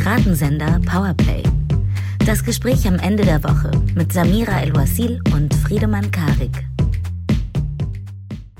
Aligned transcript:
Piratensender 0.00 0.80
Powerplay. 0.86 1.42
Das 2.24 2.44
Gespräch 2.44 2.86
am 2.86 3.00
Ende 3.00 3.24
der 3.24 3.42
Woche 3.42 3.72
mit 3.96 4.12
Samira 4.12 4.60
El-Wasil 4.60 5.20
und 5.34 5.52
Friedemann 5.52 6.08
Karik. 6.12 6.52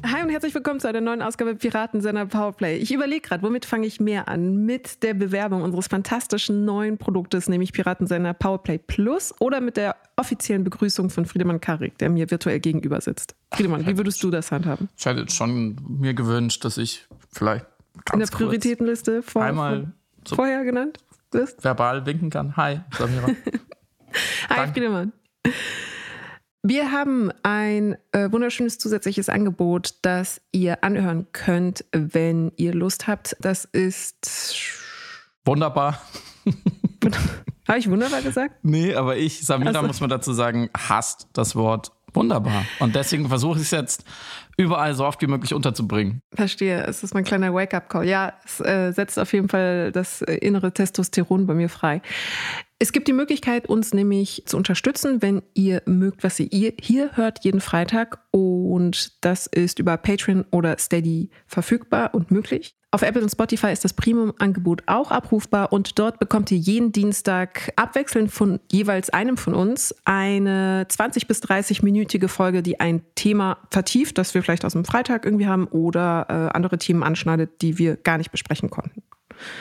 Hi 0.04 0.24
und 0.24 0.30
herzlich 0.30 0.52
willkommen 0.52 0.80
zu 0.80 0.88
einer 0.88 1.00
neuen 1.00 1.22
Ausgabe 1.22 1.54
Piratensender 1.54 2.26
Powerplay. 2.26 2.78
Ich 2.78 2.92
überlege 2.92 3.20
gerade, 3.20 3.44
womit 3.44 3.66
fange 3.66 3.86
ich 3.86 4.00
mehr 4.00 4.26
an? 4.26 4.64
Mit 4.66 5.04
der 5.04 5.14
Bewerbung 5.14 5.62
unseres 5.62 5.86
fantastischen 5.86 6.64
neuen 6.64 6.98
Produktes, 6.98 7.48
nämlich 7.48 7.72
Piratensender 7.72 8.34
Powerplay 8.34 8.78
Plus 8.78 9.32
oder 9.38 9.60
mit 9.60 9.76
der 9.76 9.94
offiziellen 10.16 10.64
Begrüßung 10.64 11.08
von 11.08 11.24
Friedemann 11.24 11.60
Karik, 11.60 11.96
der 11.98 12.10
mir 12.10 12.28
virtuell 12.32 12.58
gegenüber 12.58 13.00
sitzt? 13.00 13.36
Friedemann, 13.52 13.86
wie 13.86 13.96
würdest 13.96 14.20
du 14.24 14.32
das 14.32 14.50
handhaben? 14.50 14.88
Ich 14.98 15.06
hätte 15.06 15.30
schon 15.30 15.76
mir 15.86 16.14
gewünscht, 16.14 16.64
dass 16.64 16.78
ich 16.78 17.06
vielleicht 17.30 17.64
in 18.12 18.18
der 18.18 18.26
Prioritätenliste 18.26 19.22
vor, 19.22 19.44
einmal 19.44 19.92
so 20.26 20.34
vorher 20.34 20.64
genannt 20.64 20.98
bist? 21.30 21.62
verbal 21.64 22.06
winken 22.06 22.30
kann. 22.30 22.56
Hi, 22.56 22.80
Samira. 22.96 23.28
Hi, 24.48 24.66
Friedemann. 24.68 25.12
Wir 26.62 26.90
haben 26.90 27.30
ein 27.42 27.96
äh, 28.12 28.30
wunderschönes 28.32 28.78
zusätzliches 28.78 29.28
Angebot, 29.28 29.94
das 30.02 30.40
ihr 30.50 30.82
anhören 30.82 31.26
könnt, 31.32 31.84
wenn 31.92 32.52
ihr 32.56 32.74
Lust 32.74 33.06
habt. 33.06 33.36
Das 33.40 33.64
ist 33.64 34.56
wunderbar. 35.44 36.02
Habe 37.68 37.78
ich 37.78 37.88
wunderbar 37.88 38.22
gesagt? 38.22 38.56
Nee, 38.62 38.94
aber 38.94 39.16
ich, 39.16 39.44
Samira, 39.44 39.70
also. 39.70 39.86
muss 39.86 40.00
man 40.00 40.10
dazu 40.10 40.32
sagen, 40.32 40.68
hasst 40.76 41.28
das 41.32 41.54
Wort 41.54 41.92
wunderbar. 42.12 42.64
Und 42.80 42.96
deswegen 42.96 43.28
versuche 43.28 43.58
ich 43.58 43.64
es 43.64 43.70
jetzt 43.70 44.04
überall 44.58 44.94
so 44.94 45.06
oft 45.06 45.22
wie 45.22 45.28
möglich 45.28 45.54
unterzubringen. 45.54 46.20
Verstehe, 46.34 46.84
es 46.84 47.02
ist 47.02 47.14
mein 47.14 47.24
kleiner 47.24 47.54
Wake-up-Call. 47.54 48.06
Ja, 48.06 48.34
es 48.44 48.60
äh, 48.60 48.92
setzt 48.92 49.18
auf 49.18 49.32
jeden 49.32 49.48
Fall 49.48 49.92
das 49.92 50.20
innere 50.20 50.72
Testosteron 50.72 51.46
bei 51.46 51.54
mir 51.54 51.68
frei. 51.68 52.02
Es 52.80 52.92
gibt 52.92 53.08
die 53.08 53.12
Möglichkeit, 53.12 53.68
uns 53.68 53.94
nämlich 53.94 54.42
zu 54.46 54.56
unterstützen, 54.56 55.22
wenn 55.22 55.42
ihr 55.54 55.82
mögt, 55.86 56.22
was 56.22 56.38
ihr 56.40 56.72
hier 56.80 57.16
hört, 57.16 57.44
jeden 57.44 57.60
Freitag. 57.60 58.20
Und 58.30 59.24
das 59.24 59.46
ist 59.46 59.78
über 59.78 59.96
Patreon 59.96 60.44
oder 60.50 60.76
Steady 60.78 61.30
verfügbar 61.46 62.14
und 62.14 62.30
möglich. 62.30 62.77
Auf 62.90 63.02
Apple 63.02 63.20
und 63.20 63.28
Spotify 63.28 63.70
ist 63.70 63.84
das 63.84 63.92
Premium-Angebot 63.92 64.84
auch 64.86 65.10
abrufbar 65.10 65.74
und 65.74 65.98
dort 65.98 66.18
bekommt 66.18 66.50
ihr 66.50 66.56
jeden 66.56 66.90
Dienstag 66.90 67.70
abwechselnd 67.76 68.32
von 68.32 68.60
jeweils 68.72 69.10
einem 69.10 69.36
von 69.36 69.52
uns 69.52 69.94
eine 70.06 70.86
20 70.88 71.26
bis 71.26 71.42
30-minütige 71.42 72.28
Folge, 72.28 72.62
die 72.62 72.80
ein 72.80 73.02
Thema 73.14 73.58
vertieft, 73.70 74.16
das 74.16 74.32
wir 74.32 74.42
vielleicht 74.42 74.64
aus 74.64 74.72
dem 74.72 74.86
Freitag 74.86 75.26
irgendwie 75.26 75.46
haben 75.46 75.66
oder 75.66 76.26
äh, 76.30 76.56
andere 76.56 76.78
Themen 76.78 77.02
anschneidet, 77.02 77.60
die 77.60 77.76
wir 77.76 77.96
gar 77.96 78.16
nicht 78.16 78.30
besprechen 78.30 78.70
konnten. 78.70 79.02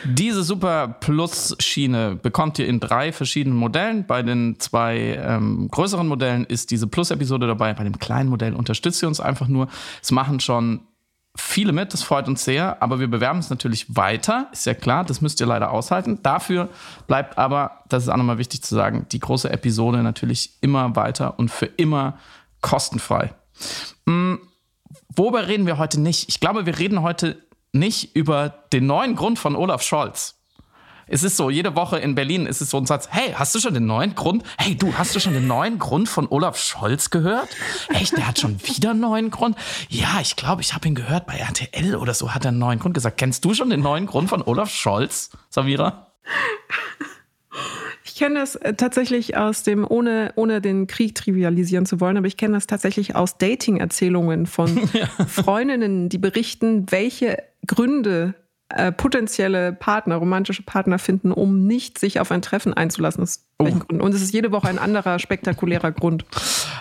Diese 0.05 0.41
Super 0.41 0.87
Plus-Schiene 0.87 2.15
bekommt 2.15 2.59
ihr 2.59 2.67
in 2.67 2.79
drei 2.79 3.11
verschiedenen 3.11 3.57
Modellen. 3.57 4.07
Bei 4.07 4.23
den 4.23 4.57
zwei 4.59 5.19
ähm, 5.21 5.67
größeren 5.69 6.07
Modellen 6.07 6.45
ist 6.45 6.71
diese 6.71 6.87
Plus-Episode 6.87 7.45
dabei. 7.45 7.73
Bei 7.73 7.83
dem 7.83 7.99
kleinen 7.99 8.29
Modell 8.29 8.53
unterstützt 8.53 9.03
ihr 9.03 9.09
uns 9.09 9.19
einfach 9.19 9.49
nur. 9.49 9.67
Es 10.01 10.11
machen 10.11 10.39
schon 10.39 10.79
viele 11.37 11.71
mit, 11.71 11.93
das 11.93 12.03
freut 12.03 12.27
uns 12.27 12.43
sehr, 12.43 12.81
aber 12.81 12.99
wir 12.99 13.07
bewerben 13.07 13.39
es 13.39 13.49
natürlich 13.49 13.95
weiter, 13.95 14.49
ist 14.51 14.65
ja 14.65 14.73
klar, 14.73 15.05
das 15.05 15.21
müsst 15.21 15.39
ihr 15.39 15.47
leider 15.47 15.71
aushalten. 15.71 16.19
Dafür 16.23 16.69
bleibt 17.07 17.37
aber, 17.37 17.83
das 17.89 18.03
ist 18.03 18.09
auch 18.09 18.17
nochmal 18.17 18.37
wichtig 18.37 18.63
zu 18.63 18.75
sagen, 18.75 19.05
die 19.11 19.19
große 19.19 19.49
Episode 19.49 20.03
natürlich 20.03 20.53
immer 20.61 20.95
weiter 20.95 21.37
und 21.39 21.49
für 21.49 21.65
immer 21.65 22.17
kostenfrei. 22.61 23.33
Hm, 24.05 24.39
worüber 25.15 25.47
reden 25.47 25.65
wir 25.65 25.77
heute 25.77 25.99
nicht? 25.99 26.29
Ich 26.29 26.39
glaube, 26.39 26.65
wir 26.65 26.79
reden 26.79 27.01
heute 27.01 27.41
nicht 27.71 28.15
über 28.15 28.49
den 28.73 28.87
neuen 28.87 29.15
Grund 29.15 29.39
von 29.39 29.55
Olaf 29.55 29.81
Scholz. 29.83 30.36
Es 31.09 31.23
ist 31.23 31.37
so, 31.37 31.49
jede 31.49 31.75
Woche 31.75 31.99
in 31.99 32.15
Berlin 32.15 32.45
ist 32.45 32.59
es 32.59 32.69
so 32.69 32.77
ein 32.77 32.85
Satz, 32.85 33.07
hey, 33.09 33.31
hast 33.33 33.55
du 33.55 33.59
schon 33.59 33.73
den 33.73 33.85
neuen 33.85 34.13
Grund? 34.13 34.43
Hey, 34.57 34.75
du, 34.75 34.93
hast 34.93 35.15
du 35.15 35.21
schon 35.21 35.33
den 35.33 35.47
neuen 35.47 35.79
Grund 35.79 36.09
von 36.09 36.27
Olaf 36.27 36.57
Scholz 36.57 37.09
gehört? 37.09 37.47
Echt, 37.89 38.17
der 38.17 38.27
hat 38.27 38.39
schon 38.39 38.59
wieder 38.63 38.89
einen 38.91 38.99
neuen 38.99 39.31
Grund? 39.31 39.57
Ja, 39.87 40.19
ich 40.21 40.35
glaube, 40.35 40.61
ich 40.61 40.73
habe 40.73 40.85
ihn 40.85 40.95
gehört 40.95 41.25
bei 41.25 41.37
RTL 41.37 41.95
oder 41.95 42.13
so, 42.13 42.33
hat 42.33 42.43
er 42.43 42.49
einen 42.49 42.59
neuen 42.59 42.79
Grund 42.79 42.93
gesagt. 42.93 43.17
Kennst 43.17 43.45
du 43.45 43.53
schon 43.53 43.69
den 43.69 43.79
neuen 43.79 44.05
Grund 44.05 44.27
von 44.27 44.41
Olaf 44.41 44.69
Scholz, 44.69 45.29
Samira? 45.49 46.11
Ich 48.03 48.15
kenne 48.15 48.39
das 48.39 48.55
äh, 48.55 48.73
tatsächlich 48.73 49.37
aus 49.37 49.63
dem, 49.63 49.85
ohne, 49.87 50.33
ohne 50.35 50.59
den 50.59 50.87
Krieg 50.87 51.15
trivialisieren 51.15 51.85
zu 51.85 52.01
wollen, 52.01 52.17
aber 52.17 52.27
ich 52.27 52.35
kenne 52.35 52.55
das 52.55 52.67
tatsächlich 52.67 53.15
aus 53.15 53.37
Dating-Erzählungen 53.37 54.45
von 54.45 54.89
ja. 54.93 55.07
Freundinnen, 55.25 56.09
die 56.09 56.17
berichten, 56.17 56.91
welche 56.91 57.37
Gründe 57.65 58.33
äh, 58.69 58.91
potenzielle 58.91 59.71
Partner, 59.71 60.17
romantische 60.17 60.61
Partner 60.61 60.99
finden, 60.99 61.31
um 61.31 61.65
nicht 61.65 61.97
sich 61.97 62.19
auf 62.19 62.31
ein 62.31 62.41
Treffen 62.41 62.73
einzulassen. 62.73 63.23
Aus 63.23 63.45
oh. 63.59 63.65
Und 63.65 64.13
es 64.13 64.21
ist 64.21 64.33
jede 64.33 64.51
Woche 64.51 64.67
ein 64.67 64.77
anderer 64.77 65.19
spektakulärer 65.19 65.91
Grund. 65.93 66.25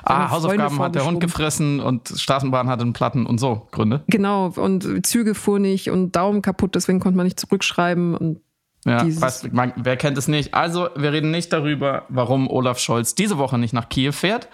Ah, 0.03 0.31
Hausaufgaben 0.31 0.79
hat 0.81 0.95
der 0.95 1.05
Hund 1.05 1.21
gefressen 1.21 1.81
und 1.81 2.09
Straßenbahn 2.09 2.69
hatte 2.69 2.83
einen 2.83 2.93
Platten 2.93 3.25
und 3.25 3.39
so 3.39 3.69
Gründe. 3.71 4.03
Genau, 4.09 4.53
und 4.57 5.07
Züge 5.07 5.35
fuhr 5.35 5.59
nicht 5.59 5.91
und 5.91 6.17
Daumen 6.17 6.43
kaputt, 6.43 6.75
deswegen 6.75 7.01
konnte 7.01 7.17
man 7.17 7.25
nicht 7.25 7.39
zurückschreiben 7.39 8.17
und 8.17 8.41
ja, 8.85 9.05
weiß, 9.05 9.51
man, 9.51 9.73
wer 9.77 9.97
kennt 9.97 10.17
es 10.17 10.29
nicht? 10.29 10.55
Also, 10.55 10.89
wir 10.95 11.13
reden 11.13 11.33
nicht 11.33 11.53
darüber, 11.53 12.05
warum 12.09 12.49
Olaf 12.49 12.79
Scholz 12.79 13.17
diese 13.17 13.37
Woche 13.37 13.59
nicht 13.59 13.73
nach 13.73 13.89
Kiew 13.89 14.13
fährt. 14.13 14.49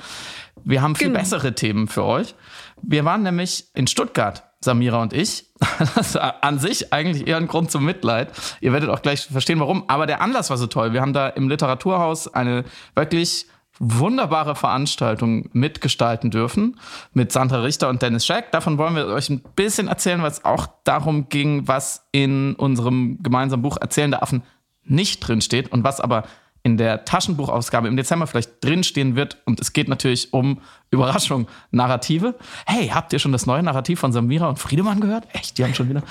Wir 0.65 0.81
haben 0.81 0.97
viel 0.97 1.09
genau. 1.09 1.21
bessere 1.21 1.55
Themen 1.55 1.87
für 1.87 2.05
euch. 2.05 2.35
Wir 2.83 3.05
waren 3.05 3.23
nämlich 3.23 3.67
in 3.75 3.87
Stuttgart 3.87 4.45
Samira 4.65 5.03
und 5.03 5.13
ich. 5.13 5.47
Das 5.79 5.97
ist 5.97 6.17
an 6.17 6.59
sich 6.59 6.93
eigentlich 6.93 7.27
eher 7.27 7.37
ein 7.37 7.47
Grund 7.47 7.71
zum 7.71 7.85
Mitleid. 7.85 8.33
Ihr 8.61 8.73
werdet 8.73 8.91
auch 8.91 9.03
gleich 9.03 9.27
verstehen, 9.27 9.61
warum. 9.61 9.85
Aber 9.89 10.07
der 10.07 10.21
Anlass 10.21 10.51
war 10.51 10.57
so 10.57 10.67
toll. 10.67 10.93
Wir 10.93 11.01
haben 11.01 11.13
da 11.13 11.29
im 11.29 11.49
Literaturhaus 11.49 12.33
eine 12.33 12.65
wirklich 12.95 13.47
wunderbare 13.79 14.55
Veranstaltung 14.55 15.49
mitgestalten 15.53 16.31
dürfen 16.31 16.79
mit 17.15 17.33
Sandra 17.33 17.63
Richter 17.63 17.89
und 17.89 18.03
Dennis 18.03 18.27
Scheck. 18.27 18.53
Davon 18.53 18.79
wollen 18.79 18.95
wir 18.95 19.07
euch 19.07 19.31
ein 19.31 19.43
bisschen 19.57 19.89
erzählen, 19.89 20.23
weil 20.23 20.31
es 20.31 20.45
auch 20.45 20.69
darum 20.85 21.29
ging, 21.29 21.67
was 21.67 22.07
in 22.13 22.55
unserem 22.55 23.23
gemeinsamen 23.23 23.63
Buch 23.63 23.79
Erzählende 23.81 24.23
Affen 24.23 24.43
nicht 24.85 25.27
drinsteht 25.27 25.73
und 25.73 25.85
was 25.85 26.01
aber 26.01 26.25
in 26.63 26.77
der 26.77 27.05
Taschenbuchausgabe 27.05 27.89
im 27.89 27.97
Dezember 27.97 28.27
vielleicht 28.27 28.63
drinstehen 28.65 29.17
wird. 29.17 29.39
Und 29.45 29.61
es 29.61 29.73
geht 29.73 29.89
natürlich 29.89 30.33
um 30.33 30.61
Überraschung, 30.91 31.49
Narrative. 31.71 32.35
Hey, 32.67 32.89
habt 32.89 33.13
ihr 33.13 33.19
schon 33.19 33.33
das 33.33 33.47
neue 33.47 33.63
Narrativ 33.63 34.01
von 34.01 34.13
Samira 34.13 34.49
und 34.49 34.59
Friedemann 34.59 35.01
gehört? 35.01 35.27
Echt, 35.33 35.59
die 35.59 35.65
haben 35.65 35.75
schon 35.75 35.89
wieder. 35.89 36.03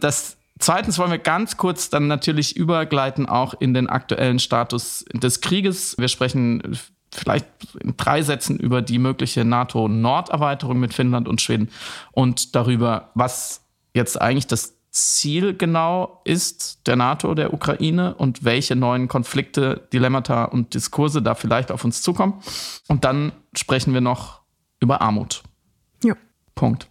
Das 0.00 0.36
Zweitens 0.60 0.98
wollen 0.98 1.12
wir 1.12 1.18
ganz 1.18 1.56
kurz 1.56 1.88
dann 1.88 2.08
natürlich 2.08 2.56
übergleiten 2.56 3.28
auch 3.28 3.54
in 3.54 3.74
den 3.74 3.88
aktuellen 3.88 4.40
Status 4.40 5.04
des 5.12 5.40
Krieges. 5.40 5.96
Wir 5.98 6.08
sprechen 6.08 6.76
vielleicht 7.12 7.46
in 7.80 7.96
drei 7.96 8.22
Sätzen 8.22 8.58
über 8.58 8.82
die 8.82 8.98
mögliche 8.98 9.44
NATO-Norderweiterung 9.44 10.78
mit 10.78 10.94
Finnland 10.94 11.28
und 11.28 11.40
Schweden 11.40 11.70
und 12.10 12.54
darüber, 12.54 13.10
was 13.14 13.64
jetzt 13.94 14.20
eigentlich 14.20 14.46
das 14.46 14.74
Ziel 14.98 15.54
genau 15.54 16.20
ist 16.24 16.86
der 16.86 16.96
NATO, 16.96 17.34
der 17.34 17.52
Ukraine 17.52 18.14
und 18.14 18.44
welche 18.44 18.76
neuen 18.76 19.08
Konflikte, 19.08 19.88
Dilemmata 19.92 20.44
und 20.44 20.74
Diskurse 20.74 21.22
da 21.22 21.34
vielleicht 21.34 21.70
auf 21.72 21.84
uns 21.84 22.02
zukommen. 22.02 22.34
Und 22.88 23.04
dann 23.04 23.32
sprechen 23.54 23.94
wir 23.94 24.00
noch 24.00 24.40
über 24.80 25.00
Armut. 25.00 25.42
Ja. 26.04 26.14
Punkt. 26.54 26.88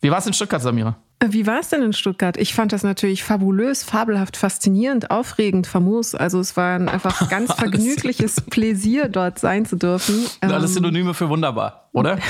Wie 0.00 0.10
war 0.10 0.18
es 0.18 0.26
in 0.26 0.32
Stuttgart, 0.32 0.62
Samira? 0.62 0.96
Wie 1.24 1.46
war 1.46 1.60
es 1.60 1.68
denn 1.68 1.82
in 1.82 1.92
Stuttgart? 1.92 2.36
Ich 2.36 2.52
fand 2.52 2.72
das 2.72 2.82
natürlich 2.82 3.22
fabulös, 3.22 3.84
fabelhaft, 3.84 4.36
faszinierend, 4.36 5.12
aufregend, 5.12 5.68
famos. 5.68 6.16
Also 6.16 6.40
es 6.40 6.56
war 6.56 6.74
ein 6.74 6.88
einfach 6.88 7.28
ganz 7.30 7.52
vergnügliches 7.52 8.40
Pläsier, 8.40 9.08
dort 9.08 9.38
sein 9.38 9.64
zu 9.64 9.76
dürfen. 9.76 10.26
Alles 10.40 10.70
ähm, 10.70 10.82
Synonyme 10.82 11.14
für 11.14 11.28
wunderbar, 11.28 11.88
oder? 11.92 12.18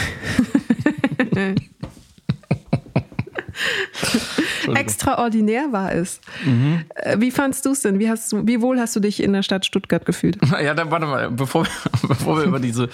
Extraordinär 4.75 5.73
war 5.73 5.93
es. 5.93 6.21
Mhm. 6.45 6.85
Wie 7.17 7.31
fandst 7.31 7.65
du 7.65 7.71
es 7.71 7.81
denn? 7.81 7.99
Wie, 7.99 8.09
hast 8.09 8.33
du, 8.33 8.47
wie 8.47 8.61
wohl 8.61 8.79
hast 8.81 8.95
du 8.97 9.01
dich 9.01 9.23
in 9.23 9.33
der 9.33 9.43
Stadt 9.43 9.67
Stuttgart 9.67 10.05
gefühlt? 10.05 10.39
Ja, 10.63 10.75
dann 10.75 10.91
warte 10.91 11.07
mal, 11.07 11.31
bevor 11.31 11.65
wir, 11.65 11.71
bevor 12.09 12.37
wir 12.37 12.45
über 12.45 12.61
diese. 12.61 12.89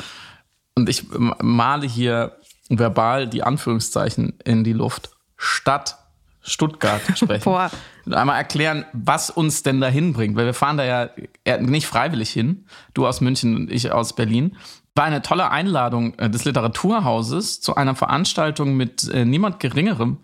Und 0.75 0.88
ich 0.88 1.05
male 1.11 1.87
hier 1.87 2.37
verbal 2.70 3.26
die 3.26 3.43
Anführungszeichen 3.43 4.35
in 4.44 4.65
die 4.65 4.73
Luft. 4.73 5.11
Stadt 5.37 5.99
Stuttgart 6.41 7.03
sprechen. 7.17 7.44
Boah. 7.44 7.71
Einmal 8.11 8.38
erklären, 8.38 8.85
was 8.93 9.31
uns 9.31 9.62
denn 9.62 9.81
dahin 9.81 10.12
bringt, 10.12 10.37
weil 10.37 10.47
wir 10.47 10.55
fahren 10.55 10.79
da 10.79 10.85
ja 10.85 11.59
nicht 11.59 11.87
freiwillig 11.87 12.31
hin. 12.31 12.67
Du 12.94 13.06
aus 13.06 13.21
München 13.21 13.55
und 13.55 13.73
ich 13.73 13.93
aus 13.93 14.14
Berlin 14.14 14.56
war 14.99 15.05
eine 15.05 15.23
tolle 15.23 15.50
Einladung 15.50 16.12
äh, 16.19 16.29
des 16.29 16.45
Literaturhauses 16.45 17.61
zu 17.61 17.77
einer 17.77 17.95
Veranstaltung 17.95 18.77
mit 18.77 19.09
äh, 19.09 19.25
niemand 19.25 19.61
Geringerem 19.61 20.19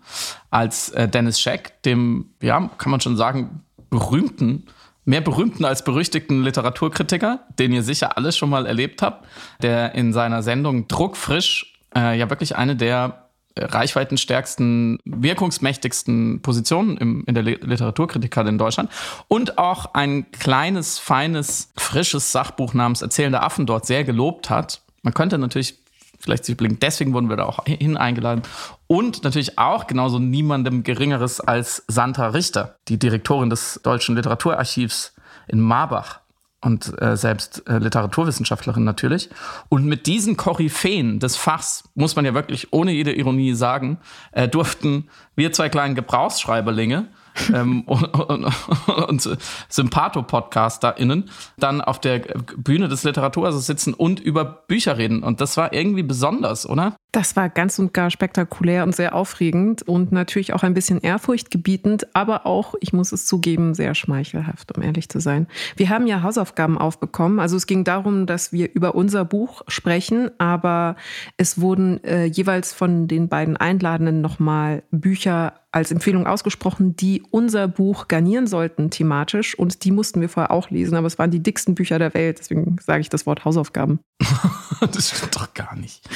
als 0.51 0.89
äh, 0.89 1.07
Dennis 1.07 1.39
Scheck, 1.39 1.81
dem, 1.83 2.29
ja, 2.41 2.69
kann 2.77 2.91
man 2.91 2.99
schon 2.99 3.15
sagen, 3.15 3.61
berühmten, 3.89 4.65
mehr 5.05 5.21
berühmten 5.21 5.63
als 5.63 5.83
berüchtigten 5.83 6.43
Literaturkritiker, 6.43 7.39
den 7.57 7.71
ihr 7.71 7.83
sicher 7.83 8.17
alles 8.17 8.35
schon 8.35 8.49
mal 8.49 8.65
erlebt 8.65 9.01
habt, 9.01 9.25
der 9.61 9.95
in 9.95 10.11
seiner 10.11 10.43
Sendung 10.43 10.89
Druckfrisch 10.89 11.73
äh, 11.95 12.19
ja 12.19 12.29
wirklich 12.29 12.57
eine 12.57 12.75
der 12.75 13.24
reichweitenstärksten, 13.57 14.99
wirkungsmächtigsten 15.05 16.41
Positionen 16.41 16.97
im, 16.97 17.23
in 17.25 17.35
der 17.35 17.43
Literaturkritik 17.43 18.35
in 18.37 18.57
Deutschland. 18.57 18.89
Und 19.27 19.57
auch 19.57 19.93
ein 19.93 20.29
kleines, 20.31 20.99
feines, 20.99 21.71
frisches 21.77 22.31
Sachbuch 22.31 22.73
namens 22.73 23.01
Erzählende 23.01 23.41
Affen 23.41 23.65
dort 23.65 23.85
sehr 23.85 24.03
gelobt 24.03 24.49
hat. 24.49 24.81
Man 25.03 25.13
könnte 25.13 25.37
natürlich 25.37 25.77
vielleicht 26.19 26.45
sich 26.45 26.57
blicken, 26.57 26.79
deswegen 26.79 27.13
wurden 27.13 27.29
wir 27.29 27.37
da 27.37 27.45
auch 27.45 27.63
hin 27.65 27.97
eingeladen. 27.97 28.41
Und 28.87 29.23
natürlich 29.23 29.57
auch 29.57 29.87
genauso 29.87 30.19
niemandem 30.19 30.83
Geringeres 30.83 31.39
als 31.39 31.83
Sandra 31.87 32.29
Richter, 32.29 32.75
die 32.87 32.97
Direktorin 32.97 33.49
des 33.49 33.79
Deutschen 33.83 34.15
Literaturarchivs 34.15 35.13
in 35.47 35.59
Marbach 35.59 36.19
und 36.65 36.99
äh, 36.99 37.15
selbst 37.15 37.63
äh, 37.69 37.77
Literaturwissenschaftlerin 37.77 38.83
natürlich. 38.83 39.29
Und 39.69 39.85
mit 39.85 40.07
diesen 40.07 40.35
Koryphäen 40.35 41.19
des 41.19 41.35
Fachs, 41.37 41.83
muss 41.93 42.15
man 42.15 42.25
ja 42.25 42.33
wirklich 42.33 42.73
ohne 42.73 42.91
jede 42.91 43.13
Ironie 43.13 43.53
sagen, 43.53 43.99
äh, 44.31 44.47
durften 44.47 45.07
wir 45.35 45.53
zwei 45.53 45.69
kleinen 45.69 45.93
Gebrauchsschreiberlinge 45.93 47.07
ähm, 47.53 47.81
und, 47.81 48.03
und, 48.13 49.07
und 49.07 49.37
Sympatho-PodcasterInnen 49.69 51.29
dann 51.57 51.81
auf 51.81 51.99
der 51.99 52.19
Bühne 52.57 52.87
des 52.87 53.03
Literaturhauses 53.03 53.65
sitzen 53.65 53.93
und 53.93 54.19
über 54.19 54.45
Bücher 54.45 54.97
reden. 54.97 55.23
Und 55.23 55.41
das 55.41 55.57
war 55.57 55.73
irgendwie 55.73 56.03
besonders, 56.03 56.67
oder? 56.67 56.95
Das 57.11 57.37
war 57.37 57.47
ganz 57.47 57.79
und 57.79 57.93
gar 57.93 58.11
spektakulär 58.11 58.83
und 58.83 58.93
sehr 58.93 59.15
aufregend 59.15 59.83
und 59.83 60.11
natürlich 60.11 60.53
auch 60.53 60.63
ein 60.63 60.73
bisschen 60.73 60.99
ehrfurchtgebietend, 60.99 62.13
aber 62.13 62.45
auch, 62.45 62.75
ich 62.81 62.91
muss 62.91 63.13
es 63.13 63.25
zugeben, 63.25 63.73
sehr 63.73 63.95
schmeichelhaft, 63.95 64.75
um 64.75 64.83
ehrlich 64.83 65.07
zu 65.07 65.21
sein. 65.21 65.47
Wir 65.77 65.89
haben 65.89 66.07
ja 66.07 66.23
Hausaufgaben 66.23 66.77
aufbekommen. 66.77 67.39
Also 67.39 67.55
es 67.55 67.67
ging 67.67 67.85
darum, 67.85 68.25
dass 68.25 68.51
wir 68.51 68.73
über 68.73 68.95
unser 68.95 69.23
Buch 69.23 69.61
sprechen, 69.69 70.29
aber 70.39 70.97
es 71.37 71.61
wurden 71.61 72.03
äh, 72.03 72.25
jeweils 72.25 72.73
von 72.73 73.07
den 73.07 73.29
beiden 73.29 73.55
Einladenden 73.55 74.19
nochmal 74.19 74.83
Bücher 74.91 75.53
als 75.75 75.91
Empfehlung 75.91 76.25
ausgesprochen, 76.25 76.95
die 76.95 77.21
unser 77.31 77.67
Buch 77.67 78.07
garnieren 78.07 78.47
sollten 78.47 78.91
thematisch. 78.91 79.59
Und 79.59 79.83
die 79.83 79.91
mussten 79.91 80.21
wir 80.21 80.29
vorher 80.29 80.51
auch 80.51 80.69
lesen, 80.69 80.95
aber 80.95 81.07
es 81.07 81.19
waren 81.19 81.31
die 81.31 81.43
dicksten 81.43 81.75
Bücher 81.75 81.99
der 81.99 82.13
Welt. 82.13 82.39
Deswegen 82.39 82.77
sage 82.81 83.01
ich 83.01 83.09
das 83.09 83.25
Wort 83.25 83.43
Hausaufgaben. 83.43 83.99
das 84.79 85.09
stimmt 85.09 85.35
doch 85.35 85.53
gar 85.53 85.75
nicht. 85.75 86.09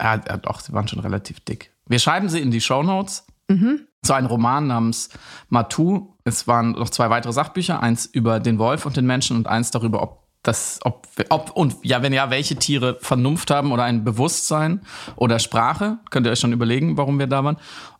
ja, 0.00 0.18
doch, 0.18 0.60
sie 0.60 0.72
waren 0.72 0.86
schon 0.86 1.00
relativ 1.00 1.40
dick. 1.40 1.72
Wir 1.88 1.98
schreiben 1.98 2.28
sie 2.28 2.38
in 2.38 2.52
die 2.52 2.60
Show 2.60 2.84
Notes. 2.84 3.26
Mhm. 3.48 3.80
Zu 4.04 4.12
einem 4.12 4.28
Roman 4.28 4.68
namens 4.68 5.08
Matu. 5.48 6.14
Es 6.22 6.46
waren 6.46 6.72
noch 6.72 6.90
zwei 6.90 7.10
weitere 7.10 7.32
Sachbücher, 7.32 7.82
eins 7.82 8.06
über 8.06 8.38
den 8.38 8.58
Wolf 8.60 8.86
und 8.86 8.96
den 8.96 9.04
Menschen 9.04 9.36
und 9.36 9.48
eins 9.48 9.72
darüber, 9.72 10.00
ob 10.00 10.24
das, 10.44 10.78
ob, 10.84 11.08
ob 11.30 11.50
und 11.56 11.76
ja, 11.82 12.02
wenn 12.02 12.12
ja, 12.12 12.30
welche 12.30 12.56
Tiere 12.56 12.98
Vernunft 13.00 13.50
haben 13.50 13.72
oder 13.72 13.84
ein 13.84 14.04
Bewusstsein 14.04 14.82
oder 15.16 15.38
Sprache, 15.38 15.98
könnt 16.10 16.26
ihr 16.26 16.32
euch 16.32 16.38
schon 16.38 16.52
überlegen, 16.52 16.96
warum 16.96 17.18
wir 17.18 17.26
da 17.26 17.42
waren. 17.42 17.56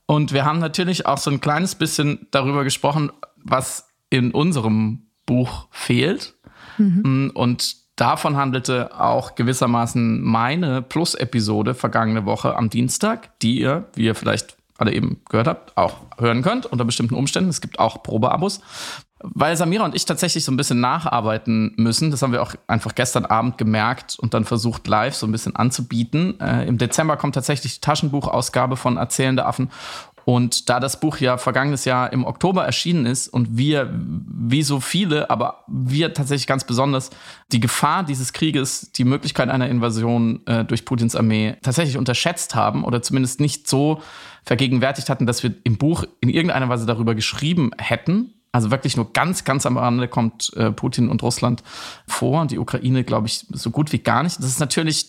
Und 0.07 0.33
wir 0.33 0.45
haben 0.45 0.59
natürlich 0.59 1.07
auch 1.07 1.19
so 1.19 1.31
ein 1.31 1.41
kleines 1.41 1.75
bisschen 1.75 2.27
darüber 2.31 2.65
gesprochen, 2.65 3.11
was 3.37 3.89
in 4.11 4.33
unserem 4.33 5.07
Buch 5.27 5.69
fehlt. 5.71 6.35
Mhm. 6.79 7.33
Und 7.35 7.77
davon 7.97 8.37
handelte 8.37 9.01
auch 9.01 9.35
gewissermaßen 9.35 10.21
meine 10.21 10.83
Plus-Episode 10.83 11.75
vergangene 11.75 12.27
Woche 12.27 12.57
am 12.57 12.71
Dienstag, 12.71 13.39
die 13.41 13.61
ihr, 13.61 13.89
wie 13.95 14.05
ihr 14.05 14.15
vielleicht 14.15 14.57
alle 14.79 14.93
eben 14.93 15.21
gehört 15.29 15.47
habt, 15.47 15.77
auch 15.77 15.99
hören 16.19 16.43
könnt 16.43 16.67
unter 16.67 16.85
bestimmten 16.85 17.15
Umständen. 17.15 17.51
Es 17.51 17.61
gibt 17.61 17.79
auch 17.79 18.03
Probeabos. 18.03 18.61
Weil 19.27 19.57
Samira 19.57 19.85
und 19.85 19.95
ich 19.95 20.05
tatsächlich 20.05 20.45
so 20.45 20.53
ein 20.53 20.59
bisschen 20.59 20.81
nacharbeiten 20.81 21.73
müssen, 21.77 22.11
das 22.11 22.21
haben 22.21 22.33
wir 22.33 22.43
auch 22.43 22.55
einfach 22.67 22.95
gestern 22.95 23.25
Abend 23.25 23.57
gemerkt 23.57 24.19
und 24.19 24.35
dann 24.35 24.45
versucht 24.45 24.87
live 24.87 25.15
so 25.15 25.27
ein 25.27 25.33
bisschen 25.33 25.57
anzubieten. 25.57 26.39
Äh, 26.41 26.67
Im 26.67 26.77
Dezember 26.77 27.17
kommt 27.17 27.35
tatsächlich 27.35 27.75
die 27.75 27.81
Taschenbuchausgabe 27.81 28.77
von 28.77 28.99
Erzählende 28.99 29.47
Affen 29.47 29.71
und 30.25 30.69
da 30.69 30.81
das 30.81 31.01
Buch 31.01 31.19
ja 31.19 31.37
vergangenes 31.37 31.85
Jahr 31.85 32.13
im 32.13 32.25
Oktober 32.25 32.65
erschienen 32.65 33.07
ist 33.07 33.29
und 33.29 33.57
wir, 33.57 33.91
wie 33.95 34.63
so 34.63 34.81
viele, 34.81 35.31
aber 35.31 35.65
wir 35.69 36.15
tatsächlich 36.15 36.47
ganz 36.47 36.65
besonders, 36.65 37.11
die 37.53 37.61
Gefahr 37.61 38.05
dieses 38.05 38.33
Krieges, 38.33 38.91
die 38.93 39.05
Möglichkeit 39.05 39.51
einer 39.51 39.69
Invasion 39.69 40.41
äh, 40.47 40.65
durch 40.65 40.85
Putins 40.85 41.15
Armee 41.15 41.57
tatsächlich 41.63 41.99
unterschätzt 41.99 42.55
haben 42.55 42.85
oder 42.85 43.03
zumindest 43.03 43.41
nicht 43.41 43.69
so 43.69 44.03
vergegenwärtigt 44.45 45.09
hatten, 45.09 45.27
dass 45.27 45.43
wir 45.43 45.55
im 45.65 45.79
Buch 45.79 46.05
in 46.21 46.29
irgendeiner 46.29 46.69
Weise 46.69 46.87
darüber 46.87 47.15
geschrieben 47.15 47.71
hätten, 47.79 48.35
also 48.55 48.71
wirklich 48.71 48.97
nur 48.97 49.13
ganz, 49.13 49.43
ganz 49.43 49.67
am 49.67 49.77
Rande 49.77 50.07
kommt 50.07 50.53
äh, 50.55 50.71
Putin 50.71 51.09
und 51.09 51.25
Russland 51.25 51.65
vor 52.07 52.41
und 52.41 52.53
die 52.53 52.59
Ukraine, 52.61 53.03
glaube 53.03 53.27
ich, 53.27 53.45
so 53.51 53.71
gut 53.71 53.93
wie 53.93 53.99
gar 53.99 54.23
nicht. 54.23 54.39
Das 54.39 54.47
ist 54.47 54.61
natürlich 54.61 55.09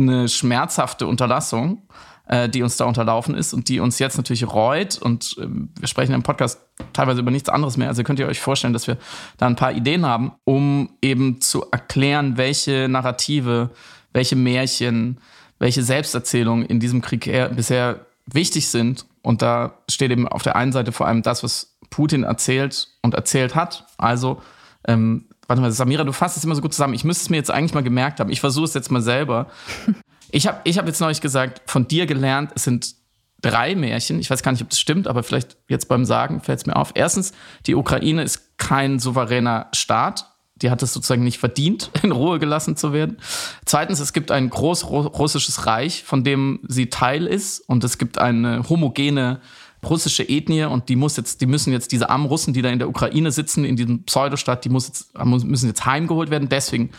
eine 0.00 0.28
schmerzhafte 0.28 1.06
Unterlassung, 1.06 1.82
äh, 2.26 2.48
die 2.48 2.60
uns 2.60 2.76
da 2.76 2.86
unterlaufen 2.86 3.36
ist 3.36 3.54
und 3.54 3.68
die 3.68 3.78
uns 3.78 4.00
jetzt 4.00 4.16
natürlich 4.16 4.52
reut. 4.52 4.98
Und 4.98 5.36
äh, 5.38 5.46
wir 5.78 5.86
sprechen 5.86 6.12
im 6.12 6.24
Podcast 6.24 6.58
teilweise 6.92 7.20
über 7.20 7.30
nichts 7.30 7.48
anderes 7.48 7.76
mehr. 7.76 7.86
Also 7.86 8.02
könnt 8.02 8.18
ihr 8.18 8.26
euch 8.26 8.40
vorstellen, 8.40 8.72
dass 8.72 8.88
wir 8.88 8.96
da 9.36 9.46
ein 9.46 9.54
paar 9.54 9.70
Ideen 9.70 10.04
haben, 10.04 10.32
um 10.42 10.90
eben 11.02 11.40
zu 11.40 11.64
erklären, 11.70 12.36
welche 12.36 12.88
Narrative, 12.88 13.70
welche 14.12 14.34
Märchen, 14.34 15.20
welche 15.60 15.84
Selbsterzählungen 15.84 16.66
in 16.66 16.80
diesem 16.80 17.00
Krieg 17.00 17.30
bisher 17.54 18.06
wichtig 18.26 18.68
sind. 18.68 19.06
Und 19.22 19.42
da 19.42 19.78
steht 19.88 20.10
eben 20.10 20.26
auf 20.28 20.42
der 20.42 20.56
einen 20.56 20.72
Seite 20.72 20.92
vor 20.92 21.06
allem 21.06 21.22
das, 21.22 21.42
was 21.42 21.76
Putin 21.90 22.24
erzählt 22.24 22.88
und 23.02 23.14
erzählt 23.14 23.54
hat. 23.54 23.86
Also, 23.98 24.42
ähm, 24.86 25.26
warte 25.46 25.62
mal, 25.62 25.70
Samira, 25.70 26.04
du 26.04 26.12
fasst 26.12 26.36
es 26.36 26.44
immer 26.44 26.54
so 26.54 26.62
gut 26.62 26.72
zusammen. 26.72 26.94
Ich 26.94 27.04
müsste 27.04 27.22
es 27.22 27.30
mir 27.30 27.36
jetzt 27.36 27.50
eigentlich 27.50 27.74
mal 27.74 27.82
gemerkt 27.82 28.20
haben. 28.20 28.30
Ich 28.30 28.40
versuche 28.40 28.64
es 28.64 28.74
jetzt 28.74 28.90
mal 28.90 29.02
selber. 29.02 29.48
Ich 30.34 30.46
habe 30.46 30.62
ich 30.64 30.78
hab 30.78 30.86
jetzt 30.86 30.98
neulich 30.98 31.20
gesagt, 31.20 31.60
von 31.66 31.86
dir 31.86 32.06
gelernt, 32.06 32.52
es 32.54 32.64
sind 32.64 32.94
drei 33.42 33.74
Märchen. 33.74 34.18
Ich 34.18 34.30
weiß 34.30 34.42
gar 34.42 34.52
nicht, 34.52 34.62
ob 34.62 34.70
das 34.70 34.80
stimmt, 34.80 35.06
aber 35.06 35.22
vielleicht 35.22 35.58
jetzt 35.68 35.88
beim 35.88 36.06
Sagen 36.06 36.40
fällt 36.40 36.60
es 36.60 36.66
mir 36.66 36.74
auf. 36.74 36.92
Erstens, 36.94 37.32
die 37.66 37.74
Ukraine 37.74 38.22
ist 38.22 38.56
kein 38.56 38.98
souveräner 38.98 39.68
Staat. 39.74 40.31
Die 40.62 40.70
hat 40.70 40.82
es 40.82 40.92
sozusagen 40.92 41.24
nicht 41.24 41.38
verdient, 41.38 41.90
in 42.02 42.12
Ruhe 42.12 42.38
gelassen 42.38 42.76
zu 42.76 42.92
werden. 42.92 43.18
Zweitens, 43.64 44.00
es 44.00 44.12
gibt 44.12 44.30
ein 44.30 44.48
großrussisches 44.48 45.66
Reich, 45.66 46.04
von 46.04 46.24
dem 46.24 46.60
sie 46.66 46.88
Teil 46.88 47.26
ist. 47.26 47.60
Und 47.68 47.84
es 47.84 47.98
gibt 47.98 48.18
eine 48.18 48.68
homogene 48.68 49.40
russische 49.84 50.22
Ethnie 50.22 50.64
und 50.64 50.88
die 50.88 50.96
muss 50.96 51.16
jetzt, 51.16 51.40
die 51.40 51.46
müssen 51.46 51.72
jetzt 51.72 51.90
diese 51.90 52.08
armen 52.08 52.26
Russen, 52.26 52.54
die 52.54 52.62
da 52.62 52.70
in 52.70 52.78
der 52.78 52.88
Ukraine 52.88 53.32
sitzen, 53.32 53.64
in 53.64 53.76
diesem 53.76 54.04
Pseudostaat, 54.04 54.64
die 54.64 54.68
muss 54.68 54.86
jetzt, 54.86 55.18
müssen 55.24 55.66
jetzt 55.66 55.84
heimgeholt 55.84 56.30
werden. 56.30 56.48
Deswegen 56.48 56.90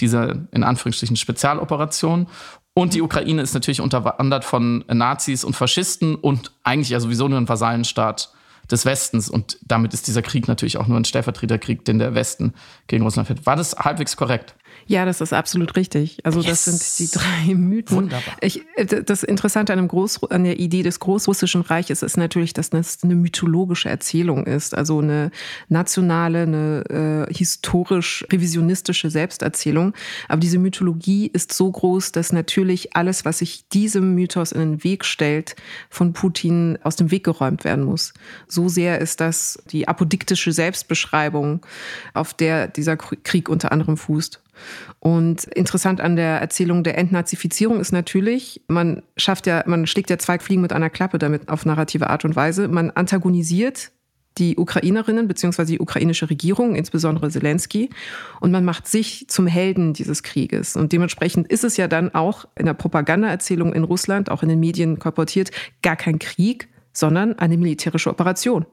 diese 0.00 0.48
in 0.50 0.64
Anführungsstrichen 0.64 1.16
Spezialoperation. 1.16 2.26
Und 2.74 2.94
die 2.94 3.02
Ukraine 3.02 3.42
ist 3.42 3.54
natürlich 3.54 3.80
unterwandert 3.80 4.44
von 4.44 4.84
Nazis 4.88 5.44
und 5.44 5.54
Faschisten 5.54 6.14
und 6.14 6.52
eigentlich 6.64 6.88
ja 6.88 7.00
sowieso 7.00 7.28
nur 7.28 7.38
ein 7.38 7.48
Vasallenstaat 7.48 8.31
des 8.70 8.84
Westens. 8.86 9.28
Und 9.28 9.58
damit 9.62 9.94
ist 9.94 10.06
dieser 10.06 10.22
Krieg 10.22 10.48
natürlich 10.48 10.76
auch 10.76 10.86
nur 10.86 10.98
ein 10.98 11.04
Stellvertreterkrieg, 11.04 11.84
den 11.84 11.98
der 11.98 12.14
Westen 12.14 12.54
gegen 12.86 13.04
Russland 13.04 13.26
führt. 13.26 13.46
War 13.46 13.56
das 13.56 13.76
halbwegs 13.76 14.16
korrekt? 14.16 14.54
Ja, 14.86 15.04
das 15.04 15.20
ist 15.20 15.32
absolut 15.32 15.76
richtig. 15.76 16.18
Also 16.24 16.40
yes. 16.40 16.64
das 16.64 16.96
sind 16.96 16.98
die 16.98 17.18
drei 17.18 17.54
Mythen. 17.54 17.96
Wunderbar. 17.96 18.36
Ich, 18.40 18.62
äh, 18.76 19.02
das 19.02 19.22
Interessante 19.22 19.72
an, 19.72 19.78
einem 19.78 19.88
Groß, 19.88 20.30
an 20.30 20.44
der 20.44 20.58
Idee 20.58 20.82
des 20.82 21.00
Großrussischen 21.00 21.62
Reiches 21.62 22.02
ist 22.02 22.16
natürlich, 22.16 22.52
dass 22.52 22.70
das 22.70 22.98
eine 23.02 23.14
mythologische 23.14 23.88
Erzählung 23.88 24.46
ist. 24.46 24.76
Also 24.76 24.98
eine 24.98 25.30
nationale, 25.68 26.42
eine 26.42 27.28
äh, 27.30 27.34
historisch 27.34 28.24
revisionistische 28.30 29.10
Selbsterzählung. 29.10 29.94
Aber 30.28 30.40
diese 30.40 30.58
Mythologie 30.58 31.28
ist 31.32 31.52
so 31.52 31.70
groß, 31.70 32.12
dass 32.12 32.32
natürlich 32.32 32.96
alles, 32.96 33.24
was 33.24 33.38
sich 33.38 33.68
diesem 33.68 34.14
Mythos 34.14 34.52
in 34.52 34.60
den 34.60 34.84
Weg 34.84 35.04
stellt, 35.04 35.56
von 35.88 36.12
Putin 36.12 36.78
aus 36.82 36.96
dem 36.96 37.10
Weg 37.10 37.24
geräumt 37.24 37.64
werden 37.64 37.84
muss. 37.84 38.12
So 38.48 38.68
sehr 38.68 39.00
ist 39.00 39.20
das 39.20 39.62
die 39.70 39.88
apodiktische 39.88 40.52
Selbstbeschreibung, 40.52 41.64
auf 42.14 42.34
der 42.34 42.68
dieser 42.68 42.96
Krieg 42.96 43.48
unter 43.48 43.72
anderem 43.72 43.96
fußt. 43.96 44.41
Und 45.00 45.44
interessant 45.44 46.00
an 46.00 46.16
der 46.16 46.40
Erzählung 46.40 46.84
der 46.84 46.98
Entnazifizierung 46.98 47.80
ist 47.80 47.92
natürlich, 47.92 48.62
man 48.68 49.02
schafft 49.16 49.46
ja, 49.46 49.64
man 49.66 49.86
schlägt 49.86 50.10
ja 50.10 50.18
zwei 50.18 50.38
Fliegen 50.38 50.62
mit 50.62 50.72
einer 50.72 50.90
Klappe 50.90 51.18
damit 51.18 51.48
auf 51.48 51.64
narrative 51.64 52.10
Art 52.10 52.24
und 52.24 52.36
Weise. 52.36 52.68
Man 52.68 52.90
antagonisiert 52.90 53.90
die 54.38 54.56
Ukrainerinnen 54.56 55.28
bzw. 55.28 55.64
die 55.64 55.80
ukrainische 55.80 56.30
Regierung, 56.30 56.74
insbesondere 56.74 57.30
Zelensky, 57.30 57.90
und 58.40 58.50
man 58.50 58.64
macht 58.64 58.86
sich 58.88 59.26
zum 59.28 59.46
Helden 59.46 59.92
dieses 59.92 60.22
Krieges. 60.22 60.76
Und 60.76 60.92
dementsprechend 60.92 61.48
ist 61.48 61.64
es 61.64 61.76
ja 61.76 61.88
dann 61.88 62.14
auch 62.14 62.46
in 62.56 62.66
der 62.66 62.74
Propagandaerzählung 62.74 63.72
in 63.72 63.84
Russland, 63.84 64.30
auch 64.30 64.42
in 64.42 64.48
den 64.48 64.60
Medien 64.60 64.98
korportiert, 64.98 65.50
gar 65.82 65.96
kein 65.96 66.18
Krieg, 66.18 66.68
sondern 66.92 67.38
eine 67.38 67.56
militärische 67.56 68.10
Operation. 68.10 68.66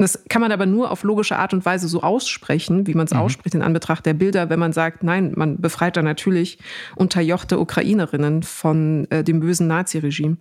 Das 0.00 0.24
kann 0.30 0.40
man 0.40 0.50
aber 0.50 0.64
nur 0.64 0.90
auf 0.90 1.02
logische 1.02 1.36
Art 1.36 1.52
und 1.52 1.66
Weise 1.66 1.86
so 1.86 2.02
aussprechen, 2.02 2.86
wie 2.86 2.94
man 2.94 3.04
es 3.04 3.12
mhm. 3.12 3.20
ausspricht 3.20 3.54
in 3.54 3.60
Anbetracht 3.60 4.06
der 4.06 4.14
Bilder, 4.14 4.48
wenn 4.48 4.58
man 4.58 4.72
sagt, 4.72 5.02
nein, 5.02 5.32
man 5.36 5.60
befreit 5.60 5.94
da 5.94 6.02
natürlich 6.02 6.58
unterjochte 6.96 7.58
Ukrainerinnen 7.58 8.42
von 8.42 9.06
äh, 9.10 9.22
dem 9.22 9.40
bösen 9.40 9.66
Naziregime. 9.66 10.38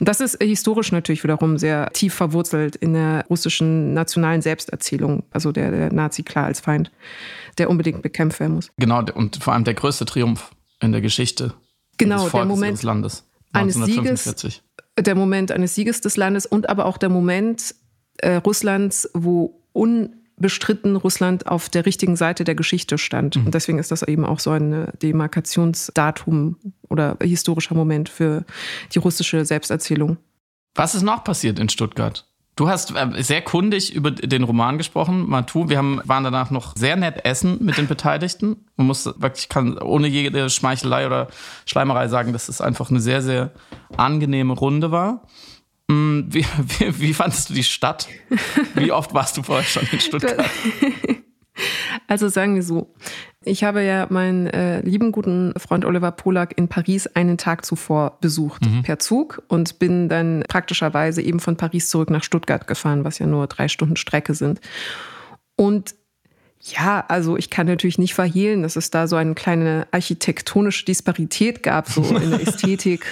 Und 0.00 0.08
das 0.08 0.20
ist 0.20 0.42
historisch 0.42 0.90
natürlich 0.90 1.22
wiederum 1.22 1.56
sehr 1.56 1.90
tief 1.92 2.14
verwurzelt 2.14 2.74
in 2.74 2.94
der 2.94 3.26
russischen 3.30 3.94
nationalen 3.94 4.42
Selbsterzählung, 4.42 5.22
also 5.30 5.52
der, 5.52 5.70
der 5.70 5.92
Nazi 5.92 6.24
klar 6.24 6.46
als 6.46 6.58
Feind, 6.58 6.90
der 7.58 7.70
unbedingt 7.70 8.02
bekämpft 8.02 8.40
werden 8.40 8.56
muss. 8.56 8.72
Genau, 8.76 9.04
und 9.14 9.36
vor 9.36 9.52
allem 9.52 9.62
der 9.62 9.74
größte 9.74 10.04
Triumph 10.04 10.50
in 10.80 10.90
der 10.90 11.00
Geschichte 11.00 11.54
genau, 11.96 12.24
des 12.24 12.30
Volkes, 12.30 12.32
der 12.32 12.56
Moment, 12.56 12.78
des 12.78 12.82
Landes 12.82 13.24
eines 13.52 13.74
Sieges, 13.74 14.62
der 14.98 15.14
Moment 15.14 15.52
eines 15.52 15.74
Sieges 15.76 16.00
des 16.00 16.16
Landes 16.16 16.46
und 16.46 16.68
aber 16.68 16.86
auch 16.86 16.98
der 16.98 17.08
Moment 17.08 17.74
äh, 18.22 18.36
Russlands, 18.36 19.10
wo 19.14 19.60
unbestritten 19.72 20.96
Russland 20.96 21.46
auf 21.46 21.68
der 21.68 21.86
richtigen 21.86 22.16
Seite 22.16 22.44
der 22.44 22.54
Geschichte 22.54 22.98
stand. 22.98 23.36
Mhm. 23.36 23.46
Und 23.46 23.54
deswegen 23.54 23.78
ist 23.78 23.90
das 23.90 24.02
eben 24.02 24.24
auch 24.24 24.40
so 24.40 24.50
ein 24.50 24.88
Demarkationsdatum 25.02 26.56
oder 26.88 27.16
historischer 27.22 27.74
Moment 27.74 28.08
für 28.08 28.44
die 28.94 28.98
russische 28.98 29.44
Selbsterzählung. 29.44 30.18
Was 30.74 30.94
ist 30.94 31.02
noch 31.02 31.24
passiert 31.24 31.58
in 31.58 31.68
Stuttgart? 31.68 32.26
Du 32.60 32.68
hast 32.68 32.94
äh, 32.94 33.22
sehr 33.22 33.40
kundig 33.40 33.94
über 33.94 34.10
den 34.10 34.42
Roman 34.42 34.76
gesprochen, 34.76 35.28
Matu. 35.28 35.70
Wir 35.70 35.78
haben, 35.78 36.00
waren 36.04 36.24
danach 36.24 36.50
noch 36.50 36.76
sehr 36.76 36.94
nett 36.94 37.24
essen 37.24 37.56
mit 37.64 37.78
den 37.78 37.86
Beteiligten. 37.86 38.66
Man 38.76 38.86
muss 38.86 39.06
wirklich 39.06 39.48
kann 39.48 39.78
ohne 39.78 40.08
jede 40.08 40.50
Schmeichelei 40.50 41.06
oder 41.06 41.28
Schleimerei 41.64 42.08
sagen, 42.08 42.34
dass 42.34 42.50
es 42.50 42.60
einfach 42.60 42.90
eine 42.90 43.00
sehr, 43.00 43.22
sehr 43.22 43.52
angenehme 43.96 44.52
Runde 44.52 44.90
war. 44.90 45.22
Mm, 45.90 46.20
wie, 46.28 46.46
wie, 46.78 47.00
wie 47.00 47.14
fandest 47.14 47.50
du 47.50 47.54
die 47.54 47.64
Stadt? 47.64 48.08
Wie 48.74 48.92
oft 48.92 49.12
warst 49.12 49.36
du 49.36 49.42
vorher 49.42 49.64
schon 49.64 49.82
in 49.90 50.00
Stuttgart? 50.00 50.48
Also 52.06 52.28
sagen 52.28 52.54
wir 52.54 52.62
so, 52.62 52.94
ich 53.44 53.64
habe 53.64 53.82
ja 53.82 54.06
meinen 54.08 54.46
äh, 54.46 54.80
lieben 54.80 55.12
guten 55.12 55.52
Freund 55.58 55.84
Oliver 55.84 56.10
Polak 56.10 56.56
in 56.56 56.68
Paris 56.68 57.06
einen 57.06 57.38
Tag 57.38 57.64
zuvor 57.66 58.18
besucht 58.20 58.64
mhm. 58.64 58.82
per 58.82 58.98
Zug 58.98 59.42
und 59.48 59.78
bin 59.78 60.08
dann 60.08 60.42
praktischerweise 60.48 61.20
eben 61.22 61.38
von 61.38 61.56
Paris 61.56 61.90
zurück 61.90 62.08
nach 62.08 62.24
Stuttgart 62.24 62.66
gefahren, 62.66 63.04
was 63.04 63.18
ja 63.18 63.26
nur 63.26 63.46
drei 63.46 63.68
Stunden 63.68 63.96
Strecke 63.96 64.34
sind. 64.34 64.60
Und 65.54 65.94
ja, 66.60 67.04
also 67.08 67.36
ich 67.36 67.50
kann 67.50 67.66
natürlich 67.66 67.98
nicht 67.98 68.14
verhehlen, 68.14 68.62
dass 68.62 68.76
es 68.76 68.90
da 68.90 69.06
so 69.06 69.16
eine 69.16 69.34
kleine 69.34 69.86
architektonische 69.92 70.84
Disparität 70.84 71.62
gab, 71.62 71.88
so 71.88 72.02
in 72.02 72.30
der 72.30 72.40
Ästhetik. 72.46 73.04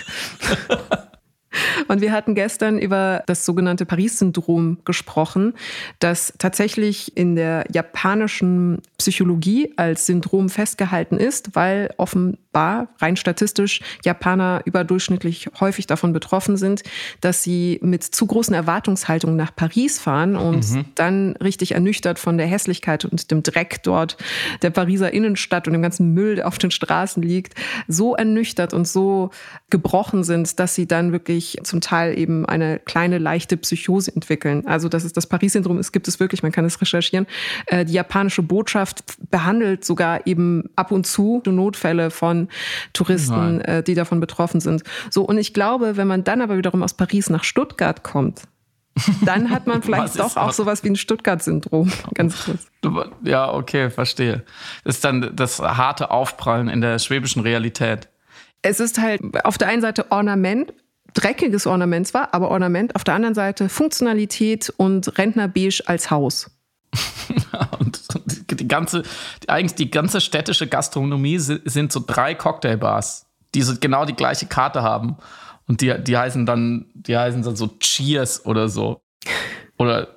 Und 1.88 2.00
wir 2.00 2.12
hatten 2.12 2.34
gestern 2.34 2.78
über 2.78 3.22
das 3.26 3.44
sogenannte 3.44 3.86
Paris-Syndrom 3.86 4.78
gesprochen, 4.84 5.54
das 5.98 6.32
tatsächlich 6.38 7.16
in 7.16 7.36
der 7.36 7.64
japanischen 7.72 8.82
Psychologie 8.98 9.72
als 9.76 10.06
Syndrom 10.06 10.48
festgehalten 10.48 11.18
ist, 11.18 11.54
weil 11.54 11.94
offenbar 11.98 12.88
rein 12.98 13.14
statistisch 13.14 13.80
Japaner 14.04 14.62
überdurchschnittlich 14.64 15.48
häufig 15.60 15.86
davon 15.86 16.12
betroffen 16.12 16.56
sind, 16.56 16.82
dass 17.20 17.44
sie 17.44 17.78
mit 17.80 18.02
zu 18.02 18.26
großen 18.26 18.54
Erwartungshaltungen 18.54 19.36
nach 19.36 19.54
Paris 19.54 20.00
fahren 20.00 20.34
und 20.34 20.68
mhm. 20.68 20.84
dann 20.96 21.36
richtig 21.36 21.72
ernüchtert 21.72 22.18
von 22.18 22.38
der 22.38 22.48
Hässlichkeit 22.48 23.04
und 23.04 23.30
dem 23.30 23.44
Dreck 23.44 23.84
dort 23.84 24.16
der 24.62 24.70
Pariser 24.70 25.12
Innenstadt 25.12 25.68
und 25.68 25.74
dem 25.74 25.82
ganzen 25.82 26.12
Müll, 26.12 26.34
der 26.34 26.48
auf 26.48 26.58
den 26.58 26.72
Straßen 26.72 27.22
liegt, 27.22 27.54
so 27.86 28.16
ernüchtert 28.16 28.74
und 28.74 28.88
so 28.88 29.30
gebrochen 29.70 30.24
sind, 30.24 30.58
dass 30.58 30.74
sie 30.74 30.88
dann 30.88 31.12
wirklich 31.12 31.58
zum 31.62 31.80
Teil 31.80 32.18
eben 32.18 32.46
eine 32.46 32.80
kleine 32.80 33.18
leichte 33.18 33.56
Psychose 33.58 34.12
entwickeln. 34.12 34.66
Also 34.66 34.88
das 34.88 35.04
ist 35.04 35.16
das 35.16 35.28
Paris-Syndrom, 35.28 35.78
es 35.78 35.92
gibt 35.92 36.08
es 36.08 36.18
wirklich, 36.18 36.42
man 36.42 36.50
kann 36.50 36.64
es 36.64 36.80
recherchieren. 36.80 37.28
Äh, 37.66 37.84
die 37.84 37.92
japanische 37.92 38.42
Botschaft 38.42 38.87
behandelt 39.30 39.84
sogar 39.84 40.26
eben 40.26 40.70
ab 40.76 40.92
und 40.92 41.06
zu 41.06 41.42
Notfälle 41.46 42.10
von 42.10 42.48
Touristen, 42.92 43.60
äh, 43.60 43.82
die 43.82 43.94
davon 43.94 44.20
betroffen 44.20 44.60
sind. 44.60 44.82
So, 45.10 45.22
und 45.22 45.38
ich 45.38 45.54
glaube, 45.54 45.96
wenn 45.96 46.06
man 46.06 46.24
dann 46.24 46.42
aber 46.42 46.56
wiederum 46.56 46.82
aus 46.82 46.94
Paris 46.94 47.30
nach 47.30 47.44
Stuttgart 47.44 48.02
kommt, 48.02 48.42
dann 49.24 49.50
hat 49.50 49.66
man 49.66 49.82
vielleicht 49.82 50.18
doch 50.18 50.36
auch 50.36 50.52
sowas 50.52 50.84
wie 50.84 50.90
ein 50.90 50.96
Stuttgart-Syndrom. 50.96 51.92
Ganz 52.14 52.44
kurz. 52.44 52.66
Ja, 53.22 53.52
okay, 53.52 53.90
verstehe. 53.90 54.44
Das 54.84 54.96
ist 54.96 55.04
dann 55.04 55.30
das 55.34 55.60
harte 55.60 56.10
Aufprallen 56.10 56.68
in 56.68 56.80
der 56.80 56.98
schwäbischen 56.98 57.42
Realität. 57.42 58.08
Es 58.62 58.80
ist 58.80 58.98
halt 58.98 59.20
auf 59.44 59.58
der 59.58 59.68
einen 59.68 59.82
Seite 59.82 60.10
Ornament, 60.10 60.72
dreckiges 61.14 61.66
Ornament 61.66 62.08
zwar, 62.08 62.34
aber 62.34 62.50
Ornament. 62.50 62.94
Auf 62.96 63.04
der 63.04 63.14
anderen 63.14 63.34
Seite 63.34 63.68
Funktionalität 63.68 64.72
und 64.76 65.16
Rentnerbeige 65.18 65.82
als 65.86 66.10
Haus. 66.10 66.50
und 67.78 68.00
die 68.50 68.68
ganze, 68.68 69.02
eigentlich 69.46 69.74
die 69.74 69.90
ganze 69.90 70.20
städtische 70.20 70.66
Gastronomie 70.66 71.38
sind 71.38 71.92
so 71.92 72.02
drei 72.04 72.34
Cocktailbars, 72.34 73.26
die 73.54 73.62
so 73.62 73.74
genau 73.78 74.04
die 74.04 74.14
gleiche 74.14 74.46
Karte 74.46 74.82
haben. 74.82 75.16
Und 75.66 75.82
die, 75.82 75.94
die 76.02 76.16
heißen 76.16 76.46
dann, 76.46 76.86
die 76.94 77.16
heißen 77.16 77.42
dann 77.42 77.56
so 77.56 77.68
Cheers 77.78 78.46
oder 78.46 78.68
so. 78.68 79.02
Oder 79.76 80.08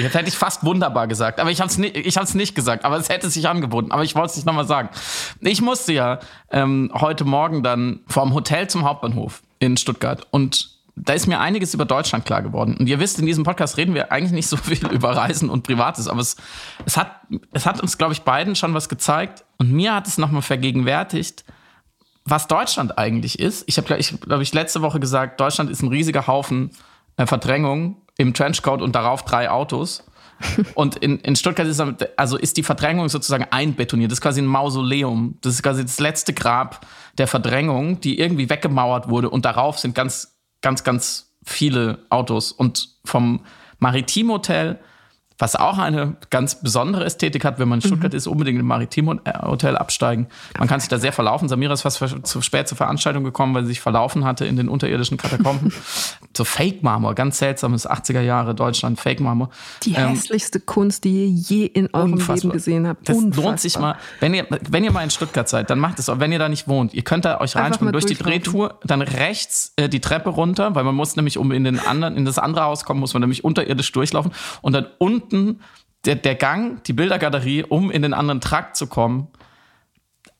jetzt 0.00 0.14
hätte 0.14 0.28
ich 0.28 0.36
fast 0.36 0.64
wunderbar 0.64 1.06
gesagt, 1.06 1.40
aber 1.40 1.50
ich 1.50 1.60
habe 1.60 1.70
es 1.70 1.78
nicht, 1.78 2.34
nicht 2.34 2.54
gesagt, 2.54 2.84
aber 2.84 2.96
es 2.96 3.08
hätte 3.08 3.28
sich 3.30 3.48
angeboten. 3.48 3.90
Aber 3.90 4.04
ich 4.04 4.14
wollte 4.14 4.30
es 4.30 4.36
nicht 4.36 4.46
nochmal 4.46 4.66
sagen. 4.66 4.90
Ich 5.40 5.60
musste 5.60 5.92
ja 5.92 6.20
ähm, 6.50 6.90
heute 6.94 7.24
Morgen 7.24 7.62
dann 7.62 8.00
vom 8.06 8.34
Hotel 8.34 8.68
zum 8.68 8.84
Hauptbahnhof 8.84 9.42
in 9.58 9.76
Stuttgart. 9.76 10.26
Und 10.30 10.70
da 10.94 11.14
ist 11.14 11.26
mir 11.26 11.40
einiges 11.40 11.72
über 11.74 11.84
Deutschland 11.84 12.26
klar 12.26 12.42
geworden. 12.42 12.76
Und 12.78 12.86
ihr 12.86 13.00
wisst, 13.00 13.18
in 13.18 13.26
diesem 13.26 13.44
Podcast 13.44 13.76
reden 13.76 13.94
wir 13.94 14.12
eigentlich 14.12 14.32
nicht 14.32 14.48
so 14.48 14.56
viel 14.56 14.86
über 14.92 15.16
Reisen 15.16 15.48
und 15.48 15.62
Privates, 15.62 16.08
aber 16.08 16.20
es, 16.20 16.36
es, 16.84 16.96
hat, 16.96 17.20
es 17.52 17.66
hat 17.66 17.80
uns, 17.80 17.98
glaube 17.98 18.12
ich, 18.12 18.22
beiden 18.22 18.54
schon 18.54 18.74
was 18.74 18.88
gezeigt. 18.88 19.44
Und 19.58 19.72
mir 19.72 19.94
hat 19.94 20.06
es 20.06 20.18
nochmal 20.18 20.42
vergegenwärtigt, 20.42 21.44
was 22.24 22.46
Deutschland 22.46 22.98
eigentlich 22.98 23.38
ist. 23.38 23.64
Ich 23.66 23.78
habe, 23.78 23.96
ich, 23.96 24.20
glaube 24.20 24.42
ich, 24.42 24.52
letzte 24.52 24.82
Woche 24.82 25.00
gesagt, 25.00 25.40
Deutschland 25.40 25.70
ist 25.70 25.82
ein 25.82 25.88
riesiger 25.88 26.26
Haufen 26.26 26.70
äh, 27.16 27.26
Verdrängung 27.26 27.96
im 28.16 28.34
Trenchcoat 28.34 28.82
und 28.82 28.94
darauf 28.94 29.24
drei 29.24 29.50
Autos. 29.50 30.04
Und 30.74 30.96
in, 30.96 31.20
in 31.20 31.36
Stuttgart 31.36 31.68
ist, 31.68 31.80
also 32.16 32.36
ist 32.36 32.56
die 32.56 32.64
Verdrängung 32.64 33.08
sozusagen 33.08 33.46
einbetoniert. 33.50 34.10
Das 34.10 34.16
ist 34.16 34.22
quasi 34.22 34.40
ein 34.40 34.46
Mausoleum. 34.46 35.38
Das 35.40 35.54
ist 35.54 35.62
quasi 35.62 35.82
das 35.82 36.00
letzte 36.00 36.32
Grab 36.32 36.84
der 37.16 37.28
Verdrängung, 37.28 38.00
die 38.00 38.18
irgendwie 38.18 38.50
weggemauert 38.50 39.08
wurde. 39.08 39.30
Und 39.30 39.44
darauf 39.44 39.78
sind 39.78 39.94
ganz, 39.94 40.31
ganz, 40.62 40.84
ganz 40.84 41.34
viele 41.44 41.98
Autos. 42.08 42.52
Und 42.52 42.88
vom 43.04 43.44
Maritim 43.78 44.30
Hotel 44.30 44.78
was 45.42 45.56
auch 45.56 45.78
eine 45.78 46.14
ganz 46.30 46.54
besondere 46.54 47.04
Ästhetik 47.04 47.44
hat, 47.44 47.58
wenn 47.58 47.68
man 47.68 47.80
in 47.80 47.84
Stuttgart 47.84 48.12
mhm. 48.12 48.16
ist, 48.16 48.28
unbedingt 48.28 48.60
im 48.60 48.66
Maritim-Hotel 48.66 49.76
absteigen. 49.76 50.28
Man 50.56 50.68
kann 50.68 50.78
sich 50.78 50.88
da 50.88 51.00
sehr 51.00 51.12
verlaufen. 51.12 51.48
Samira 51.48 51.72
ist 51.72 51.82
fast 51.82 52.00
zu 52.22 52.42
spät 52.42 52.68
zur 52.68 52.76
Veranstaltung 52.76 53.24
gekommen, 53.24 53.52
weil 53.52 53.62
sie 53.62 53.70
sich 53.70 53.80
verlaufen 53.80 54.24
hatte 54.24 54.46
in 54.46 54.54
den 54.54 54.68
unterirdischen 54.68 55.16
Katakomben. 55.16 55.72
so 56.36 56.44
Fake-Marmor, 56.44 57.16
ganz 57.16 57.38
seltsames 57.38 57.90
80er 57.90 58.20
Jahre 58.20 58.54
Deutschland, 58.54 59.00
Fake-Marmor. 59.00 59.50
Die 59.82 59.94
ähm, 59.94 60.10
hässlichste 60.10 60.60
Kunst, 60.60 61.02
die 61.02 61.24
ihr 61.24 61.26
je 61.26 61.64
in 61.66 61.92
eurem 61.92 62.12
unfassbar. 62.12 62.36
Leben 62.36 62.50
gesehen 62.52 62.86
habt. 62.86 63.08
Das 63.08 63.16
unfassbar. 63.16 63.44
lohnt 63.44 63.60
sich 63.60 63.76
mal. 63.80 63.96
Wenn 64.20 64.34
ihr, 64.34 64.46
wenn 64.70 64.84
ihr 64.84 64.92
mal 64.92 65.02
in 65.02 65.10
Stuttgart 65.10 65.48
seid, 65.48 65.70
dann 65.70 65.80
macht 65.80 65.98
es 65.98 66.08
auch, 66.08 66.20
wenn 66.20 66.30
ihr 66.30 66.38
da 66.38 66.48
nicht 66.48 66.68
wohnt. 66.68 66.94
Ihr 66.94 67.02
könnt 67.02 67.24
da 67.24 67.40
euch 67.40 67.56
reinspringen 67.56 67.90
durch 67.90 68.06
die 68.06 68.14
Drehtour, 68.14 68.78
dann 68.84 69.02
rechts 69.02 69.72
äh, 69.74 69.88
die 69.88 70.00
Treppe 70.00 70.30
runter, 70.30 70.76
weil 70.76 70.84
man 70.84 70.94
muss 70.94 71.16
nämlich, 71.16 71.36
um 71.36 71.50
in 71.50 71.64
den 71.64 71.80
anderen, 71.80 72.16
in 72.16 72.24
das 72.24 72.38
andere 72.38 72.66
Haus 72.66 72.84
kommen, 72.84 73.00
muss 73.00 73.12
man 73.12 73.22
nämlich 73.22 73.42
unterirdisch 73.42 73.90
durchlaufen 73.90 74.30
und 74.60 74.72
dann 74.72 74.86
unten 74.98 75.31
unten 75.32 75.60
der, 76.04 76.16
der 76.16 76.34
Gang, 76.34 76.82
die 76.84 76.92
Bildergalerie, 76.92 77.64
um 77.64 77.90
in 77.90 78.02
den 78.02 78.14
anderen 78.14 78.40
Trakt 78.40 78.76
zu 78.76 78.86
kommen. 78.86 79.28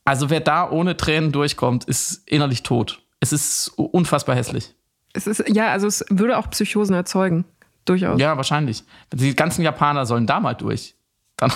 Also 0.05 0.31
wer 0.31 0.41
da 0.41 0.69
ohne 0.69 0.97
Tränen 0.97 1.31
durchkommt, 1.31 1.85
ist 1.85 2.29
innerlich 2.29 2.63
tot. 2.63 3.01
Es 3.21 3.33
ist 3.33 3.69
unfassbar 3.77 4.35
hässlich. 4.35 4.75
Es 5.13 5.27
ist, 5.27 5.45
ja, 5.49 5.69
also 5.69 5.87
es 5.87 6.05
würde 6.09 6.39
auch 6.39 6.51
Psychosen 6.51 6.95
erzeugen. 6.95 7.45
Durchaus. 7.85 8.21
Ja, 8.21 8.37
wahrscheinlich. 8.37 8.85
Die 9.13 9.35
ganzen 9.37 9.63
Japaner 9.63 10.07
sollen 10.07 10.27
da 10.27 10.41
mal 10.41 10.55
durch. 10.55 10.95
Dann, 11.37 11.53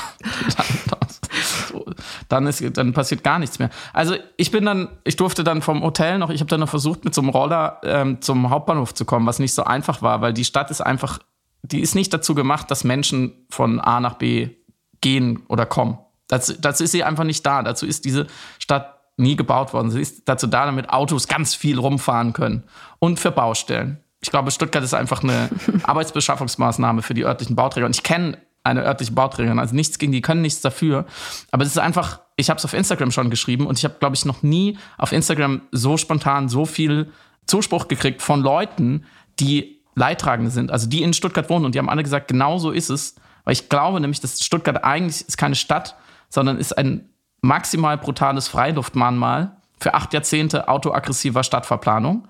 dann, 0.89 1.85
dann, 2.29 2.47
ist, 2.47 2.77
dann 2.77 2.93
passiert 2.93 3.23
gar 3.23 3.39
nichts 3.39 3.59
mehr. 3.59 3.71
Also 3.93 4.17
ich 4.37 4.51
bin 4.51 4.65
dann, 4.65 4.89
ich 5.05 5.17
durfte 5.17 5.45
dann 5.45 5.63
vom 5.63 5.83
Hotel 5.83 6.19
noch, 6.19 6.31
ich 6.31 6.41
habe 6.41 6.49
dann 6.49 6.61
noch 6.61 6.69
versucht, 6.69 7.05
mit 7.05 7.15
so 7.15 7.21
einem 7.21 7.31
Roller 7.31 7.81
ähm, 7.85 8.21
zum 8.21 8.51
Hauptbahnhof 8.51 8.95
zu 8.95 9.05
kommen, 9.05 9.27
was 9.27 9.39
nicht 9.39 9.55
so 9.55 9.65
einfach 9.65 10.03
war, 10.03 10.21
weil 10.21 10.33
die 10.33 10.45
Stadt 10.45 10.71
ist 10.71 10.81
einfach 10.81 11.21
die 11.73 11.81
ist 11.81 11.95
nicht 11.95 12.13
dazu 12.13 12.35
gemacht, 12.35 12.71
dass 12.71 12.85
Menschen 12.85 13.47
von 13.51 13.81
A 13.81 14.01
nach 14.01 14.15
B 14.15 14.51
gehen 15.01 15.43
oder 15.49 15.67
kommen. 15.67 15.99
Dazu, 16.29 16.55
dazu 16.59 16.85
ist 16.85 16.93
sie 16.93 17.05
einfach 17.05 17.25
nicht 17.25 17.45
da. 17.47 17.63
Dazu 17.63 17.87
ist 17.87 18.05
diese 18.05 18.27
Stadt 18.59 19.01
nie 19.17 19.37
gebaut 19.37 19.73
worden. 19.73 19.91
Sie 19.91 20.01
ist 20.01 20.29
dazu 20.29 20.47
da, 20.47 20.67
damit 20.67 20.91
Autos 20.91 21.29
ganz 21.29 21.55
viel 21.55 21.79
rumfahren 21.79 22.33
können. 22.33 22.65
Und 22.99 23.21
für 23.21 23.31
Baustellen. 23.31 23.99
Ich 24.21 24.31
glaube, 24.31 24.51
Stuttgart 24.51 24.83
ist 24.83 24.95
einfach 24.95 25.23
eine 25.23 25.49
Arbeitsbeschaffungsmaßnahme 25.85 27.03
für 27.03 27.15
die 27.15 27.25
örtlichen 27.25 27.57
Bauträger. 27.57 27.87
Und 27.87 27.97
ich 27.97 28.03
kenne 28.03 28.39
eine 28.65 28.85
örtliche 28.85 29.13
Bauträgerin, 29.13 29.61
also 29.61 29.77
nichts 29.77 29.99
gegen 29.99 30.11
die, 30.11 30.21
können 30.21 30.43
nichts 30.43 30.61
dafür. 30.61 31.07
Aber 31.53 31.63
es 31.63 31.71
ist 31.71 31.79
einfach, 31.79 32.21
ich 32.35 32.51
habe 32.51 32.59
es 32.59 32.65
auf 32.65 32.75
Instagram 32.75 33.13
schon 33.13 33.31
geschrieben 33.31 33.67
und 33.67 33.79
ich 33.79 33.85
habe, 33.85 33.95
glaube 34.01 34.17
ich, 34.17 34.25
noch 34.25 34.43
nie 34.43 34.77
auf 34.99 35.13
Instagram 35.13 35.63
so 35.71 35.97
spontan 35.97 36.49
so 36.49 36.67
viel 36.67 37.13
Zuspruch 37.47 37.87
gekriegt 37.87 38.23
von 38.23 38.43
Leuten, 38.43 39.05
die 39.39 39.76
Leidtragende 39.97 40.51
sind, 40.51 40.71
also 40.71 40.89
die 40.89 41.03
in 41.03 41.15
Stuttgart 41.15 41.51
wohnen 41.51 41.65
und 41.65 41.75
die 41.75 41.79
haben 41.79 41.89
alle 41.89 42.03
gesagt, 42.03 42.29
genau 42.29 42.59
so 42.59 42.71
ist 42.71 42.91
es, 42.91 43.17
weil 43.45 43.55
ich 43.55 43.69
glaube 43.69 44.01
nämlich, 44.01 44.21
dass 44.21 44.45
Stuttgart 44.45 44.85
eigentlich 44.85 45.27
ist 45.27 45.39
keine 45.39 45.55
Stadt, 45.55 45.97
sondern 46.29 46.59
ist 46.59 46.77
ein 46.77 47.09
maximal 47.41 47.97
brutales 47.97 48.47
Freiluftmahnmal 48.49 49.57
für 49.81 49.95
acht 49.95 50.13
Jahrzehnte 50.13 50.69
autoaggressiver 50.69 51.43
Stadtverplanung, 51.43 52.29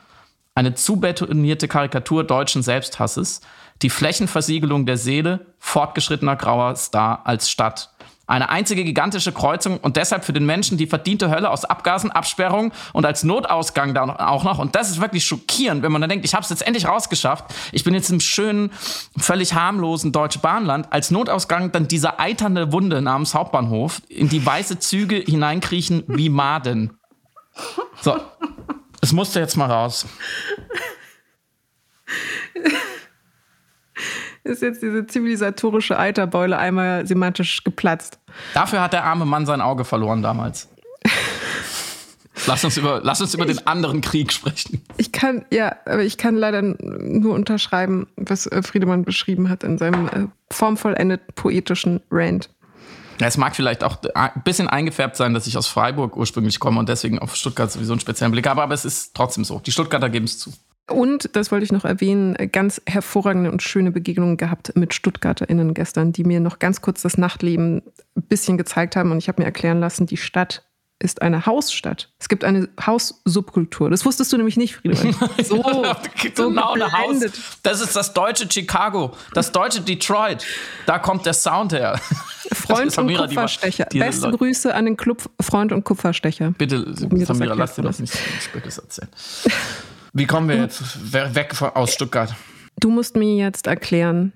eine 0.54 0.74
zu 0.74 0.96
betonierte 0.96 1.68
Karikatur 1.68 2.24
deutschen 2.24 2.62
Selbsthasses, 2.62 3.40
die 3.82 3.90
Flächenversiegelung 3.90 4.86
der 4.86 4.96
Seele 4.96 5.46
fortgeschrittener 5.58 6.36
grauer 6.36 6.76
Star 6.76 7.26
als 7.26 7.50
Stadt 7.50 7.90
Eine 8.28 8.48
einzige 8.48 8.82
gigantische 8.82 9.30
Kreuzung 9.30 9.78
und 9.78 9.96
deshalb 9.96 10.24
für 10.24 10.32
den 10.32 10.44
Menschen 10.46 10.76
die 10.76 10.88
verdiente 10.88 11.30
Hölle 11.30 11.48
aus 11.48 11.64
Abgasen, 11.64 12.10
Absperrung 12.10 12.72
und 12.92 13.06
als 13.06 13.22
Notausgang 13.22 13.94
da 13.94 14.16
auch 14.26 14.42
noch. 14.42 14.58
Und 14.58 14.74
das 14.74 14.90
ist 14.90 15.00
wirklich 15.00 15.24
schockierend, 15.24 15.82
wenn 15.82 15.92
man 15.92 16.00
dann 16.00 16.10
denkt, 16.10 16.24
ich 16.24 16.34
habe 16.34 16.42
es 16.42 16.50
jetzt 16.50 16.66
endlich 16.66 16.88
rausgeschafft. 16.88 17.44
Ich 17.70 17.84
bin 17.84 17.94
jetzt 17.94 18.10
im 18.10 18.18
schönen, 18.18 18.72
völlig 19.16 19.54
harmlosen 19.54 20.10
Deutsche 20.10 20.40
Bahnland. 20.40 20.92
Als 20.92 21.12
Notausgang 21.12 21.70
dann 21.70 21.86
diese 21.86 22.18
eiternde 22.18 22.72
Wunde 22.72 23.00
namens 23.00 23.32
Hauptbahnhof, 23.34 24.02
in 24.08 24.28
die 24.28 24.44
weiße 24.44 24.80
Züge 24.80 25.16
hineinkriechen 25.16 26.02
wie 26.08 26.28
Maden. 26.28 26.98
So, 28.00 28.16
es 29.00 29.12
musste 29.12 29.38
jetzt 29.38 29.56
mal 29.56 29.70
raus. 29.70 30.04
ist 34.46 34.62
jetzt 34.62 34.82
diese 34.82 35.06
zivilisatorische 35.06 35.98
Eiterbeule 35.98 36.58
einmal 36.58 37.06
semantisch 37.06 37.64
geplatzt. 37.64 38.18
Dafür 38.54 38.80
hat 38.80 38.92
der 38.92 39.04
arme 39.04 39.26
Mann 39.26 39.46
sein 39.46 39.60
Auge 39.60 39.84
verloren 39.84 40.22
damals. 40.22 40.68
Lass 42.46 42.64
uns 42.64 42.76
über, 42.76 43.00
lass 43.02 43.20
uns 43.20 43.34
über 43.34 43.48
ich, 43.48 43.56
den 43.56 43.66
anderen 43.66 44.00
Krieg 44.02 44.32
sprechen. 44.32 44.82
Ich 44.98 45.10
kann, 45.10 45.44
ja, 45.50 45.76
aber 45.86 46.02
ich 46.02 46.18
kann 46.18 46.36
leider 46.36 46.62
nur 46.62 47.34
unterschreiben, 47.34 48.06
was 48.16 48.46
äh, 48.46 48.62
Friedemann 48.62 49.04
beschrieben 49.04 49.48
hat 49.48 49.64
in 49.64 49.78
seinem 49.78 50.06
äh, 50.08 50.26
formvollendet 50.52 51.34
poetischen 51.34 52.00
Rant. 52.10 52.50
Es 53.18 53.38
mag 53.38 53.56
vielleicht 53.56 53.82
auch 53.82 53.96
ein 54.14 54.42
bisschen 54.44 54.68
eingefärbt 54.68 55.16
sein, 55.16 55.32
dass 55.32 55.46
ich 55.46 55.56
aus 55.56 55.66
Freiburg 55.66 56.16
ursprünglich 56.16 56.60
komme 56.60 56.78
und 56.78 56.88
deswegen 56.88 57.18
auf 57.18 57.34
Stuttgart 57.34 57.72
sowieso 57.72 57.94
einen 57.94 58.00
speziellen 58.00 58.32
Blick 58.32 58.46
habe, 58.46 58.62
aber 58.62 58.74
es 58.74 58.84
ist 58.84 59.14
trotzdem 59.14 59.42
so. 59.42 59.58
Die 59.60 59.72
Stuttgarter 59.72 60.10
geben 60.10 60.26
es 60.26 60.38
zu. 60.38 60.52
Und, 60.88 61.34
das 61.34 61.50
wollte 61.50 61.64
ich 61.64 61.72
noch 61.72 61.84
erwähnen, 61.84 62.36
ganz 62.52 62.80
hervorragende 62.86 63.50
und 63.50 63.62
schöne 63.62 63.90
Begegnungen 63.90 64.36
gehabt 64.36 64.72
mit 64.76 64.94
StuttgarterInnen 64.94 65.74
gestern, 65.74 66.12
die 66.12 66.22
mir 66.22 66.38
noch 66.38 66.60
ganz 66.60 66.80
kurz 66.80 67.02
das 67.02 67.18
Nachtleben 67.18 67.82
ein 68.16 68.22
bisschen 68.22 68.56
gezeigt 68.56 68.94
haben. 68.94 69.10
Und 69.10 69.18
ich 69.18 69.28
habe 69.28 69.42
mir 69.42 69.46
erklären 69.46 69.80
lassen, 69.80 70.06
die 70.06 70.16
Stadt 70.16 70.62
ist 70.98 71.22
eine 71.22 71.44
Hausstadt. 71.44 72.10
Es 72.18 72.28
gibt 72.28 72.44
eine 72.44 72.68
Haussubkultur. 72.84 73.90
Das 73.90 74.04
wusstest 74.04 74.32
du 74.32 74.36
nämlich 74.36 74.56
nicht, 74.56 74.76
Friedrich. 74.76 75.14
So, 75.44 75.62
so 76.34 76.50
genau 76.50 76.72
eine 76.72 76.90
Haus. 76.90 77.20
Das 77.62 77.80
ist 77.80 77.94
das 77.94 78.14
deutsche 78.14 78.48
Chicago, 78.50 79.12
das 79.34 79.52
deutsche 79.52 79.82
Detroit. 79.82 80.44
Da 80.86 80.98
kommt 80.98 81.26
der 81.26 81.34
Sound 81.34 81.72
her. 81.72 82.00
Freund 82.52 82.96
und 82.98 83.14
Kupferstecher. 83.14 83.84
Die, 83.86 83.98
die 83.98 84.04
Beste 84.04 84.26
Leute. 84.26 84.38
Grüße 84.38 84.74
an 84.74 84.86
den 84.86 84.96
Club 84.96 85.22
Freund 85.40 85.72
und 85.72 85.84
Kupferstecher. 85.84 86.52
Bitte, 86.52 86.86
Samira, 86.94 87.54
lass 87.54 87.74
dir 87.74 87.82
das 87.82 87.98
nicht 87.98 88.16
Spöttes 88.40 88.78
erzählen. 88.78 89.10
Wie 90.18 90.24
kommen 90.24 90.48
wir 90.48 90.56
jetzt 90.56 91.12
weg 91.12 91.60
aus 91.60 91.92
Stuttgart? 91.92 92.34
Du 92.80 92.88
musst 92.88 93.16
mir 93.16 93.36
jetzt 93.36 93.66
erklären, 93.66 94.32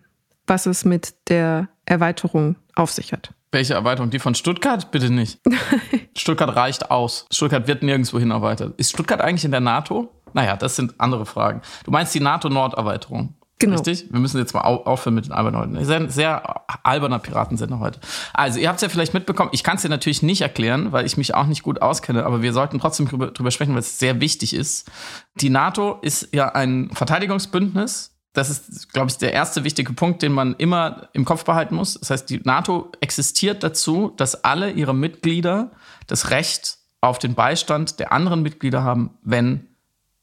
was 0.46 0.66
es 0.66 0.84
mit 0.84 1.14
der 1.30 1.70
Erweiterung 1.86 2.56
auf 2.74 2.90
sich 2.90 3.14
hat. 3.14 3.32
Welche 3.50 3.72
Erweiterung? 3.72 4.10
Die 4.10 4.18
von 4.18 4.34
Stuttgart? 4.34 4.90
Bitte 4.90 5.08
nicht. 5.08 5.40
Stuttgart 6.18 6.54
reicht 6.54 6.90
aus. 6.90 7.24
Stuttgart 7.32 7.66
wird 7.66 7.82
nirgendwo 7.82 8.18
hin 8.18 8.30
erweitert. 8.30 8.78
Ist 8.78 8.90
Stuttgart 8.90 9.22
eigentlich 9.22 9.46
in 9.46 9.52
der 9.52 9.60
NATO? 9.60 10.12
Naja, 10.34 10.54
das 10.54 10.76
sind 10.76 10.92
andere 10.98 11.24
Fragen. 11.24 11.62
Du 11.84 11.90
meinst 11.90 12.14
die 12.14 12.20
NATO-Nord-Erweiterung? 12.20 13.34
Genau. 13.60 13.76
Richtig? 13.76 14.10
Wir 14.10 14.18
müssen 14.18 14.38
jetzt 14.38 14.54
mal 14.54 14.62
aufhören 14.62 15.14
mit 15.14 15.26
den 15.26 15.32
albernen 15.32 15.74
Leuten. 15.74 15.84
Sehr, 15.84 16.10
sehr 16.10 16.62
alberner 16.82 17.18
Piratensender 17.18 17.78
heute. 17.78 18.00
Also, 18.32 18.58
ihr 18.58 18.68
habt 18.68 18.78
es 18.78 18.82
ja 18.82 18.88
vielleicht 18.88 19.14
mitbekommen. 19.14 19.50
Ich 19.52 19.62
kann 19.62 19.76
es 19.76 19.82
dir 19.82 19.90
natürlich 19.90 20.22
nicht 20.22 20.40
erklären, 20.40 20.92
weil 20.92 21.04
ich 21.04 21.16
mich 21.16 21.34
auch 21.34 21.46
nicht 21.46 21.62
gut 21.62 21.82
auskenne, 21.82 22.24
aber 22.24 22.42
wir 22.42 22.52
sollten 22.52 22.80
trotzdem 22.80 23.06
drüber, 23.06 23.28
drüber 23.28 23.50
sprechen, 23.50 23.74
weil 23.74 23.80
es 23.80 23.98
sehr 23.98 24.20
wichtig 24.20 24.54
ist. 24.54 24.90
Die 25.36 25.50
NATO 25.50 25.98
ist 26.00 26.30
ja 26.32 26.48
ein 26.54 26.90
Verteidigungsbündnis. 26.94 28.16
Das 28.32 28.48
ist, 28.48 28.92
glaube 28.92 29.10
ich, 29.10 29.18
der 29.18 29.32
erste 29.32 29.64
wichtige 29.64 29.92
Punkt, 29.92 30.22
den 30.22 30.32
man 30.32 30.54
immer 30.56 31.08
im 31.12 31.24
Kopf 31.24 31.44
behalten 31.44 31.74
muss. 31.74 31.94
Das 31.94 32.10
heißt, 32.10 32.30
die 32.30 32.40
NATO 32.44 32.90
existiert 33.00 33.62
dazu, 33.62 34.12
dass 34.16 34.44
alle 34.44 34.70
ihre 34.70 34.94
Mitglieder 34.94 35.72
das 36.06 36.30
Recht 36.30 36.78
auf 37.00 37.18
den 37.18 37.34
Beistand 37.34 37.98
der 37.98 38.12
anderen 38.12 38.42
Mitglieder 38.42 38.84
haben, 38.84 39.10
wenn 39.22 39.66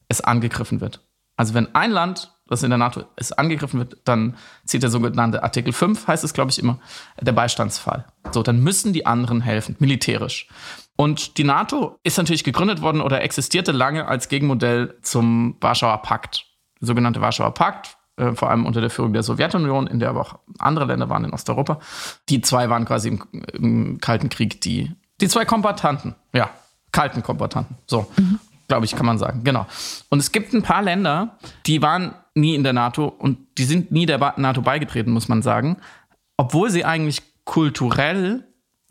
es 0.08 0.22
angegriffen 0.22 0.80
wird. 0.80 1.00
Also 1.36 1.54
wenn 1.54 1.74
ein 1.74 1.90
Land 1.90 2.32
das 2.48 2.62
in 2.62 2.70
der 2.70 2.78
NATO 2.78 3.04
ist, 3.16 3.38
angegriffen 3.38 3.78
wird, 3.78 3.98
dann 4.04 4.36
zieht 4.64 4.82
der 4.82 4.90
sogenannte 4.90 5.42
Artikel 5.42 5.72
5, 5.72 6.06
heißt 6.06 6.24
es, 6.24 6.32
glaube 6.32 6.50
ich, 6.50 6.58
immer, 6.58 6.78
der 7.20 7.32
Beistandsfall. 7.32 8.06
So, 8.32 8.42
dann 8.42 8.60
müssen 8.60 8.92
die 8.92 9.06
anderen 9.06 9.40
helfen, 9.40 9.76
militärisch. 9.78 10.48
Und 10.96 11.38
die 11.38 11.44
NATO 11.44 11.98
ist 12.02 12.18
natürlich 12.18 12.42
gegründet 12.42 12.82
worden 12.82 13.00
oder 13.00 13.22
existierte 13.22 13.70
lange 13.70 14.08
als 14.08 14.28
Gegenmodell 14.28 14.96
zum 15.02 15.56
Warschauer 15.60 16.02
Pakt. 16.02 16.46
Der 16.80 16.88
sogenannte 16.88 17.20
Warschauer 17.20 17.54
Pakt, 17.54 17.96
äh, 18.16 18.32
vor 18.32 18.50
allem 18.50 18.66
unter 18.66 18.80
der 18.80 18.90
Führung 18.90 19.12
der 19.12 19.22
Sowjetunion, 19.22 19.86
in 19.86 20.00
der 20.00 20.08
aber 20.08 20.22
auch 20.22 20.38
andere 20.58 20.86
Länder 20.86 21.08
waren 21.08 21.24
in 21.24 21.32
Osteuropa. 21.32 21.78
Die 22.28 22.40
zwei 22.40 22.68
waren 22.70 22.84
quasi 22.84 23.08
im, 23.08 23.22
im 23.52 24.00
Kalten 24.00 24.28
Krieg 24.28 24.60
die, 24.62 24.90
die 25.20 25.28
zwei 25.28 25.44
Kombatanten, 25.44 26.14
ja, 26.32 26.50
kalten 26.90 27.22
Kombatanten. 27.22 27.76
So. 27.86 28.10
Mhm 28.16 28.40
glaube 28.68 28.86
ich, 28.86 28.94
kann 28.94 29.06
man 29.06 29.18
sagen. 29.18 29.42
Genau. 29.44 29.66
Und 30.10 30.20
es 30.20 30.30
gibt 30.30 30.52
ein 30.52 30.62
paar 30.62 30.82
Länder, 30.82 31.38
die 31.66 31.82
waren 31.82 32.14
nie 32.34 32.54
in 32.54 32.62
der 32.62 32.72
NATO 32.72 33.06
und 33.06 33.38
die 33.58 33.64
sind 33.64 33.90
nie 33.90 34.06
der 34.06 34.34
NATO 34.36 34.62
beigetreten, 34.62 35.10
muss 35.10 35.28
man 35.28 35.42
sagen, 35.42 35.78
obwohl 36.36 36.70
sie 36.70 36.84
eigentlich 36.84 37.22
kulturell 37.44 38.44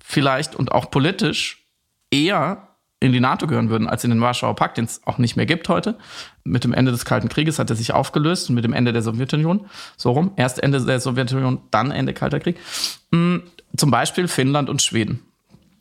vielleicht 0.03 0.55
und 0.55 0.71
auch 0.71 0.91
politisch 0.91 1.65
eher 2.11 2.67
in 2.99 3.11
die 3.11 3.19
NATO 3.19 3.45
gehören 3.45 3.69
würden 3.69 3.87
als 3.87 4.03
in 4.03 4.09
den 4.09 4.21
Warschauer 4.21 4.55
Pakt, 4.55 4.77
den 4.77 4.85
es 4.85 5.01
auch 5.05 5.19
nicht 5.19 5.35
mehr 5.35 5.45
gibt 5.45 5.69
heute. 5.69 5.97
Mit 6.43 6.63
dem 6.63 6.73
Ende 6.73 6.91
des 6.91 7.05
Kalten 7.05 7.29
Krieges 7.29 7.59
hat 7.59 7.69
er 7.69 7.75
sich 7.75 7.93
aufgelöst 7.93 8.49
und 8.49 8.55
mit 8.55 8.63
dem 8.63 8.73
Ende 8.73 8.91
der 8.91 9.03
Sowjetunion, 9.03 9.67
so 9.97 10.11
rum, 10.11 10.31
erst 10.35 10.61
Ende 10.63 10.83
der 10.83 10.99
Sowjetunion, 10.99 11.61
dann 11.69 11.91
Ende 11.91 12.13
Kalter 12.13 12.39
Krieg. 12.39 12.57
Hm, 13.11 13.43
zum 13.75 13.91
Beispiel 13.91 14.27
Finnland 14.27 14.69
und 14.69 14.81
Schweden. 14.81 15.26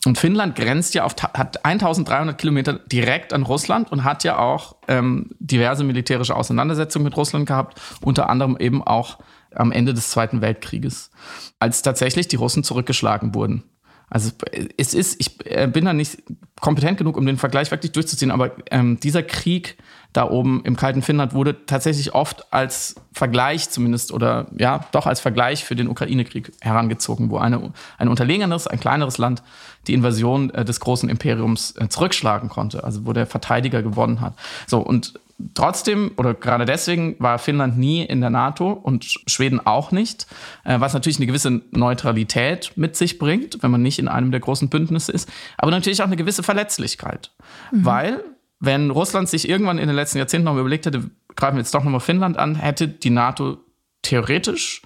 Und 0.07 0.19
Finnland 0.19 0.55
grenzt 0.55 0.95
ja 0.95 1.05
auf, 1.05 1.17
hat 1.35 1.65
1300 1.65 2.39
Kilometer 2.39 2.75
direkt 2.75 3.33
an 3.33 3.43
Russland 3.43 3.91
und 3.91 4.05
hat 4.05 4.25
ja 4.25 4.39
auch 4.39 4.77
ähm, 4.89 5.31
diverse 5.41 5.85
militärische 5.85 6.37
Auseinandersetzungen 6.37 7.05
mit 7.05 7.17
Russland 7.17 7.47
gehabt, 7.47 7.81
unter 8.01 8.31
anderem 8.31 8.57
eben 8.59 8.83
auch 8.83 9.19
am 9.55 9.73
Ende 9.73 9.95
des 9.95 10.11
Zweiten 10.11 10.41
Weltkrieges, 10.41 11.11
als 11.59 11.83
tatsächlich 11.83 12.29
die 12.29 12.37
Russen 12.37 12.63
zurückgeschlagen 12.63 13.35
wurden. 13.35 13.65
Also 14.09 14.31
es 14.77 14.95
ist, 14.95 15.21
ich 15.21 15.45
äh, 15.47 15.67
bin 15.67 15.85
da 15.85 15.93
nicht 15.93 16.23
kompetent 16.61 16.99
genug, 16.99 17.17
um 17.17 17.27
den 17.27 17.39
Vergleich 17.39 17.71
wirklich 17.73 17.93
durchzuziehen, 17.93 18.31
aber 18.31 18.53
ähm, 18.71 19.01
dieser 19.01 19.25
Krieg 19.25 19.77
da 20.17 20.31
oben 20.31 20.63
im 20.65 20.77
kalten 20.77 21.03
Finnland 21.03 21.35
wurde 21.35 21.67
tatsächlich 21.67 22.15
oft 22.15 22.53
als 22.53 22.95
Vergleich 23.13 23.69
zumindest 23.69 24.13
oder 24.13 24.47
ja, 24.57 24.81
doch 24.93 25.07
als 25.07 25.21
Vergleich 25.21 25.65
für 25.65 25.77
den 25.77 25.89
Ukraine-Krieg 25.89 26.53
herangezogen, 26.61 27.31
wo 27.31 27.39
eine, 27.39 27.73
ein 27.99 28.09
unterlegeneres, 28.09 28.67
ein 28.67 28.81
kleineres 28.81 29.19
Land 29.19 29.43
die 29.87 29.95
Invasion 29.95 30.51
äh, 30.51 30.65
des 30.65 30.81
großen 30.81 31.09
Imperiums 31.09 31.73
äh, 31.77 31.89
zurückschlagen 31.89 32.49
konnte, 32.49 32.83
also 32.83 33.07
wo 33.07 33.13
der 33.13 33.27
Verteidiger 33.27 33.83
gewonnen 33.83 34.21
hat. 34.21 34.35
So, 34.67 34.79
und 34.79 35.21
Trotzdem 35.53 36.13
oder 36.17 36.33
gerade 36.33 36.65
deswegen 36.65 37.15
war 37.19 37.39
Finnland 37.39 37.77
nie 37.77 38.03
in 38.03 38.23
der 38.23 38.31
NATO 38.31 38.73
und 38.73 39.05
Schweden 39.27 39.61
auch 39.67 39.93
nicht, 39.93 40.27
äh, 40.65 40.81
was 40.81 40.95
natürlich 40.95 41.19
eine 41.19 41.27
gewisse 41.27 41.61
Neutralität 41.73 42.73
mit 42.77 42.97
sich 42.97 43.19
bringt, 43.19 43.63
wenn 43.63 43.71
man 43.71 43.83
nicht 43.83 43.99
in 43.99 44.09
einem 44.09 44.31
der 44.31 44.41
großen 44.41 44.71
Bündnisse 44.71 45.13
ist, 45.13 45.31
aber 45.59 45.73
natürlich 45.73 46.01
auch 46.01 46.07
eine 46.07 46.17
gewisse 46.17 46.43
Verletzlichkeit, 46.43 47.33
mhm. 47.71 47.85
weil 47.85 48.25
wenn 48.59 48.91
Russland 48.91 49.29
sich 49.29 49.49
irgendwann 49.49 49.79
in 49.79 49.87
den 49.87 49.97
letzten 49.97 50.19
Jahrzehnten 50.19 50.47
noch 50.47 50.57
überlegt 50.57 50.87
hätte, 50.87 51.11
greifen 51.35 51.57
wir 51.57 51.61
jetzt 51.61 51.75
doch 51.75 51.85
nochmal 51.85 52.01
Finnland 52.01 52.39
an, 52.39 52.55
hätte 52.55 52.89
die 52.89 53.11
NATO 53.11 53.59
theoretisch 54.03 54.83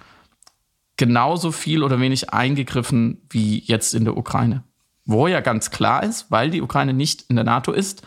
genauso 0.97 1.51
viel 1.51 1.83
oder 1.83 1.99
wenig 1.99 2.31
eingegriffen 2.31 3.25
wie 3.29 3.59
jetzt 3.59 3.93
in 3.93 4.03
der 4.03 4.17
Ukraine. 4.17 4.63
Wo 5.05 5.27
ja 5.27 5.39
ganz 5.39 5.71
klar 5.71 6.03
ist, 6.03 6.29
weil 6.29 6.49
die 6.51 6.61
Ukraine 6.61 6.93
nicht 6.93 7.25
in 7.29 7.35
der 7.35 7.45
NATO 7.45 7.71
ist 7.71 8.03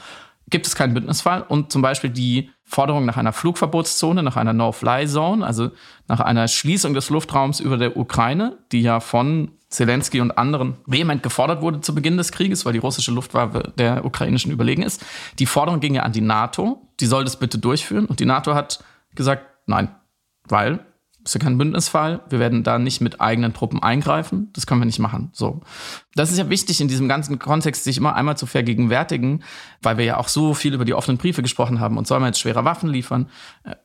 gibt 0.50 0.66
es 0.66 0.74
keinen 0.74 0.94
Bündnisfall 0.94 1.42
und 1.42 1.72
zum 1.72 1.82
Beispiel 1.82 2.10
die 2.10 2.50
Forderung 2.64 3.04
nach 3.06 3.16
einer 3.16 3.32
Flugverbotszone, 3.32 4.22
nach 4.22 4.36
einer 4.36 4.52
No-Fly-Zone, 4.52 5.44
also 5.44 5.70
nach 6.06 6.20
einer 6.20 6.48
Schließung 6.48 6.94
des 6.94 7.10
Luftraums 7.10 7.60
über 7.60 7.76
der 7.76 7.96
Ukraine, 7.96 8.58
die 8.72 8.82
ja 8.82 9.00
von 9.00 9.52
Zelensky 9.74 10.20
und 10.20 10.38
anderen 10.38 10.76
vehement 10.86 11.22
gefordert 11.22 11.60
wurde 11.60 11.80
zu 11.80 11.94
Beginn 11.94 12.16
des 12.16 12.32
Krieges, 12.32 12.64
weil 12.64 12.72
die 12.72 12.78
russische 12.78 13.12
Luftwaffe 13.12 13.72
der 13.76 14.04
ukrainischen 14.04 14.52
überlegen 14.52 14.82
ist. 14.82 15.04
Die 15.38 15.46
Forderung 15.46 15.80
ging 15.80 15.94
ja 15.94 16.02
an 16.02 16.12
die 16.12 16.20
NATO, 16.20 16.88
die 17.00 17.06
soll 17.06 17.24
das 17.24 17.38
bitte 17.38 17.58
durchführen 17.58 18.06
und 18.06 18.20
die 18.20 18.26
NATO 18.26 18.54
hat 18.54 18.82
gesagt, 19.14 19.44
nein, 19.66 19.94
weil 20.48 20.80
ist 21.24 21.34
ja 21.34 21.40
kein 21.40 21.56
Bündnisfall. 21.56 22.20
Wir 22.28 22.38
werden 22.38 22.62
da 22.62 22.78
nicht 22.78 23.00
mit 23.00 23.20
eigenen 23.20 23.54
Truppen 23.54 23.82
eingreifen. 23.82 24.50
Das 24.52 24.66
können 24.66 24.80
wir 24.82 24.86
nicht 24.86 24.98
machen. 24.98 25.30
So. 25.32 25.62
Das 26.14 26.30
ist 26.30 26.36
ja 26.36 26.50
wichtig 26.50 26.82
in 26.82 26.88
diesem 26.88 27.08
ganzen 27.08 27.38
Kontext, 27.38 27.84
sich 27.84 27.96
immer 27.96 28.14
einmal 28.14 28.36
zu 28.36 28.44
vergegenwärtigen, 28.44 29.42
weil 29.80 29.96
wir 29.96 30.04
ja 30.04 30.18
auch 30.18 30.28
so 30.28 30.52
viel 30.52 30.74
über 30.74 30.84
die 30.84 30.92
offenen 30.92 31.16
Briefe 31.16 31.42
gesprochen 31.42 31.80
haben 31.80 31.96
und 31.96 32.06
sollen 32.06 32.22
wir 32.22 32.26
jetzt 32.26 32.40
schwere 32.40 32.66
Waffen 32.66 32.90
liefern, 32.90 33.30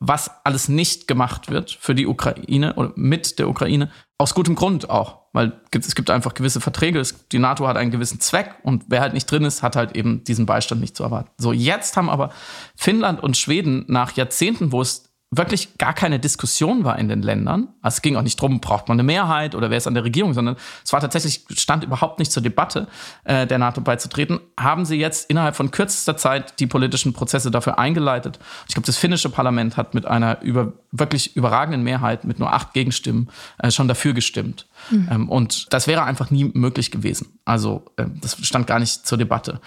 was 0.00 0.30
alles 0.44 0.68
nicht 0.68 1.08
gemacht 1.08 1.50
wird 1.50 1.70
für 1.80 1.94
die 1.94 2.06
Ukraine 2.06 2.74
oder 2.74 2.92
mit 2.94 3.38
der 3.38 3.48
Ukraine. 3.48 3.90
Aus 4.18 4.34
gutem 4.34 4.54
Grund 4.54 4.90
auch, 4.90 5.19
weil 5.32 5.60
es 5.70 5.94
gibt 5.94 6.10
einfach 6.10 6.34
gewisse 6.34 6.60
Verträge. 6.60 7.02
Die 7.32 7.38
NATO 7.38 7.66
hat 7.66 7.76
einen 7.76 7.90
gewissen 7.90 8.20
Zweck 8.20 8.56
und 8.62 8.84
wer 8.88 9.00
halt 9.00 9.14
nicht 9.14 9.30
drin 9.30 9.44
ist, 9.44 9.62
hat 9.62 9.76
halt 9.76 9.96
eben 9.96 10.24
diesen 10.24 10.46
Beistand 10.46 10.80
nicht 10.80 10.96
zu 10.96 11.02
erwarten. 11.02 11.30
So, 11.38 11.52
jetzt 11.52 11.96
haben 11.96 12.10
aber 12.10 12.30
Finnland 12.74 13.22
und 13.22 13.36
Schweden 13.36 13.84
nach 13.88 14.12
Jahrzehnten, 14.12 14.72
wo 14.72 14.80
es 14.80 15.09
wirklich 15.32 15.78
gar 15.78 15.92
keine 15.92 16.18
Diskussion 16.18 16.82
war 16.82 16.98
in 16.98 17.08
den 17.08 17.22
Ländern. 17.22 17.68
Also 17.82 17.96
es 17.96 18.02
ging 18.02 18.16
auch 18.16 18.22
nicht 18.22 18.40
drum, 18.40 18.60
braucht 18.60 18.88
man 18.88 18.96
eine 18.96 19.04
Mehrheit 19.04 19.54
oder 19.54 19.70
wer 19.70 19.78
ist 19.78 19.86
an 19.86 19.94
der 19.94 20.02
Regierung, 20.02 20.34
sondern 20.34 20.56
es 20.84 20.92
war 20.92 21.00
tatsächlich, 21.00 21.44
stand 21.50 21.84
überhaupt 21.84 22.18
nicht 22.18 22.32
zur 22.32 22.42
Debatte, 22.42 22.88
äh, 23.22 23.46
der 23.46 23.58
NATO 23.58 23.80
beizutreten, 23.80 24.40
haben 24.58 24.84
sie 24.84 24.96
jetzt 24.96 25.30
innerhalb 25.30 25.54
von 25.54 25.70
kürzester 25.70 26.16
Zeit 26.16 26.58
die 26.58 26.66
politischen 26.66 27.12
Prozesse 27.12 27.52
dafür 27.52 27.78
eingeleitet. 27.78 28.40
Ich 28.66 28.74
glaube, 28.74 28.86
das 28.86 28.96
finnische 28.96 29.30
Parlament 29.30 29.76
hat 29.76 29.94
mit 29.94 30.04
einer 30.04 30.42
über, 30.42 30.72
wirklich 30.90 31.36
überragenden 31.36 31.84
Mehrheit, 31.84 32.24
mit 32.24 32.40
nur 32.40 32.52
acht 32.52 32.72
Gegenstimmen, 32.72 33.30
äh, 33.58 33.70
schon 33.70 33.86
dafür 33.86 34.14
gestimmt. 34.14 34.66
Mhm. 34.90 35.08
Ähm, 35.12 35.28
und 35.28 35.72
das 35.72 35.86
wäre 35.86 36.02
einfach 36.02 36.30
nie 36.30 36.50
möglich 36.54 36.90
gewesen. 36.90 37.38
Also 37.44 37.84
äh, 37.96 38.06
das 38.20 38.36
stand 38.44 38.66
gar 38.66 38.80
nicht 38.80 39.06
zur 39.06 39.16
Debatte. 39.16 39.60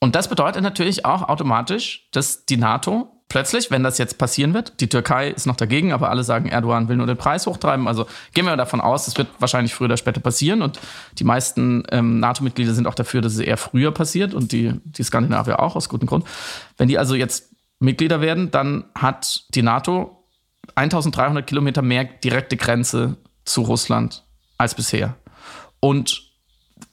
Und 0.00 0.14
das 0.14 0.28
bedeutet 0.28 0.62
natürlich 0.62 1.06
auch 1.06 1.28
automatisch, 1.28 2.08
dass 2.12 2.44
die 2.44 2.58
NATO 2.58 3.17
plötzlich, 3.28 3.70
wenn 3.70 3.82
das 3.82 3.98
jetzt 3.98 4.18
passieren 4.18 4.54
wird, 4.54 4.80
die 4.80 4.88
Türkei 4.88 5.28
ist 5.28 5.46
noch 5.46 5.56
dagegen, 5.56 5.92
aber 5.92 6.10
alle 6.10 6.24
sagen, 6.24 6.48
Erdogan 6.48 6.88
will 6.88 6.96
nur 6.96 7.06
den 7.06 7.16
Preis 7.16 7.46
hochtreiben. 7.46 7.86
Also 7.86 8.06
gehen 8.34 8.46
wir 8.46 8.56
davon 8.56 8.80
aus, 8.80 9.06
es 9.06 9.16
wird 9.16 9.28
wahrscheinlich 9.38 9.74
früher 9.74 9.86
oder 9.86 9.96
später 9.96 10.20
passieren. 10.20 10.62
Und 10.62 10.80
die 11.18 11.24
meisten 11.24 11.84
ähm, 11.90 12.20
NATO-Mitglieder 12.20 12.74
sind 12.74 12.86
auch 12.86 12.94
dafür, 12.94 13.20
dass 13.20 13.34
es 13.34 13.40
eher 13.40 13.56
früher 13.56 13.92
passiert 13.92 14.34
und 14.34 14.52
die, 14.52 14.72
die 14.84 15.02
Skandinavier 15.02 15.60
auch 15.60 15.76
aus 15.76 15.88
gutem 15.88 16.08
Grund. 16.08 16.24
Wenn 16.76 16.88
die 16.88 16.98
also 16.98 17.14
jetzt 17.14 17.50
Mitglieder 17.80 18.20
werden, 18.20 18.50
dann 18.50 18.84
hat 18.94 19.44
die 19.54 19.62
NATO 19.62 20.24
1300 20.74 21.46
Kilometer 21.46 21.82
mehr 21.82 22.04
direkte 22.04 22.56
Grenze 22.56 23.16
zu 23.44 23.62
Russland 23.62 24.24
als 24.56 24.74
bisher. 24.74 25.14
Und 25.80 26.28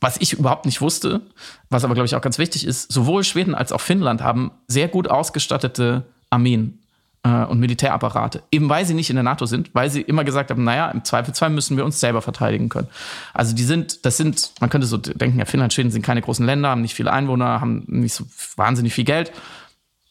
was 0.02 0.17
ich 0.17 0.34
überhaupt 0.34 0.65
nicht 0.65 0.82
wusste, 0.82 1.21
was 1.69 1.84
aber, 1.84 1.93
glaube 1.93 2.06
ich, 2.06 2.15
auch 2.15 2.21
ganz 2.21 2.38
wichtig 2.38 2.65
ist, 2.65 2.91
sowohl 2.91 3.24
Schweden 3.24 3.56
als 3.56 3.71
auch 3.71 3.82
Finnland 3.82 4.21
haben 4.21 4.52
sehr 4.67 4.88
gut 4.88 5.10
ausgestattete 5.10 6.06
Armeen 6.36 6.80
äh, 7.24 7.43
und 7.45 7.60
Militärapparate. 7.60 8.43
Eben 8.52 8.69
weil 8.69 8.86
sie 8.86 8.93
nicht 8.93 9.10
in 9.10 9.15
der 9.15 9.24
NATO 9.24 9.45
sind, 9.45 9.74
weil 9.74 9.89
sie 9.89 10.02
immer 10.02 10.24
gesagt 10.24 10.52
haben, 10.52 10.63
naja, 10.63 10.91
im 10.91 11.04
Zweifelsfall 11.04 11.50
müssen 11.50 11.76
wir 11.76 11.84
uns 11.84 12.00
selber 12.00 12.21
verteidigen 12.21 12.69
können. 12.69 12.88
Also 13.34 13.56
die 13.56 13.63
sind, 13.63 14.06
das 14.06 14.17
sind, 14.17 14.52
man 14.62 14.69
könnte 14.69 14.88
so 14.88 14.98
denken, 14.98 15.39
ja, 15.39 15.45
Finnland, 15.45 15.74
Schweden 15.74 15.91
sind 15.91 16.04
keine 16.04 16.21
großen 16.21 16.45
Länder, 16.45 16.69
haben 16.69 16.82
nicht 16.82 16.93
viele 16.93 17.12
Einwohner, 17.12 17.62
haben 17.62 17.84
nicht 17.88 18.13
so 18.13 18.26
wahnsinnig 18.56 18.93
viel 18.93 19.06
Geld. 19.06 19.32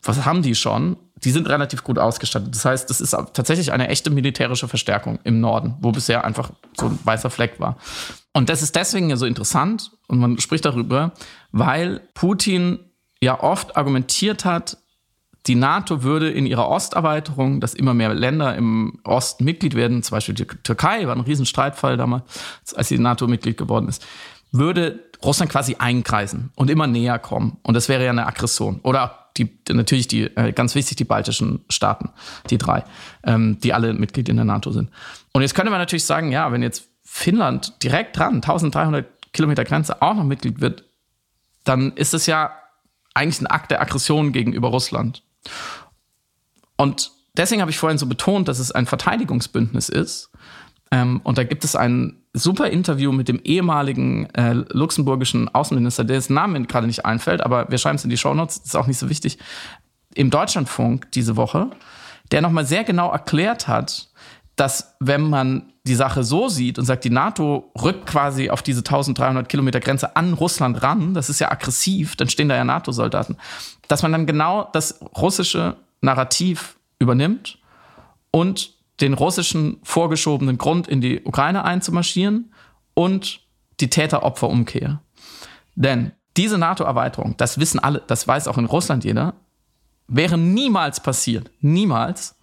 Was 0.02 0.24
haben 0.24 0.42
die 0.42 0.54
schon? 0.54 0.96
Die 1.16 1.30
sind 1.30 1.48
relativ 1.48 1.84
gut 1.84 1.98
ausgestattet. 1.98 2.54
Das 2.54 2.64
heißt, 2.64 2.90
das 2.90 3.00
ist 3.00 3.12
tatsächlich 3.32 3.72
eine 3.72 3.88
echte 3.88 4.10
militärische 4.10 4.68
Verstärkung 4.68 5.18
im 5.24 5.40
Norden, 5.40 5.76
wo 5.80 5.92
bisher 5.92 6.24
einfach 6.24 6.50
so 6.78 6.86
ein 6.86 6.98
weißer 7.04 7.30
Fleck 7.30 7.58
war. 7.60 7.78
Und 8.34 8.48
das 8.50 8.60
ist 8.62 8.74
deswegen 8.76 9.08
ja 9.08 9.16
so 9.16 9.24
interessant 9.24 9.92
und 10.08 10.18
man 10.18 10.38
spricht 10.40 10.64
darüber, 10.64 11.12
weil 11.52 12.00
Putin 12.12 12.80
ja 13.22 13.40
oft 13.42 13.76
argumentiert 13.76 14.44
hat, 14.44 14.76
die 15.46 15.54
NATO 15.54 16.02
würde 16.02 16.30
in 16.30 16.46
ihrer 16.46 16.68
Osterweiterung, 16.70 17.60
dass 17.60 17.74
immer 17.74 17.92
mehr 17.92 18.14
Länder 18.14 18.56
im 18.56 18.98
Osten 19.04 19.44
Mitglied 19.44 19.74
werden, 19.74 20.02
zum 20.02 20.16
Beispiel 20.16 20.34
die 20.34 20.46
Türkei 20.46 21.06
war 21.06 21.14
ein 21.14 21.20
Riesenstreitfall 21.20 21.96
damals, 21.96 22.24
als 22.74 22.88
sie 22.88 22.98
NATO-Mitglied 22.98 23.58
geworden 23.58 23.88
ist, 23.88 24.06
würde 24.52 25.00
Russland 25.22 25.50
quasi 25.50 25.76
einkreisen 25.78 26.50
und 26.54 26.70
immer 26.70 26.86
näher 26.86 27.18
kommen. 27.18 27.58
Und 27.62 27.74
das 27.74 27.88
wäre 27.88 28.04
ja 28.04 28.10
eine 28.10 28.26
Aggression. 28.26 28.80
Oder 28.82 29.30
die, 29.36 29.50
natürlich 29.68 30.06
die, 30.06 30.24
äh, 30.36 30.52
ganz 30.52 30.74
wichtig, 30.74 30.96
die 30.96 31.04
baltischen 31.04 31.64
Staaten, 31.68 32.10
die 32.50 32.58
drei, 32.58 32.84
ähm, 33.24 33.58
die 33.60 33.74
alle 33.74 33.92
Mitglied 33.92 34.28
in 34.28 34.36
der 34.36 34.44
NATO 34.44 34.70
sind. 34.70 34.90
Und 35.32 35.42
jetzt 35.42 35.54
könnte 35.54 35.70
man 35.70 35.80
natürlich 35.80 36.04
sagen, 36.04 36.30
ja, 36.30 36.52
wenn 36.52 36.62
jetzt 36.62 36.88
Finnland 37.02 37.82
direkt 37.82 38.16
dran, 38.16 38.36
1300 38.36 39.06
Kilometer 39.32 39.64
Grenze, 39.64 40.00
auch 40.00 40.14
noch 40.14 40.24
Mitglied 40.24 40.60
wird, 40.60 40.84
dann 41.64 41.92
ist 41.92 42.14
es 42.14 42.26
ja 42.26 42.52
eigentlich 43.14 43.40
ein 43.40 43.46
Akt 43.46 43.70
der 43.70 43.80
Aggression 43.80 44.32
gegenüber 44.32 44.68
Russland. 44.68 45.22
Und 46.76 47.12
deswegen 47.36 47.60
habe 47.60 47.70
ich 47.70 47.78
vorhin 47.78 47.98
so 47.98 48.06
betont, 48.06 48.48
dass 48.48 48.58
es 48.58 48.72
ein 48.72 48.86
Verteidigungsbündnis 48.86 49.88
ist. 49.88 50.30
Ähm, 50.90 51.20
und 51.24 51.38
da 51.38 51.44
gibt 51.44 51.64
es 51.64 51.76
ein 51.76 52.22
super 52.32 52.68
Interview 52.68 53.12
mit 53.12 53.28
dem 53.28 53.40
ehemaligen 53.40 54.28
äh, 54.34 54.52
luxemburgischen 54.52 55.48
Außenminister, 55.48 56.04
dessen 56.04 56.34
Name 56.34 56.62
gerade 56.62 56.86
nicht 56.86 57.04
einfällt, 57.04 57.40
aber 57.40 57.70
wir 57.70 57.78
schreiben 57.78 57.96
es 57.96 58.04
in 58.04 58.10
die 58.10 58.16
Shownotes, 58.16 58.58
ist 58.58 58.76
auch 58.76 58.86
nicht 58.86 58.98
so 58.98 59.08
wichtig, 59.08 59.38
im 60.14 60.30
Deutschlandfunk 60.30 61.10
diese 61.12 61.36
Woche, 61.36 61.70
der 62.32 62.42
nochmal 62.42 62.66
sehr 62.66 62.84
genau 62.84 63.10
erklärt 63.10 63.68
hat, 63.68 64.08
dass 64.56 64.96
wenn 65.00 65.22
man 65.22 65.72
die 65.86 65.94
Sache 65.94 66.24
so 66.24 66.48
sieht 66.48 66.78
und 66.78 66.86
sagt, 66.86 67.04
die 67.04 67.10
NATO 67.10 67.70
rückt 67.80 68.06
quasi 68.06 68.48
auf 68.48 68.62
diese 68.62 68.80
1300 68.80 69.48
Kilometer 69.48 69.80
Grenze 69.80 70.16
an 70.16 70.32
Russland 70.32 70.82
ran, 70.82 71.12
das 71.12 71.28
ist 71.28 71.40
ja 71.40 71.50
aggressiv, 71.50 72.16
dann 72.16 72.28
stehen 72.28 72.48
da 72.48 72.56
ja 72.56 72.64
NATO-Soldaten, 72.64 73.36
dass 73.88 74.02
man 74.02 74.12
dann 74.12 74.26
genau 74.26 74.68
das 74.72 75.00
russische 75.16 75.76
Narrativ 76.00 76.78
übernimmt 76.98 77.58
und 78.30 78.72
den 79.00 79.12
russischen 79.12 79.78
vorgeschobenen 79.82 80.56
Grund 80.56 80.88
in 80.88 81.00
die 81.00 81.22
Ukraine 81.22 81.64
einzumarschieren 81.64 82.54
und 82.94 83.40
die 83.80 83.90
Täter-Opfer-Umkehr. 83.90 85.02
Denn 85.74 86.12
diese 86.36 86.56
NATO-Erweiterung, 86.56 87.36
das 87.36 87.58
wissen 87.58 87.78
alle, 87.78 88.02
das 88.06 88.26
weiß 88.26 88.48
auch 88.48 88.56
in 88.56 88.64
Russland 88.64 89.04
jeder, 89.04 89.34
wäre 90.06 90.38
niemals 90.38 91.00
passiert, 91.00 91.50
niemals, 91.60 92.36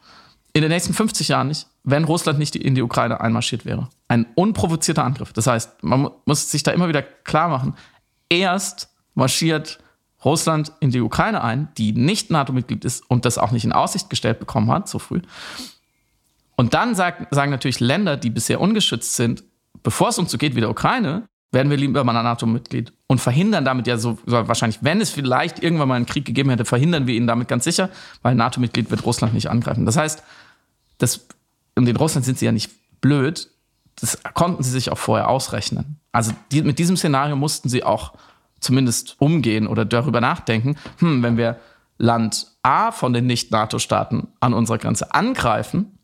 in 0.54 0.62
den 0.62 0.72
nächsten 0.72 0.94
50 0.94 1.30
Jahren 1.30 1.48
nicht, 1.48 1.68
wenn 1.84 2.04
Russland 2.04 2.40
nicht 2.40 2.56
in 2.56 2.76
die 2.76 2.82
Ukraine 2.82 3.22
einmarschiert 3.22 3.66
wäre. 3.66 3.90
Ein 4.08 4.28
unprovozierter 4.36 5.04
Angriff. 5.04 5.34
Das 5.34 5.48
heißt, 5.48 5.84
man 5.84 6.10
muss 6.26 6.52
sich 6.52 6.64
da 6.64 6.72
immer 6.72 6.88
wieder 6.88 7.02
klar 7.02 7.50
machen, 7.50 7.76
erst 8.30 8.90
marschiert 9.16 9.80
Russland 10.24 10.72
in 10.80 10.92
die 10.92 11.02
Ukraine 11.02 11.44
ein, 11.44 11.70
die 11.78 11.94
nicht 11.94 12.30
NATO-Mitglied 12.30 12.86
ist 12.86 13.10
und 13.10 13.26
das 13.26 13.38
auch 13.38 13.52
nicht 13.52 13.66
in 13.66 13.74
Aussicht 13.74 14.10
gestellt 14.10 14.40
bekommen 14.40 14.72
hat, 14.72 14.88
so 14.88 15.00
früh. 15.00 15.22
Und 16.56 16.76
dann 16.76 16.94
sagt, 16.94 17.34
sagen 17.34 17.50
natürlich 17.50 17.80
Länder, 17.80 18.18
die 18.18 18.30
bisher 18.30 18.62
ungeschützt 18.62 19.16
sind, 19.16 19.44
bevor 19.82 20.10
es 20.10 20.20
uns 20.20 20.32
so 20.32 20.38
geht 20.38 20.56
wie 20.56 20.60
der 20.60 20.70
Ukraine, 20.70 21.24
werden 21.52 21.70
wir 21.70 21.78
lieber 21.78 22.04
mal 22.04 22.14
NATO-Mitglied 22.14 22.94
und 23.08 23.20
verhindern 23.20 23.66
damit 23.66 23.88
ja 23.88 23.98
so, 23.98 24.20
wahrscheinlich, 24.26 24.84
wenn 24.84 25.02
es 25.02 25.10
vielleicht 25.10 25.62
irgendwann 25.62 25.90
mal 25.90 25.96
einen 25.96 26.06
Krieg 26.06 26.24
gegeben 26.24 26.50
hätte, 26.50 26.66
verhindern 26.66 27.08
wir 27.08 27.16
ihn 27.16 27.28
damit 27.28 27.48
ganz 27.48 27.64
sicher, 27.64 27.90
weil 28.22 28.36
NATO-Mitglied 28.36 28.90
wird 28.90 29.06
Russland 29.06 29.34
nicht 29.34 29.50
angreifen. 29.50 29.86
Das 29.86 29.98
heißt, 29.98 30.24
das, 31.00 31.28
und 31.76 31.88
in 31.88 31.96
Russland 31.96 32.26
sind 32.26 32.38
sie 32.38 32.46
ja 32.46 32.52
nicht 32.52 32.72
blöd, 33.02 33.50
das 34.00 34.20
konnten 34.34 34.64
sie 34.64 34.72
sich 34.72 34.92
auch 34.92 34.98
vorher 34.98 35.30
ausrechnen. 35.30 36.00
Also 36.12 36.34
die, 36.52 36.62
mit 36.64 36.80
diesem 36.80 36.98
Szenario 36.98 37.36
mussten 37.36 37.70
sie 37.70 37.84
auch 37.84 38.14
zumindest 38.60 39.16
umgehen 39.20 39.68
oder 39.68 39.86
darüber 39.86 40.22
nachdenken, 40.22 40.76
hm, 41.00 41.24
wenn 41.24 41.38
wir 41.38 41.60
Land 41.98 42.48
A 42.64 42.92
von 42.92 43.14
den 43.14 43.28
Nicht-NATO-Staaten 43.28 44.28
an 44.40 44.54
unserer 44.54 44.78
Grenze 44.78 45.14
angreifen, 45.14 45.98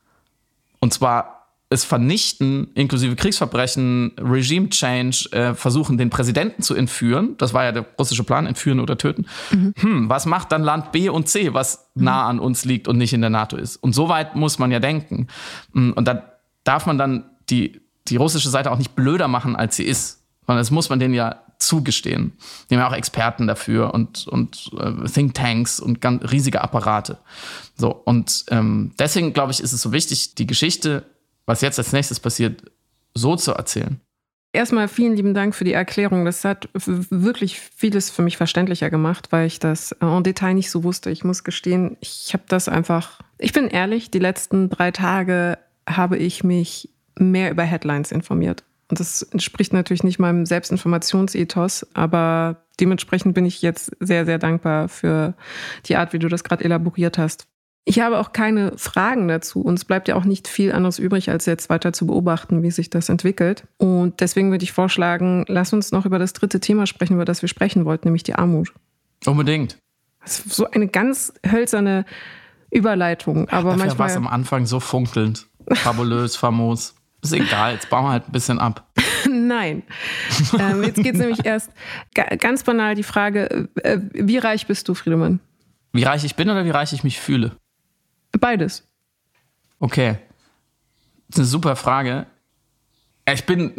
und 0.80 0.94
zwar 0.94 1.37
es 1.70 1.84
vernichten, 1.84 2.70
inklusive 2.76 3.16
Kriegsverbrechen, 3.16 4.14
Regime 4.18 4.70
Change, 4.70 5.30
äh, 5.32 5.54
versuchen, 5.54 5.98
den 5.98 6.10
Präsidenten 6.10 6.62
zu 6.62 6.76
entführen. 6.76 7.36
Das 7.38 7.54
war 7.54 7.66
ja 7.66 7.74
der 7.74 7.86
russische 8.00 8.24
Plan, 8.24 8.46
entführen 8.46 8.80
oder 8.80 8.98
töten. 8.98 9.26
Mhm. 9.52 9.74
Hm, 9.78 10.10
was 10.10 10.26
macht 10.26 10.52
dann 10.54 10.64
Land 10.64 10.94
B 10.94 11.10
und 11.10 11.28
C, 11.28 11.54
was 11.54 11.90
mhm. 11.96 12.06
nah 12.06 12.28
an 12.28 12.40
uns 12.40 12.64
liegt 12.64 12.88
und 12.88 12.98
nicht 12.98 13.12
in 13.12 13.20
der 13.22 13.30
NATO 13.30 13.58
ist? 13.58 13.76
Und 13.78 13.94
so 13.94 14.08
weit 14.08 14.36
muss 14.36 14.60
man 14.60 14.72
ja 14.72 14.80
denken. 14.80 15.28
Hm, 15.74 15.92
und 15.94 16.08
da 16.08 16.32
darf 16.64 16.86
man 16.86 16.98
dann 16.98 17.26
die, 17.50 17.82
die 18.08 18.16
russische 18.16 18.50
Seite 18.50 18.72
auch 18.72 18.78
nicht 18.78 18.96
blöder 18.96 19.28
machen, 19.28 19.58
als 19.58 19.76
sie 19.76 19.84
ist. 19.84 20.24
Sondern 20.46 20.62
das 20.62 20.72
muss 20.72 20.90
man 20.90 21.00
denen 21.00 21.14
ja 21.14 21.42
zugestehen. 21.60 22.34
Die 22.70 22.76
haben 22.76 22.82
ja 22.82 22.88
auch 22.88 22.96
Experten 22.96 23.48
dafür 23.48 23.94
und, 23.94 24.28
und 24.28 24.72
äh, 24.80 25.10
Thinktanks 25.10 25.82
und 25.82 26.00
ganz 26.00 26.32
riesige 26.32 26.62
Apparate. 26.62 27.18
So, 27.76 27.92
und 27.92 28.46
ähm, 28.52 28.94
deswegen, 29.00 29.34
glaube 29.34 29.52
ich, 29.52 29.60
ist 29.60 29.74
es 29.74 29.82
so 29.82 29.92
wichtig, 29.92 30.36
die 30.36 30.48
Geschichte, 30.48 31.04
was 31.48 31.62
jetzt 31.62 31.80
als 31.80 31.94
nächstes 31.94 32.20
passiert, 32.20 32.62
so 33.16 33.36
zu 33.36 33.54
erzählen. 33.54 34.00
Erstmal 34.54 34.88
vielen 34.88 35.16
lieben 35.16 35.34
Dank 35.34 35.56
für 35.56 35.66
die 35.66 35.74
Erklärung. 35.74 36.26
Das 36.26 36.46
hat 36.46 36.70
wirklich 36.74 37.60
vieles 37.60 38.10
für 38.10 38.22
mich 38.22 38.38
verständlicher 38.38 38.90
gemacht, 38.90 39.32
weil 39.32 39.48
ich 39.48 39.60
das 39.60 39.92
en 39.94 40.24
Detail 40.24 40.54
nicht 40.54 40.72
so 40.72 40.84
wusste. 40.84 41.10
Ich 41.10 41.24
muss 41.24 41.44
gestehen, 41.44 41.98
ich 42.00 42.32
habe 42.34 42.44
das 42.48 42.70
einfach. 42.70 43.20
Ich 43.38 43.54
bin 43.54 43.68
ehrlich, 43.68 44.10
die 44.10 44.20
letzten 44.20 44.70
drei 44.70 44.92
Tage 44.92 45.58
habe 45.88 46.18
ich 46.18 46.44
mich 46.44 46.90
mehr 47.20 47.52
über 47.52 47.64
Headlines 47.64 48.12
informiert. 48.12 48.64
Und 48.90 49.00
das 49.00 49.22
entspricht 49.22 49.74
natürlich 49.74 50.04
nicht 50.04 50.18
meinem 50.18 50.46
Selbstinformationsethos, 50.46 51.88
aber 51.94 52.64
dementsprechend 52.80 53.36
bin 53.36 53.46
ich 53.46 53.62
jetzt 53.62 53.92
sehr, 54.00 54.26
sehr 54.26 54.40
dankbar 54.40 54.88
für 54.88 55.34
die 55.86 55.98
Art, 55.98 56.14
wie 56.14 56.20
du 56.20 56.30
das 56.30 56.44
gerade 56.44 56.64
elaboriert 56.64 57.18
hast. 57.18 57.48
Ich 57.90 58.02
habe 58.02 58.20
auch 58.20 58.34
keine 58.34 58.74
Fragen 58.78 59.30
dazu. 59.30 59.62
Uns 59.62 59.86
bleibt 59.86 60.10
ja 60.10 60.16
auch 60.16 60.26
nicht 60.26 60.50
viel 60.50 60.74
anderes 60.74 61.00
übrig, 61.00 61.30
als 61.30 61.46
jetzt 61.46 61.70
weiter 61.70 61.94
zu 61.94 62.06
beobachten, 62.06 62.62
wie 62.62 62.70
sich 62.70 62.90
das 62.90 63.08
entwickelt. 63.08 63.64
Und 63.78 64.20
deswegen 64.20 64.52
würde 64.52 64.66
ich 64.66 64.74
vorschlagen, 64.74 65.46
lass 65.48 65.72
uns 65.72 65.94
noch 65.94 66.06
über 66.06 66.20
das 66.20 66.34
dritte 66.34 66.60
Thema 66.60 66.86
sprechen, 66.86 67.14
über 67.14 67.24
das 67.24 67.42
wir 67.42 67.48
sprechen 67.48 67.86
wollten, 67.86 68.10
nämlich 68.10 68.24
die 68.24 68.36
Armut. 68.36 68.74
Unbedingt. 69.26 69.78
Das 70.22 70.40
ist 70.40 70.50
so 70.54 70.70
eine 70.70 70.90
ganz 70.90 71.32
hölzerne 71.50 72.06
Überleitung. 72.72 73.48
Aber 73.48 73.70
Dafür 73.70 73.86
manchmal 73.86 74.00
war 74.00 74.08
es 74.08 74.18
am 74.18 74.28
Anfang 74.28 74.66
so 74.66 74.82
funkelnd. 74.82 75.48
Fabulös, 75.72 76.36
famos. 76.36 76.94
Ist 77.22 77.32
egal, 77.32 77.76
jetzt 77.76 77.90
bauen 77.90 78.04
wir 78.04 78.12
halt 78.12 78.28
ein 78.28 78.34
bisschen 78.34 78.60
ab. 78.60 78.86
Nein. 79.30 79.84
Ähm, 80.60 80.84
jetzt 80.84 81.02
geht 81.02 81.14
es 81.14 81.22
nämlich 81.22 81.46
erst 81.46 81.72
ganz 82.14 82.64
banal 82.64 82.96
die 82.96 83.04
Frage, 83.04 83.70
äh, 83.82 84.00
wie 84.12 84.40
reich 84.40 84.68
bist 84.68 84.90
du, 84.90 84.94
Friedemann? 84.94 85.40
Wie 85.94 86.04
reich 86.04 86.26
ich 86.26 86.36
bin 86.36 86.50
oder 86.50 86.66
wie 86.66 86.70
reich 86.70 86.92
ich 86.92 87.06
mich 87.06 87.22
fühle? 87.22 87.56
Beides. 88.32 88.84
Okay. 89.80 90.18
Das 91.28 91.36
ist 91.36 91.40
eine 91.40 91.46
super 91.46 91.76
Frage. 91.76 92.26
Ich 93.32 93.46
bin 93.46 93.74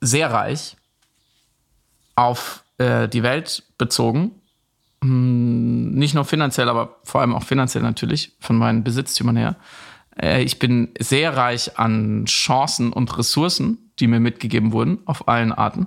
sehr 0.00 0.30
reich 0.30 0.76
auf 2.14 2.64
äh, 2.78 3.08
die 3.08 3.22
Welt 3.22 3.64
bezogen. 3.78 4.32
Hm, 5.02 5.94
nicht 5.94 6.14
nur 6.14 6.24
finanziell, 6.24 6.68
aber 6.68 6.96
vor 7.04 7.20
allem 7.20 7.34
auch 7.34 7.42
finanziell 7.42 7.82
natürlich, 7.82 8.32
von 8.40 8.56
meinen 8.56 8.84
Besitztümern 8.84 9.36
her. 9.36 9.56
Äh, 10.20 10.42
ich 10.42 10.58
bin 10.58 10.90
sehr 10.98 11.36
reich 11.36 11.78
an 11.78 12.24
Chancen 12.26 12.92
und 12.92 13.16
Ressourcen, 13.18 13.90
die 13.98 14.06
mir 14.06 14.20
mitgegeben 14.20 14.72
wurden, 14.72 14.98
auf 15.06 15.28
allen 15.28 15.52
Arten. 15.52 15.86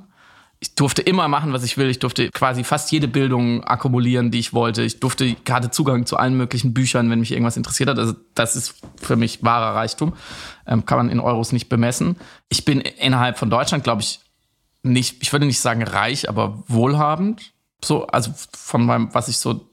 Ich 0.66 0.74
durfte 0.74 1.04
immer 1.04 1.28
machen, 1.28 1.54
was 1.54 1.64
ich 1.64 1.78
will. 1.78 1.92
Ich 1.92 2.00
durfte 2.00 2.32
quasi 2.32 2.64
fast 2.64 2.92
jede 2.92 3.08
Bildung 3.08 3.64
akkumulieren, 3.64 4.32
die 4.32 4.40
ich 4.40 4.52
wollte. 4.52 4.82
Ich 4.82 5.00
durfte 5.00 5.36
gerade 5.46 5.70
Zugang 5.70 6.08
zu 6.08 6.18
allen 6.18 6.36
möglichen 6.36 6.74
Büchern, 6.74 7.08
wenn 7.12 7.20
mich 7.20 7.32
irgendwas 7.32 7.56
interessiert 7.56 7.88
hat. 7.88 8.00
Also 8.00 8.16
das 8.34 8.56
ist 8.56 8.74
für 9.00 9.16
mich 9.16 9.44
wahrer 9.44 9.76
Reichtum. 9.76 10.14
Ähm, 10.66 10.84
kann 10.88 10.98
man 10.98 11.10
in 11.10 11.20
Euros 11.20 11.52
nicht 11.52 11.70
bemessen. 11.70 12.16
Ich 12.50 12.66
bin 12.66 12.82
innerhalb 12.82 13.38
von 13.38 13.52
Deutschland, 13.52 13.84
glaube 13.84 14.02
ich, 14.02 14.22
nicht, 14.82 15.22
ich 15.22 15.32
würde 15.32 15.46
nicht 15.46 15.60
sagen 15.60 15.84
reich, 15.84 16.30
aber 16.30 16.64
wohlhabend. 16.68 17.54
So, 17.84 18.08
also 18.08 18.34
von 18.52 18.88
meinem, 18.88 19.14
was 19.14 19.28
ich 19.28 19.38
so, 19.38 19.70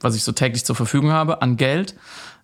was 0.00 0.14
ich 0.14 0.22
so 0.22 0.30
täglich 0.30 0.64
zur 0.64 0.76
Verfügung 0.76 1.10
habe 1.10 1.42
an 1.42 1.56
Geld. 1.56 1.96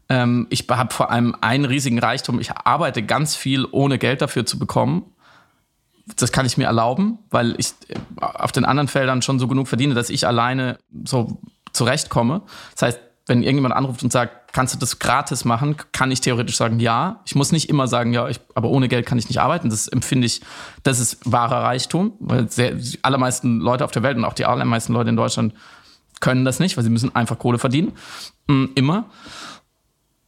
Ähm, 0.09 0.49
ich 0.51 0.67
habe 0.69 0.93
vor 0.93 1.13
allem 1.13 1.37
einen 1.41 1.65
riesigen 1.65 2.01
Reichtum. 2.01 2.41
Ich 2.41 2.51
arbeite 2.51 3.05
ganz 3.05 3.37
viel, 3.37 3.69
ohne 3.71 3.99
Geld 3.99 4.21
dafür 4.21 4.45
zu 4.45 4.59
bekommen. 4.59 5.14
Das 6.17 6.33
kann 6.33 6.45
ich 6.45 6.59
mir 6.59 6.65
erlauben, 6.65 7.19
weil 7.31 7.55
ich 7.59 7.73
äh, 7.89 7.97
auf 8.21 8.53
den 8.53 8.65
anderen 8.65 8.89
Feldern 8.89 9.23
schon 9.23 9.39
so 9.39 9.49
genug 9.49 9.69
verdiene, 9.69 9.95
dass 9.95 10.11
ich 10.11 10.27
alleine 10.27 10.79
so 11.05 11.41
zurechtkomme. 11.73 12.43
Das 12.73 12.83
heißt, 12.83 13.01
wenn 13.27 13.43
irgendjemand 13.43 13.75
anruft 13.75 14.03
und 14.03 14.13
sagt, 14.13 14.53
kannst 14.53 14.75
du 14.75 14.79
das 14.79 14.99
gratis 14.99 15.45
machen, 15.45 15.77
kann 15.93 16.11
ich 16.11 16.21
theoretisch 16.21 16.57
sagen, 16.57 16.79
ja. 16.79 17.23
Ich 17.25 17.35
muss 17.35 17.53
nicht 17.53 17.71
immer 17.71 17.89
sagen, 17.89 18.13
ja, 18.13 18.29
ich, 18.29 18.41
aber 18.55 18.69
ohne 18.69 18.89
Geld 18.89 19.07
kann 19.07 19.19
ich 19.19 19.29
nicht 19.29 19.41
arbeiten. 19.41 19.71
Das 19.71 19.89
empfinde 19.89 20.27
ich, 20.27 20.43
das 20.83 21.01
ist 21.01 21.19
wahrer 21.25 21.63
Reichtum, 21.65 22.13
weil 22.21 22.51
sehr, 22.51 22.73
die 22.73 22.99
allermeisten 23.03 23.61
Leute 23.61 23.85
auf 23.85 23.93
der 23.93 24.03
Welt 24.03 24.19
und 24.19 24.25
auch 24.25 24.35
die 24.35 24.45
allermeisten 24.45 24.93
Leute 24.93 25.11
in 25.11 25.17
Deutschland 25.17 25.55
können 26.21 26.45
das 26.45 26.61
nicht, 26.61 26.77
weil 26.77 26.85
sie 26.85 26.91
müssen 26.91 27.15
einfach 27.17 27.39
Kohle 27.39 27.59
verdienen. 27.59 27.93
Mm, 28.47 28.67
immer. 28.75 29.07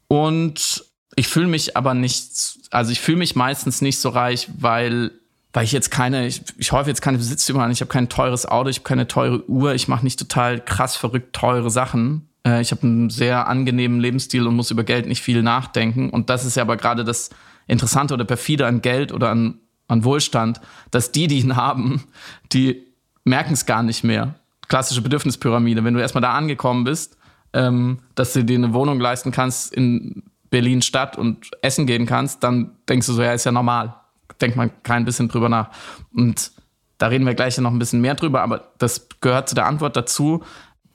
Und 0.09 0.85
ich 1.17 1.29
fühle 1.29 1.47
mich 1.47 1.77
aber 1.77 1.95
nicht, 1.95 2.59
also 2.71 2.93
ich 2.93 3.01
fühle 3.01 3.19
mich 3.19 3.37
meistens 3.37 3.83
nicht 3.83 3.99
so 3.99 4.09
reich, 4.09 4.49
weil 4.59 5.13
weil 5.57 5.65
ich 5.65 5.73
jetzt 5.73 5.91
keine, 5.91 6.27
ich, 6.27 6.43
ich 6.59 6.73
häufe 6.73 6.91
jetzt 6.91 7.01
keine 7.01 7.17
Besitztümer 7.17 7.63
an, 7.63 7.71
ich 7.71 7.81
habe 7.81 7.89
kein 7.89 8.11
teures 8.11 8.45
Auto, 8.45 8.69
ich 8.69 8.77
habe 8.77 8.85
keine 8.89 9.09
teure 9.09 9.49
Uhr, 9.49 9.73
ich 9.73 9.89
mache 9.89 10.05
nicht 10.05 10.19
total 10.19 10.63
krass 10.63 10.97
verrückt 10.97 11.35
teure 11.35 11.71
Sachen. 11.71 12.29
Äh, 12.47 12.61
ich 12.61 12.73
habe 12.73 12.83
einen 12.83 13.09
sehr 13.09 13.49
angenehmen 13.49 13.99
Lebensstil 13.99 14.47
und 14.47 14.55
muss 14.55 14.71
über 14.71 14.85
Geld 14.85 15.07
nicht 15.07 15.23
viel 15.23 15.43
nachdenken. 15.43 16.11
Und 16.11 16.29
das 16.29 16.45
ist 16.45 16.57
ja 16.57 16.63
aber 16.63 16.77
gerade 16.77 17.05
das 17.05 17.31
Interessante 17.67 18.13
oder 18.13 18.27
perfide 18.27 18.67
an 18.67 18.83
Geld 18.83 19.13
oder 19.13 19.31
an, 19.31 19.59
an 19.89 20.05
Wohlstand, 20.05 20.61
dass 20.91 21.11
die, 21.11 21.27
die 21.27 21.39
ihn 21.39 21.57
haben, 21.57 22.05
die 22.53 22.83
merken 23.25 23.55
es 23.55 23.65
gar 23.65 23.83
nicht 23.83 24.05
mehr. 24.05 24.35
Klassische 24.69 25.01
Bedürfnispyramide. 25.01 25.83
Wenn 25.85 25.95
du 25.95 26.01
erstmal 26.01 26.21
da 26.21 26.35
angekommen 26.35 26.85
bist, 26.85 27.17
ähm, 27.55 28.01
dass 28.15 28.35
du 28.35 28.45
dir 28.45 28.59
eine 28.59 28.75
Wohnung 28.75 29.01
leisten 29.01 29.31
kannst 29.31 29.73
in 29.73 30.23
Berlin 30.51 30.83
Stadt 30.83 31.17
und 31.17 31.51
essen 31.63 31.87
gehen 31.87 32.05
kannst, 32.05 32.45
dann 32.45 32.73
denkst 32.91 33.07
du 33.07 33.15
so, 33.15 33.23
ja, 33.23 33.33
ist 33.33 33.47
ja 33.47 33.53
normal. 33.53 33.95
Denkt 34.41 34.57
man 34.57 34.71
kein 34.83 35.05
bisschen 35.05 35.29
drüber 35.29 35.49
nach. 35.49 35.71
Und 36.15 36.53
da 36.99 37.09
reden 37.09 37.27
wir 37.27 37.35
gleich 37.35 37.59
noch 37.59 37.71
ein 37.71 37.79
bisschen 37.79 38.01
mehr 38.01 38.15
drüber, 38.15 38.43
aber 38.43 38.73
das 38.79 39.09
gehört 39.21 39.49
zu 39.49 39.55
der 39.55 39.67
Antwort 39.67 39.97
dazu. 39.97 40.43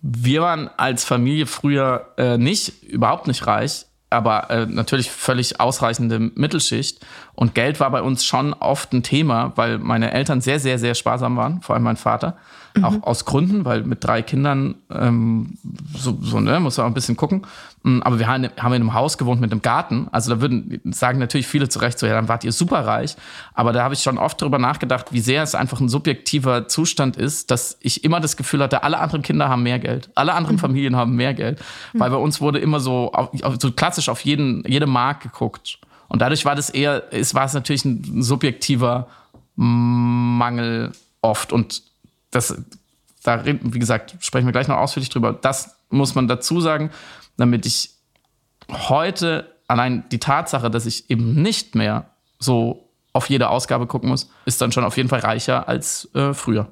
Wir 0.02 0.42
waren 0.42 0.70
als 0.78 1.04
Familie 1.04 1.46
früher 1.46 2.08
äh, 2.18 2.38
nicht, 2.38 2.84
überhaupt 2.84 3.28
nicht 3.28 3.46
reich, 3.46 3.86
aber 4.10 4.50
äh, 4.50 4.66
natürlich 4.66 5.12
völlig 5.12 5.60
ausreichende 5.60 6.20
Mittelschicht. 6.20 7.06
Und 7.34 7.54
Geld 7.54 7.80
war 7.80 7.92
bei 7.92 8.02
uns 8.02 8.26
schon 8.26 8.54
oft 8.54 8.94
ein 8.94 9.04
Thema, 9.04 9.54
weil 9.56 9.78
meine 9.78 10.12
Eltern 10.12 10.42
sehr, 10.42 10.60
sehr, 10.60 10.80
sehr 10.80 10.96
sparsam 10.96 11.38
waren, 11.38 11.62
vor 11.62 11.76
allem 11.76 11.84
mein 11.84 11.98
Vater. 11.98 12.38
Mhm. 12.76 12.86
Auch 12.86 13.04
aus 13.04 13.26
Gründen, 13.26 13.66
weil 13.66 13.84
mit 13.84 14.04
drei 14.04 14.22
Kindern 14.22 14.76
ähm, 14.90 15.58
so, 15.96 16.18
so 16.22 16.40
ne, 16.40 16.60
muss 16.60 16.78
man 16.78 16.86
auch 16.86 16.90
ein 16.90 16.94
bisschen 16.94 17.18
gucken. 17.18 17.46
Mm, 17.84 18.02
aber 18.02 18.20
wir 18.20 18.28
haben, 18.28 18.50
haben 18.58 18.74
in 18.74 18.82
einem 18.82 18.94
Haus 18.94 19.18
gewohnt 19.18 19.42
mit 19.42 19.52
einem 19.52 19.62
Garten. 19.62 20.08
Also 20.12 20.34
da 20.34 20.42
würden 20.42 20.80
sagen 20.92 21.20
natürlich 21.20 21.48
viele 21.48 21.68
zu 21.70 21.80
Recht 21.80 22.00
so, 22.00 22.06
ja, 22.06 22.14
dann 22.14 22.28
wart 22.28 22.44
ihr 22.44 22.52
superreich. 22.52 23.16
Aber 23.54 23.74
da 23.74 23.84
habe 23.84 23.94
ich 23.94 24.02
schon 24.02 24.18
oft 24.18 24.42
darüber 24.42 24.58
nachgedacht, 24.58 25.08
wie 25.12 25.20
sehr 25.20 25.44
es 25.44 25.56
einfach 25.56 25.80
ein 25.80 25.90
subjektiver 25.90 26.68
Zustand 26.68 27.18
ist, 27.18 27.52
dass 27.52 27.78
ich 27.82 28.04
immer 28.04 28.20
das 28.20 28.38
Gefühl 28.38 28.62
hatte, 28.62 28.84
alle 28.84 29.00
anderen 29.00 29.22
Kinder 29.22 29.50
haben 29.50 29.64
mehr 29.64 29.80
Geld, 29.80 30.10
alle 30.16 30.34
anderen 30.34 30.56
mhm. 30.56 30.62
Familien 30.62 30.96
haben 30.96 31.16
mehr 31.16 31.34
Geld. 31.34 31.60
Mhm. 31.94 32.00
Weil 32.00 32.10
bei 32.12 32.18
uns 32.18 32.40
wurde 32.40 32.60
immer 32.60 32.80
so, 32.80 33.12
auf, 33.12 33.32
so 33.60 33.72
klassisch 33.72 34.10
auf 34.10 34.22
jeden, 34.22 34.64
jede 34.68 34.88
Mark 34.88 35.22
geguckt. 35.22 35.80
Und 36.08 36.22
dadurch 36.22 36.46
war 36.46 36.56
das 36.56 36.70
eher, 36.70 37.04
es 37.12 37.34
war 37.34 37.46
es 37.46 37.54
natürlich 37.54 37.86
ein 37.86 38.22
subjektiver 38.22 39.08
Mangel 39.56 40.92
oft. 41.22 41.54
Und 41.54 41.84
das, 42.32 42.56
da, 43.24 43.46
wie 43.46 43.80
gesagt, 43.80 44.16
sprechen 44.20 44.48
wir 44.48 44.52
gleich 44.52 44.68
noch 44.68 44.78
ausführlich 44.78 45.10
drüber. 45.10 45.34
Das 45.34 45.76
muss 45.90 46.16
man 46.16 46.28
dazu 46.28 46.62
sagen, 46.62 46.90
damit 47.38 47.66
ich 47.66 47.92
heute 48.70 49.52
allein 49.68 50.04
die 50.10 50.20
Tatsache, 50.20 50.70
dass 50.70 50.86
ich 50.86 51.10
eben 51.10 51.42
nicht 51.42 51.76
mehr 51.76 52.10
so 52.40 52.90
auf 53.14 53.30
jede 53.30 53.50
Ausgabe 53.50 53.88
gucken 53.88 54.10
muss, 54.10 54.30
ist 54.46 54.62
dann 54.62 54.72
schon 54.72 54.84
auf 54.84 54.98
jeden 54.98 55.10
Fall 55.10 55.20
reicher 55.20 55.68
als 55.68 56.10
äh, 56.16 56.34
früher. 56.34 56.72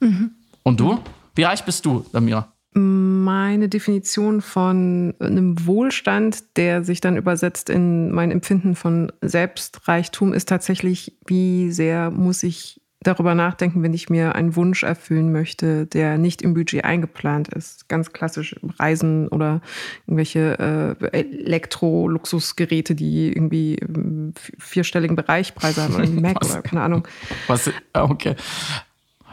Mhm. 0.00 0.32
Und 0.62 0.80
du? 0.80 1.00
Wie 1.34 1.42
reich 1.42 1.64
bist 1.64 1.84
du, 1.84 2.04
Samira? 2.12 2.52
Meine 2.74 3.68
Definition 3.68 4.40
von 4.40 5.14
einem 5.18 5.66
Wohlstand, 5.66 6.56
der 6.56 6.84
sich 6.84 7.00
dann 7.00 7.16
übersetzt 7.16 7.68
in 7.68 8.10
mein 8.12 8.30
Empfinden 8.30 8.76
von 8.76 9.12
Selbstreichtum, 9.20 10.32
ist 10.32 10.48
tatsächlich, 10.48 11.16
wie 11.26 11.70
sehr 11.70 12.10
muss 12.10 12.42
ich 12.42 12.81
darüber 13.02 13.34
nachdenken, 13.34 13.82
wenn 13.82 13.94
ich 13.94 14.08
mir 14.08 14.34
einen 14.34 14.56
Wunsch 14.56 14.82
erfüllen 14.82 15.32
möchte, 15.32 15.86
der 15.86 16.18
nicht 16.18 16.42
im 16.42 16.54
Budget 16.54 16.84
eingeplant 16.84 17.48
ist. 17.48 17.88
Ganz 17.88 18.12
klassisch 18.12 18.56
Reisen 18.78 19.28
oder 19.28 19.60
irgendwelche 20.06 20.96
äh, 21.12 21.18
Elektro-Luxusgeräte, 21.18 22.94
die 22.94 23.28
irgendwie 23.28 23.74
im 23.74 24.34
vierstelligen 24.58 25.16
Bereich 25.16 25.54
Preise 25.54 25.82
haben 25.82 25.94
oder 25.94 26.06
Mac 26.08 26.44
oder 26.44 26.62
keine 26.62 26.82
Ahnung. 26.82 27.08
Was, 27.46 27.70
okay. 27.92 28.36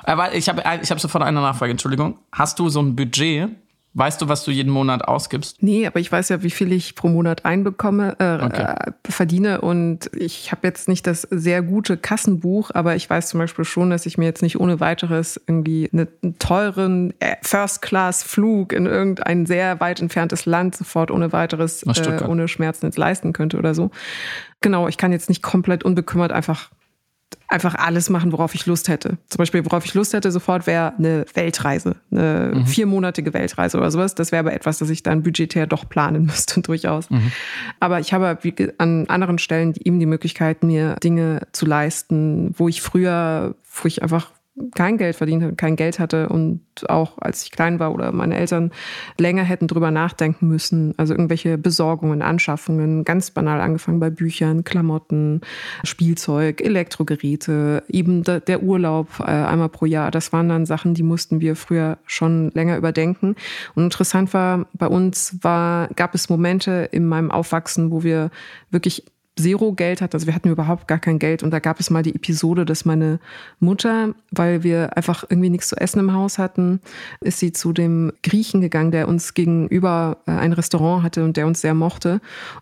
Aber 0.03 0.33
ich 0.33 0.49
habe 0.49 0.63
ich 0.81 0.89
hab 0.89 0.99
sofort 0.99 1.23
eine 1.23 1.39
Nachfrage, 1.41 1.71
Entschuldigung. 1.71 2.19
Hast 2.31 2.59
du 2.59 2.69
so 2.69 2.81
ein 2.81 2.95
Budget, 2.95 3.49
Weißt 3.95 4.21
du, 4.21 4.27
was 4.27 4.43
du 4.43 4.51
jeden 4.51 4.71
Monat 4.71 5.07
ausgibst? 5.07 5.63
Nee, 5.63 5.87
aber 5.87 5.99
ich 5.99 6.11
weiß 6.11 6.29
ja, 6.29 6.43
wie 6.43 6.51
viel 6.51 6.71
ich 6.71 6.93
pro 6.93 7.07
Monat 7.07 7.43
einbekomme, 7.43 8.15
äh, 8.19 8.45
okay. 8.45 8.61
äh, 8.61 8.91
verdiene. 9.11 9.61
Und 9.61 10.11
ich 10.15 10.51
habe 10.51 10.67
jetzt 10.67 10.87
nicht 10.87 11.07
das 11.07 11.23
sehr 11.23 11.63
gute 11.63 11.97
Kassenbuch, 11.97 12.69
aber 12.73 12.95
ich 12.95 13.09
weiß 13.09 13.29
zum 13.29 13.39
Beispiel 13.39 13.65
schon, 13.65 13.89
dass 13.89 14.05
ich 14.05 14.19
mir 14.19 14.25
jetzt 14.25 14.43
nicht 14.43 14.59
ohne 14.59 14.79
weiteres 14.79 15.41
irgendwie 15.47 15.89
einen 15.91 16.37
teuren 16.37 17.15
äh, 17.19 17.37
First-Class-Flug 17.41 18.73
in 18.73 18.85
irgendein 18.85 19.47
sehr 19.47 19.79
weit 19.79 20.01
entferntes 20.01 20.45
Land 20.45 20.75
sofort 20.75 21.09
ohne 21.09 21.33
weiteres, 21.33 21.81
äh, 21.81 22.23
ohne 22.27 22.47
Schmerzen 22.47 22.85
jetzt 22.85 22.97
leisten 22.97 23.33
könnte 23.33 23.57
oder 23.57 23.73
so. 23.73 23.89
Genau, 24.61 24.87
ich 24.87 24.97
kann 24.97 25.11
jetzt 25.11 25.29
nicht 25.29 25.41
komplett 25.41 25.83
unbekümmert 25.83 26.31
einfach 26.31 26.69
einfach 27.49 27.75
alles 27.75 28.09
machen, 28.09 28.31
worauf 28.31 28.53
ich 28.53 28.65
Lust 28.67 28.87
hätte. 28.87 29.17
Zum 29.27 29.39
Beispiel, 29.39 29.65
worauf 29.65 29.83
ich 29.83 29.95
Lust 29.95 30.13
hätte, 30.13 30.31
sofort 30.31 30.67
wäre 30.67 30.93
eine 30.97 31.25
Weltreise, 31.33 31.95
eine 32.11 32.51
mhm. 32.53 32.65
viermonatige 32.67 33.33
Weltreise 33.33 33.77
oder 33.77 33.89
sowas. 33.89 34.15
Das 34.15 34.31
wäre 34.31 34.41
aber 34.41 34.53
etwas, 34.53 34.77
das 34.77 34.89
ich 34.89 35.01
dann 35.01 35.23
budgetär 35.23 35.65
doch 35.65 35.89
planen 35.89 36.25
müsste, 36.27 36.61
durchaus. 36.61 37.09
Mhm. 37.09 37.31
Aber 37.79 37.99
ich 37.99 38.13
habe 38.13 38.37
wie, 38.43 38.53
an 38.77 39.07
anderen 39.07 39.39
Stellen 39.39 39.73
eben 39.83 39.99
die 39.99 40.05
Möglichkeit, 40.05 40.63
mir 40.63 40.95
Dinge 41.03 41.41
zu 41.51 41.65
leisten, 41.65 42.53
wo 42.57 42.69
ich 42.69 42.81
früher, 42.81 43.55
wo 43.81 43.87
ich 43.87 44.03
einfach 44.03 44.31
kein 44.75 44.97
Geld 44.97 45.15
verdient, 45.15 45.57
kein 45.57 45.75
Geld 45.75 45.99
hatte 45.99 46.29
und 46.29 46.61
auch 46.87 47.17
als 47.19 47.43
ich 47.43 47.51
klein 47.51 47.79
war 47.79 47.93
oder 47.93 48.11
meine 48.11 48.37
Eltern 48.37 48.71
länger 49.17 49.43
hätten 49.43 49.67
drüber 49.67 49.91
nachdenken 49.91 50.47
müssen. 50.47 50.93
Also 50.97 51.13
irgendwelche 51.13 51.57
Besorgungen, 51.57 52.21
Anschaffungen, 52.21 53.03
ganz 53.03 53.31
banal 53.31 53.61
angefangen 53.61 53.99
bei 53.99 54.09
Büchern, 54.09 54.63
Klamotten, 54.63 55.41
Spielzeug, 55.83 56.61
Elektrogeräte, 56.61 57.83
eben 57.87 58.23
der 58.23 58.63
Urlaub 58.63 59.07
äh, 59.19 59.23
einmal 59.23 59.69
pro 59.69 59.85
Jahr. 59.85 60.11
Das 60.11 60.33
waren 60.33 60.49
dann 60.49 60.65
Sachen, 60.65 60.93
die 60.93 61.03
mussten 61.03 61.41
wir 61.41 61.55
früher 61.55 61.97
schon 62.05 62.51
länger 62.51 62.77
überdenken. 62.77 63.35
Und 63.75 63.83
interessant 63.83 64.33
war, 64.33 64.65
bei 64.73 64.87
uns 64.87 65.37
war, 65.41 65.89
gab 65.95 66.15
es 66.15 66.29
Momente 66.29 66.89
in 66.91 67.05
meinem 67.05 67.31
Aufwachsen, 67.31 67.91
wo 67.91 68.03
wir 68.03 68.29
wirklich 68.71 69.05
Zero 69.41 69.73
Geld 69.73 70.01
hat. 70.01 70.13
Also 70.13 70.27
wir 70.27 70.35
hatten 70.35 70.49
überhaupt 70.49 70.87
gar 70.87 70.99
kein 70.99 71.19
Geld. 71.19 71.43
Und 71.43 71.51
da 71.51 71.59
gab 71.59 71.79
es 71.79 71.89
mal 71.89 72.03
die 72.03 72.15
Episode, 72.15 72.65
dass 72.65 72.85
meine 72.85 73.19
Mutter, 73.59 74.13
weil 74.31 74.63
wir 74.63 74.95
einfach 74.97 75.23
irgendwie 75.29 75.49
nichts 75.49 75.69
zu 75.69 75.77
essen 75.77 75.99
im 75.99 76.13
Haus 76.13 76.37
hatten, 76.37 76.81
ist 77.21 77.39
sie 77.39 77.51
zu 77.51 77.73
dem 77.73 78.11
Griechen 78.23 78.61
gegangen, 78.61 78.91
der 78.91 79.07
uns 79.07 79.33
gegenüber 79.33 80.17
äh, 80.27 80.31
ein 80.31 80.53
Restaurant 80.53 81.03
hatte 81.03 81.23
und 81.23 81.37
der 81.37 81.47
uns 81.47 81.61
sehr 81.61 81.73
mochte. 81.73 82.21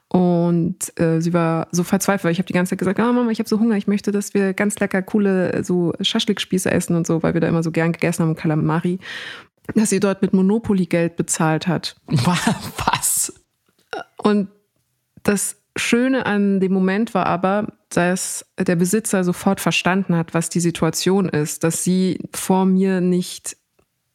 Und 0.10 0.78
äh, 1.00 1.20
sie 1.20 1.34
war 1.34 1.68
so 1.72 1.84
verzweifelt, 1.84 2.26
weil 2.26 2.32
ich 2.32 2.40
habe 2.40 2.48
die 2.48 2.54
ganze 2.54 2.72
Zeit 2.72 2.80
gesagt, 2.80 3.00
oh 3.00 3.13
Mama, 3.13 3.32
ich 3.32 3.40
habe 3.40 3.50
so 3.50 3.60
Hunger, 3.60 3.76
ich 3.76 3.88
möchte, 3.88 4.12
dass 4.12 4.34
wir 4.34 4.54
ganz 4.54 4.80
lecker 4.80 5.02
coole 5.02 5.63
so 5.63 5.94
Schaschlikspieße 6.00 6.72
essen 6.72 6.96
und 6.96 7.08
so, 7.08 7.24
weil 7.24 7.34
wir 7.34 7.42
da 7.42 7.48
immer 7.48 7.63
so 7.63 7.72
gern 7.72 7.92
gegessen 7.92 8.24
haben, 8.24 8.36
Kalamari, 8.36 9.00
dass 9.76 9.90
sie 9.90 10.00
dort 10.00 10.22
mit 10.22 10.34
Monopoly 10.34 10.86
Geld 10.86 11.18
bezahlt 11.18 11.68
hat. 11.68 11.98
Was? 12.08 13.34
Und 14.18 14.50
das 15.24 15.58
Schöne 15.78 16.26
an 16.26 16.60
dem 16.60 16.74
Moment 16.74 17.13
war 17.13 17.26
aber, 17.26 17.68
dass 17.90 18.46
der 18.60 18.76
Besitzer 18.76 19.24
sofort 19.24 19.62
verstanden 19.62 20.16
hat, 20.16 20.34
was 20.34 20.50
die 20.50 20.60
Situation 20.60 21.30
ist, 21.30 21.63
dass 21.63 21.84
sie 21.84 22.20
vor 22.34 22.66
mir 22.66 23.02
nicht 23.02 23.58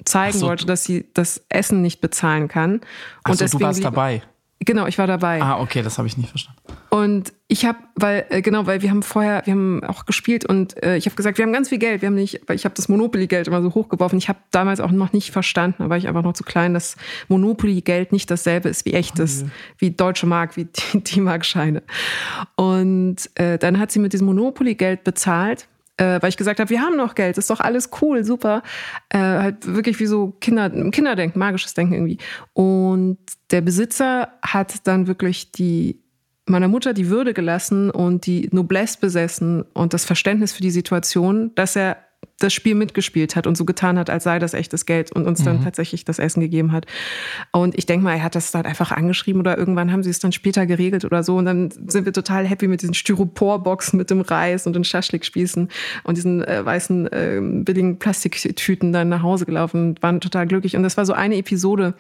zeigen 0.05 0.39
so. 0.39 0.47
wollte, 0.47 0.67
dass 0.67 0.85
sie 0.85 1.09
das 1.15 1.45
Essen 1.49 1.83
nicht 1.83 2.01
bezahlen 2.01 2.49
kann. 2.49 2.81
Und 3.27 3.39
so, 3.39 3.47
du 3.47 3.61
warst 3.61 3.85
dabei. 3.85 4.23
Genau, 4.65 4.87
ich 4.87 4.99
war 4.99 5.07
dabei. 5.07 5.43
Ah, 5.43 5.61
okay, 5.61 5.83
das 5.83 5.99
habe 5.99 6.07
ich 6.07 6.17
nicht 6.17 6.31
verstanden. 6.31 6.61
Und 6.91 7.33
ich 7.49 7.65
habe, 7.65 7.79
weil 7.97 8.27
äh, 8.31 8.43
genau, 8.43 8.67
weil 8.67 8.83
wir 8.83 8.91
haben 8.91 9.03
vorher, 9.03 9.43
wir 9.45 9.53
haben 9.53 9.83
auch 9.85 10.07
gespielt 10.07 10.45
und 10.45 10.81
äh, 10.83 10.97
ich 10.97 11.07
habe 11.07 11.17
gesagt, 11.17 11.39
wir 11.39 11.45
haben 11.45 11.53
ganz 11.53 11.69
viel 11.69 11.79
Geld, 11.79 12.03
wir 12.03 12.07
haben 12.07 12.15
nicht, 12.15 12.43
weil 12.47 12.57
ich 12.57 12.65
habe 12.65 12.75
das 12.75 12.89
Monopoly-Geld 12.89 13.49
immer 13.49 13.63
so 13.63 13.75
hochgeworfen. 13.75 14.19
Ich 14.19 14.29
habe 14.29 14.39
damals 14.51 14.81
auch 14.81 14.91
noch 14.91 15.13
nicht 15.13 15.31
verstanden, 15.33 15.83
da 15.83 15.89
war 15.89 15.97
ich 15.97 16.07
einfach 16.07 16.23
noch 16.23 16.35
zu 16.35 16.45
klein, 16.45 16.75
dass 16.75 16.97
Monopoly-Geld 17.29 18.13
nicht 18.13 18.31
dasselbe 18.31 18.69
ist 18.69 18.85
wie 18.85 18.93
echtes, 18.93 19.45
oh, 19.45 19.51
wie 19.79 19.91
deutsche 19.91 20.27
Mark, 20.27 20.57
wie 20.57 20.65
die, 20.93 21.03
die 21.03 21.21
Markscheine. 21.21 21.83
Und 22.57 23.31
äh, 23.35 23.59
dann 23.59 23.79
hat 23.79 23.91
sie 23.91 23.99
mit 23.99 24.13
diesem 24.13 24.27
Monopoly-Geld 24.27 25.03
bezahlt 25.05 25.67
äh, 26.03 26.21
weil 26.21 26.31
ich 26.31 26.37
gesagt 26.37 26.59
habe, 26.59 26.69
wir 26.71 26.81
haben 26.81 26.97
noch 26.97 27.15
Geld, 27.15 27.39
ist 27.39 27.51
doch 27.51 27.61
alles 27.61 27.91
cool, 28.01 28.25
super. 28.25 28.63
Äh, 29.09 29.19
halt 29.19 29.67
wirklich 29.67 30.01
wie 30.01 30.07
so 30.07 30.33
Kinder, 30.41 30.69
Kinderdenken, 30.91 31.39
magisches 31.39 31.75
Denken 31.75 31.95
irgendwie. 31.95 32.19
Und 32.53 33.19
der 33.51 33.61
Besitzer 33.61 34.33
hat 34.45 34.87
dann 34.87 35.07
wirklich 35.07 35.53
die 35.53 36.01
meiner 36.45 36.67
Mutter 36.67 36.93
die 36.93 37.09
Würde 37.09 37.35
gelassen 37.35 37.91
und 37.91 38.27
die 38.27 38.49
Noblesse 38.51 38.99
besessen 39.01 39.63
und 39.75 39.95
das 39.95 40.05
Verständnis 40.05 40.53
für 40.53 40.63
die 40.63 40.73
Situation, 40.73 41.55
dass 41.55 41.77
er 41.77 41.99
das 42.43 42.53
Spiel 42.53 42.75
mitgespielt 42.75 43.37
hat 43.37 43.47
und 43.47 43.57
so 43.57 43.65
getan 43.65 43.99
hat, 43.99 44.11
als 44.11 44.25
sei 44.25 44.39
das 44.39 44.55
echtes 44.55 44.87
Geld 44.87 45.13
und 45.13 45.27
uns 45.27 45.41
mhm. 45.41 45.45
dann 45.45 45.65
tatsächlich 45.65 46.05
das 46.05 46.19
Essen 46.19 46.41
gegeben 46.41 46.73
hat. 46.73 46.87
Und 47.51 47.77
ich 47.77 47.87
denke 47.87 48.05
mal, 48.05 48.15
er 48.15 48.23
hat 48.23 48.35
das 48.35 48.51
dann 48.51 48.67
einfach 48.67 48.93
angeschrieben 48.93 49.41
oder 49.41 49.57
irgendwann 49.59 49.93
haben 49.93 50.03
sie 50.03 50.11
es 50.11 50.19
dann 50.19 50.33
später 50.33 50.67
geregelt 50.67 51.05
oder 51.05 51.23
so. 51.23 51.37
Und 51.37 51.45
dann 51.45 51.71
sind 51.87 52.05
wir 52.05 52.13
total 52.13 52.47
happy 52.47 52.69
mit 52.69 52.83
diesen 52.83 52.95
Styroporboxen 52.95 53.97
mit 53.97 54.11
dem 54.11 54.21
Reis 54.21 54.67
und 54.67 54.75
den 54.75 54.85
Schaschlikspießen 54.85 55.69
und 56.05 56.17
diesen 56.17 56.43
äh, 56.43 56.65
weißen 56.65 57.07
äh, 57.13 57.41
billigen 57.43 57.99
Plastiktüten 57.99 58.93
dann 58.93 59.09
nach 59.09 59.23
Hause 59.23 59.47
gelaufen 59.47 59.91
und 59.91 60.03
waren 60.03 60.21
total 60.21 60.47
glücklich. 60.47 60.77
Und 60.77 60.83
das 60.83 60.97
war 60.97 61.07
so 61.07 61.13
eine 61.13 61.37
Episode, 61.37 61.95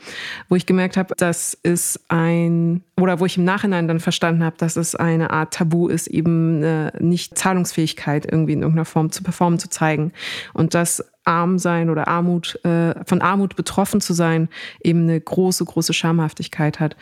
wo 0.48 0.56
ich 0.56 0.66
gemerkt 0.66 0.96
habe, 0.96 1.14
das 1.16 1.58
ist 1.62 2.00
ein, 2.08 2.82
oder 3.00 3.20
wo 3.20 3.26
ich 3.26 3.36
im 3.36 3.44
Nachhinein 3.44 3.88
dann 3.88 4.00
verstanden 4.00 4.44
habe, 4.44 4.56
dass 4.58 4.76
es 4.76 4.94
eine 4.94 5.30
Art 5.30 5.54
Tabu 5.54 5.88
ist, 5.88 6.06
eben 6.06 6.62
äh, 6.62 6.92
nicht 7.00 7.38
Zahlungsfähigkeit 7.38 8.26
irgendwie 8.30 8.52
in 8.52 8.60
irgendeiner 8.60 8.84
Form 8.84 9.10
zu 9.10 9.22
performen, 9.22 9.58
zu 9.58 9.68
zeigen. 9.68 10.12
Und 10.52 10.74
dass 10.74 11.04
arm 11.24 11.58
sein 11.58 11.90
oder 11.90 12.08
Armut, 12.08 12.58
äh, 12.64 12.94
von 13.04 13.20
Armut 13.20 13.56
betroffen 13.56 14.00
zu 14.00 14.12
sein, 14.12 14.48
eben 14.82 15.02
eine 15.02 15.20
große, 15.20 15.64
große 15.64 15.92
Schamhaftigkeit 15.92 16.80
hat. 16.80 16.96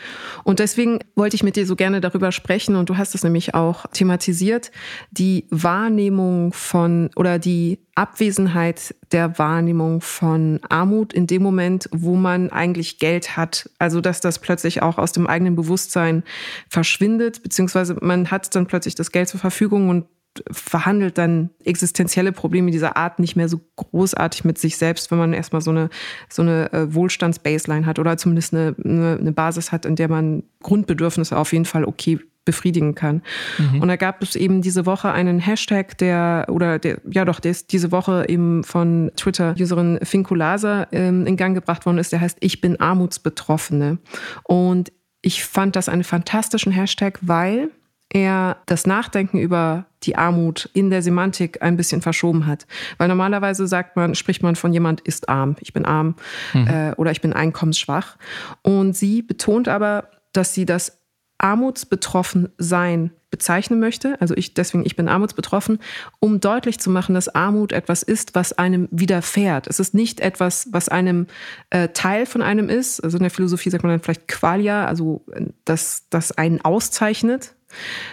Und 0.45 0.59
deswegen 0.59 0.99
wollte 1.14 1.37
ich 1.37 1.43
mit 1.43 1.57
dir 1.57 1.66
so 1.66 1.77
gerne 1.77 2.01
darüber 2.01 2.33
sprechen, 2.33 2.77
und 2.77 2.88
du 2.90 2.97
hast 2.97 3.14
es 3.14 3.25
nämlich 3.25 3.55
auch 3.55 3.87
thematisiert, 3.93 4.71
die 5.11 5.47
Wahrnehmung 5.51 6.53
von 6.53 7.11
oder 7.16 7.38
die 7.38 7.79
Abwesenheit 7.95 8.95
der 9.12 9.38
Wahrnehmung 9.38 10.01
von 10.01 10.61
Armut 10.69 11.12
in 11.12 11.27
dem 11.27 11.43
Moment, 11.43 11.88
wo 11.93 12.14
man 12.14 12.51
eigentlich 12.51 12.99
Geld 12.99 13.37
hat. 13.37 13.69
Also, 13.79 14.01
dass 14.01 14.21
das 14.21 14.38
plötzlich 14.38 14.83
auch 14.83 14.97
aus 14.97 15.12
dem 15.12 15.27
eigenen 15.27 15.57
Bewusstsein 15.57 16.23
verschwindet, 16.69 17.43
beziehungsweise 17.43 17.97
man 18.01 18.31
hat 18.31 18.55
dann 18.55 18.66
plötzlich 18.66 18.95
das 18.95 19.12
Geld 19.12 19.29
zur 19.29 19.40
Verfügung 19.40 19.88
und 19.88 20.07
verhandelt 20.51 21.19
dann 21.19 21.51
existenzielle 21.64 22.33
Probleme 22.33 22.71
dieser 22.71 22.97
Art 22.97 23.19
nicht 23.19 23.37
mehr 23.37 23.49
so 23.49 23.61
großartig 23.77 24.45
mit 24.45 24.59
sich 24.59 24.77
selbst, 24.77 25.11
wenn 25.11 25.19
man 25.19 25.33
erstmal 25.33 25.61
so 25.61 25.71
eine, 25.71 25.90
so 26.29 26.43
eine 26.43 26.73
äh, 26.73 26.95
Wohlstandsbaseline 26.95 27.85
hat 27.85 27.99
oder 27.99 28.16
zumindest 28.16 28.55
eine, 28.55 28.75
eine, 28.83 29.19
eine 29.21 29.33
Basis 29.33 29.73
hat, 29.73 29.85
in 29.85 29.97
der 29.97 30.09
man 30.09 30.45
Grundbedürfnisse 30.62 31.37
auf 31.37 31.53
jeden 31.53 31.64
Fall 31.64 31.85
okay 31.85 32.21
befriedigen 32.45 32.95
kann. 32.95 33.23
Mhm. 33.59 33.83
Und 33.83 33.88
da 33.88 33.97
gab 33.97 34.23
es 34.23 34.35
eben 34.35 34.62
diese 34.62 34.87
Woche 34.87 35.12
einen 35.12 35.40
Hashtag, 35.40 35.99
der, 35.99 36.47
oder 36.49 36.79
der, 36.79 36.99
ja 37.11 37.25
doch, 37.25 37.38
der 37.38 37.51
ist 37.51 37.73
diese 37.73 37.93
Woche 37.93 38.25
eben 38.29 38.64
von 38.64 39.12
Twitter-Userin 39.16 39.99
Finkulasa 40.03 40.87
ähm, 40.93 41.27
in 41.27 41.37
Gang 41.37 41.55
gebracht 41.55 41.85
worden 41.87 41.99
ist, 41.99 42.12
der 42.12 42.21
heißt 42.21 42.38
Ich 42.40 42.61
bin 42.61 42.81
Armutsbetroffene. 42.81 43.99
Und 44.45 44.90
ich 45.23 45.45
fand 45.45 45.77
das 45.77 45.88
einen 45.88 46.05
fantastischen 46.05 46.73
Hashtag, 46.73 47.19
weil 47.21 47.71
er 48.12 48.59
das 48.66 48.87
Nachdenken 48.87 49.38
über 49.38 49.87
die 50.03 50.16
Armut 50.16 50.68
in 50.73 50.90
der 50.90 51.03
Semantik 51.03 51.62
ein 51.62 51.77
bisschen 51.77 52.03
verschoben 52.03 52.46
hat. 52.46 52.66
Weil 52.99 53.09
normalerweise 53.09 53.66
sagt 53.66 53.96
man, 53.96 54.14
spricht 54.14 54.42
man 54.42 54.57
von 54.57 54.73
jemand 54.73 55.01
ist 55.01 55.29
arm, 55.29 55.57
ich 55.61 55.73
bin 55.73 55.85
arm 55.85 56.16
mhm. 56.53 56.66
äh, 56.66 56.92
oder 56.96 57.12
ich 57.12 57.20
bin 57.20 57.33
einkommensschwach. 57.33 58.16
Und 58.62 58.96
sie 58.96 59.23
betont 59.23 59.68
aber, 59.68 60.09
dass 60.33 60.55
sie 60.55 60.66
das 60.66 60.99
armutsbetroffen 61.38 62.51
sein 62.59 63.12
bezeichnen 63.31 63.79
möchte, 63.79 64.20
also 64.20 64.35
ich 64.37 64.55
deswegen 64.55 64.85
ich 64.85 64.96
bin 64.96 65.09
armutsbetroffen, 65.09 65.79
um 66.18 66.40
deutlich 66.40 66.81
zu 66.81 66.90
machen, 66.90 67.14
dass 67.14 67.29
Armut 67.29 67.73
etwas 67.73 68.03
ist, 68.03 68.35
was 68.35 68.53
einem 68.53 68.88
widerfährt. 68.90 69.68
Es 69.68 69.79
ist 69.79 69.94
nicht 69.94 70.20
etwas, 70.20 70.68
was 70.73 70.88
einem 70.88 71.29
äh, 71.70 71.88
Teil 71.90 72.27
von 72.27 72.42
einem 72.42 72.68
ist. 72.68 73.01
Also 73.01 73.18
in 73.18 73.23
der 73.23 73.31
Philosophie 73.31 73.70
sagt 73.70 73.85
man 73.85 73.92
dann 73.92 74.01
vielleicht 74.01 74.27
Qualia, 74.27 74.85
also 74.85 75.25
äh, 75.33 75.46
dass 75.64 76.09
das 76.11 76.33
einen 76.33 76.61
auszeichnet, 76.61 77.55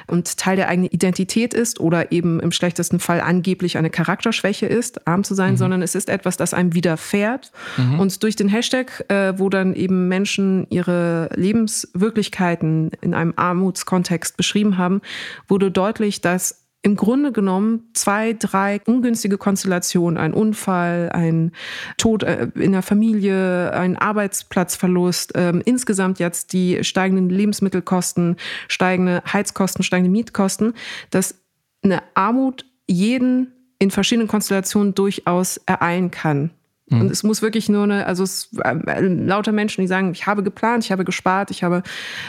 und 0.07 0.37
Teil 0.37 0.55
der 0.55 0.67
eigenen 0.67 0.89
Identität 0.89 1.53
ist 1.53 1.79
oder 1.79 2.11
eben 2.11 2.39
im 2.39 2.51
schlechtesten 2.51 2.99
Fall 2.99 3.21
angeblich 3.21 3.77
eine 3.77 3.89
Charakterschwäche 3.89 4.65
ist, 4.65 5.07
arm 5.07 5.23
zu 5.23 5.33
sein, 5.33 5.53
mhm. 5.53 5.57
sondern 5.57 5.81
es 5.81 5.95
ist 5.95 6.09
etwas, 6.09 6.37
das 6.37 6.53
einem 6.53 6.73
widerfährt. 6.73 7.51
Mhm. 7.77 7.99
Und 7.99 8.23
durch 8.23 8.35
den 8.35 8.49
Hashtag, 8.49 9.05
äh, 9.09 9.33
wo 9.37 9.49
dann 9.49 9.73
eben 9.73 10.07
Menschen 10.07 10.67
ihre 10.69 11.29
Lebenswirklichkeiten 11.35 12.91
in 13.01 13.13
einem 13.13 13.33
Armutskontext 13.35 14.37
beschrieben 14.37 14.77
haben, 14.77 15.01
wurde 15.47 15.71
deutlich, 15.71 16.21
dass 16.21 16.66
im 16.88 16.95
Grunde 16.95 17.34
genommen 17.34 17.89
zwei, 17.91 18.32
drei 18.32 18.80
ungünstige 18.86 19.38
Konstellationen, 19.38 20.17
ein 20.17 20.34
Unfall, 20.34 21.10
ein 21.12 21.52
Tod 21.97 22.23
äh, 22.23 22.47
in 22.56 22.71
der 22.71 22.82
Familie, 22.82 23.73
ein 23.73 23.97
Arbeitsplatzverlust, 23.97 25.34
ähm, 25.36 25.62
insgesamt 25.65 26.17
jetzt 26.19 26.54
die 26.54 26.86
steigenden 26.86 27.30
Lebensmittelkosten, 27.30 28.38
steigende 28.69 29.21
Heizkosten, 29.32 29.84
steigende 29.84 30.10
Mietkosten, 30.10 30.76
dass 31.10 31.36
eine 31.84 32.04
Armut 32.13 32.65
jeden 32.88 33.52
in 33.80 33.91
verschiedenen 33.91 34.30
Konstellationen 34.30 34.95
durchaus 34.95 35.58
ereilen 35.65 36.10
kann. 36.10 36.52
Mhm. 36.89 37.02
Und 37.02 37.12
es 37.12 37.23
muss 37.23 37.41
wirklich 37.41 37.67
nur 37.67 37.84
eine, 37.84 38.06
also 38.06 38.23
es 38.23 38.50
äh, 38.63 39.02
lauter 39.02 39.52
Menschen, 39.52 39.82
die 39.82 39.88
sagen, 39.88 40.12
ich 40.12 40.26
habe 40.26 40.43
geplant, 40.43 40.86
ich 40.86 40.91
habe 40.91 41.04
gespart, 41.04 41.52
ich 41.52 41.63
habe 41.63 41.84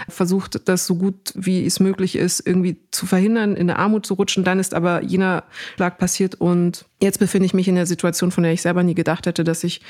versucht, 0.09 0.69
das 0.69 0.87
so 0.87 0.97
gut 0.97 1.33
wie 1.35 1.65
es 1.65 1.79
möglich 1.79 2.17
ist, 2.17 2.45
irgendwie 2.47 2.81
zu 2.91 3.07
verhindern, 3.07 3.55
in 3.55 3.71
eine 3.71 3.79
Armut 3.79 4.05
zu 4.05 4.15
rutschen. 4.15 4.45
Dann 4.45 4.59
ist 4.59 4.75
aber 4.75 5.03
jener 5.03 5.45
Schlag 5.77 5.99
passiert 5.99 6.35
und 6.35 6.87
jetzt 7.01 7.19
befinde 7.19 7.47
ich 7.47 7.55
mich 7.55 7.69
in 7.69 7.77
der 7.77 7.87
Situation, 7.87 8.31
von 8.31 8.43
der 8.43 8.53
ich 8.53 8.63
selber 8.63 8.83
nie 8.83 8.95
gedacht 8.95 9.27
hätte, 9.27 9.45
dass 9.45 9.63
ich 9.63 9.81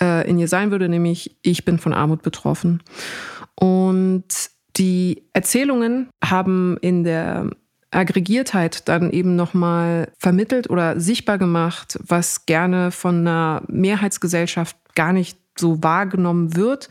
äh, 0.00 0.28
in 0.28 0.38
ihr 0.38 0.48
sein 0.48 0.70
würde, 0.70 0.88
nämlich 0.88 1.36
ich 1.42 1.64
bin 1.64 1.78
von 1.78 1.92
Armut 1.92 2.22
betroffen. 2.22 2.82
Und 3.54 4.24
die 4.76 5.22
Erzählungen 5.32 6.08
haben 6.22 6.76
in 6.80 7.04
der 7.04 7.50
Aggregiertheit 7.94 8.88
dann 8.88 9.10
eben 9.10 9.36
nochmal 9.36 10.12
vermittelt 10.18 10.70
oder 10.70 10.98
sichtbar 11.00 11.38
gemacht, 11.38 11.98
was 12.02 12.46
gerne 12.46 12.90
von 12.90 13.20
einer 13.20 13.62
Mehrheitsgesellschaft 13.68 14.76
gar 14.94 15.12
nicht 15.12 15.38
so 15.58 15.82
wahrgenommen 15.82 16.56
wird, 16.56 16.88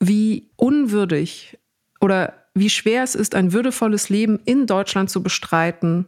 wie 0.00 0.50
unwürdig 0.56 1.58
oder 2.00 2.34
wie 2.54 2.70
schwer 2.70 3.02
es 3.02 3.14
ist, 3.14 3.34
ein 3.34 3.52
würdevolles 3.52 4.08
Leben 4.08 4.40
in 4.44 4.66
Deutschland 4.66 5.10
zu 5.10 5.22
bestreiten 5.22 6.06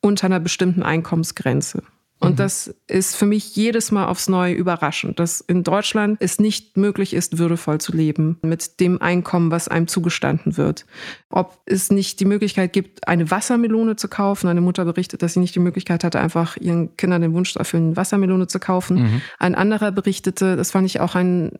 unter 0.00 0.26
einer 0.26 0.40
bestimmten 0.40 0.82
Einkommensgrenze. 0.82 1.82
Und 2.20 2.32
mhm. 2.32 2.36
das 2.36 2.74
ist 2.88 3.16
für 3.16 3.26
mich 3.26 3.54
jedes 3.54 3.92
Mal 3.92 4.06
aufs 4.06 4.28
Neue 4.28 4.54
überraschend, 4.54 5.20
dass 5.20 5.40
in 5.40 5.62
Deutschland 5.62 6.18
es 6.20 6.40
nicht 6.40 6.76
möglich 6.76 7.14
ist, 7.14 7.38
würdevoll 7.38 7.80
zu 7.80 7.92
leben 7.92 8.38
mit 8.42 8.80
dem 8.80 9.00
Einkommen, 9.00 9.50
was 9.50 9.68
einem 9.68 9.86
zugestanden 9.86 10.56
wird. 10.56 10.84
Ob 11.30 11.60
es 11.66 11.90
nicht 11.90 12.18
die 12.18 12.24
Möglichkeit 12.24 12.72
gibt, 12.72 13.06
eine 13.06 13.30
Wassermelone 13.30 13.96
zu 13.96 14.08
kaufen. 14.08 14.48
Eine 14.48 14.60
Mutter 14.60 14.84
berichtet, 14.84 15.22
dass 15.22 15.34
sie 15.34 15.40
nicht 15.40 15.54
die 15.54 15.60
Möglichkeit 15.60 16.02
hatte, 16.02 16.18
einfach 16.18 16.56
ihren 16.56 16.96
Kindern 16.96 17.22
den 17.22 17.34
Wunsch 17.34 17.52
zu 17.52 17.58
erfüllen, 17.60 17.96
Wassermelone 17.96 18.48
zu 18.48 18.58
kaufen. 18.58 19.02
Mhm. 19.02 19.22
Ein 19.38 19.54
anderer 19.54 19.92
berichtete, 19.92 20.56
das 20.56 20.72
fand 20.72 20.86
ich 20.86 21.00
auch 21.00 21.14
einen 21.14 21.58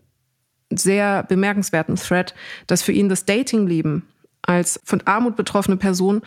sehr 0.70 1.22
bemerkenswerten 1.22 1.94
Thread, 1.96 2.34
dass 2.66 2.82
für 2.82 2.92
ihn 2.92 3.08
das 3.08 3.24
Datingleben 3.24 4.02
als 4.42 4.80
von 4.84 5.02
Armut 5.04 5.36
betroffene 5.36 5.76
Person 5.76 6.22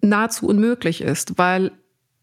nahezu 0.00 0.46
unmöglich 0.46 1.00
ist, 1.00 1.38
weil 1.38 1.72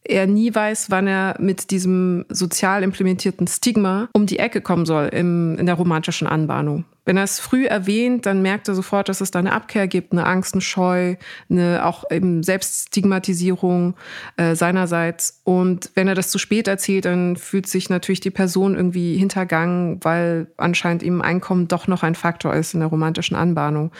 er 0.03 0.27
nie 0.27 0.53
weiß, 0.53 0.89
wann 0.89 1.07
er 1.07 1.35
mit 1.39 1.71
diesem 1.71 2.25
sozial 2.29 2.83
implementierten 2.83 3.47
Stigma 3.47 4.09
um 4.13 4.25
die 4.25 4.39
Ecke 4.39 4.61
kommen 4.61 4.85
soll 4.85 5.07
im, 5.07 5.57
in 5.57 5.65
der 5.65 5.75
romantischen 5.75 6.27
Anbahnung. 6.27 6.85
Wenn 7.03 7.17
er 7.17 7.23
es 7.23 7.39
früh 7.39 7.65
erwähnt, 7.65 8.27
dann 8.27 8.43
merkt 8.43 8.67
er 8.67 8.75
sofort, 8.75 9.09
dass 9.09 9.21
es 9.21 9.31
da 9.31 9.39
eine 9.39 9.53
Abkehr 9.53 9.87
gibt, 9.87 10.11
eine 10.11 10.25
Angst, 10.27 10.53
eine 10.53 10.61
Scheu, 10.61 11.15
eine 11.49 11.83
auch 11.83 12.03
eben 12.11 12.43
Selbststigmatisierung 12.43 13.95
äh, 14.37 14.55
seinerseits. 14.55 15.41
Und 15.43 15.89
wenn 15.95 16.07
er 16.07 16.13
das 16.13 16.29
zu 16.29 16.37
spät 16.37 16.67
erzählt, 16.67 17.05
dann 17.05 17.37
fühlt 17.37 17.65
sich 17.65 17.89
natürlich 17.89 18.19
die 18.19 18.29
Person 18.29 18.75
irgendwie 18.75 19.17
hintergangen, 19.17 19.99
weil 20.03 20.47
anscheinend 20.57 21.01
ihm 21.01 21.21
Einkommen 21.21 21.67
doch 21.67 21.87
noch 21.87 22.03
ein 22.03 22.15
Faktor 22.15 22.53
ist 22.53 22.75
in 22.75 22.81
der 22.81 22.89
romantischen 22.89 23.35
Anbahnung. 23.35 23.91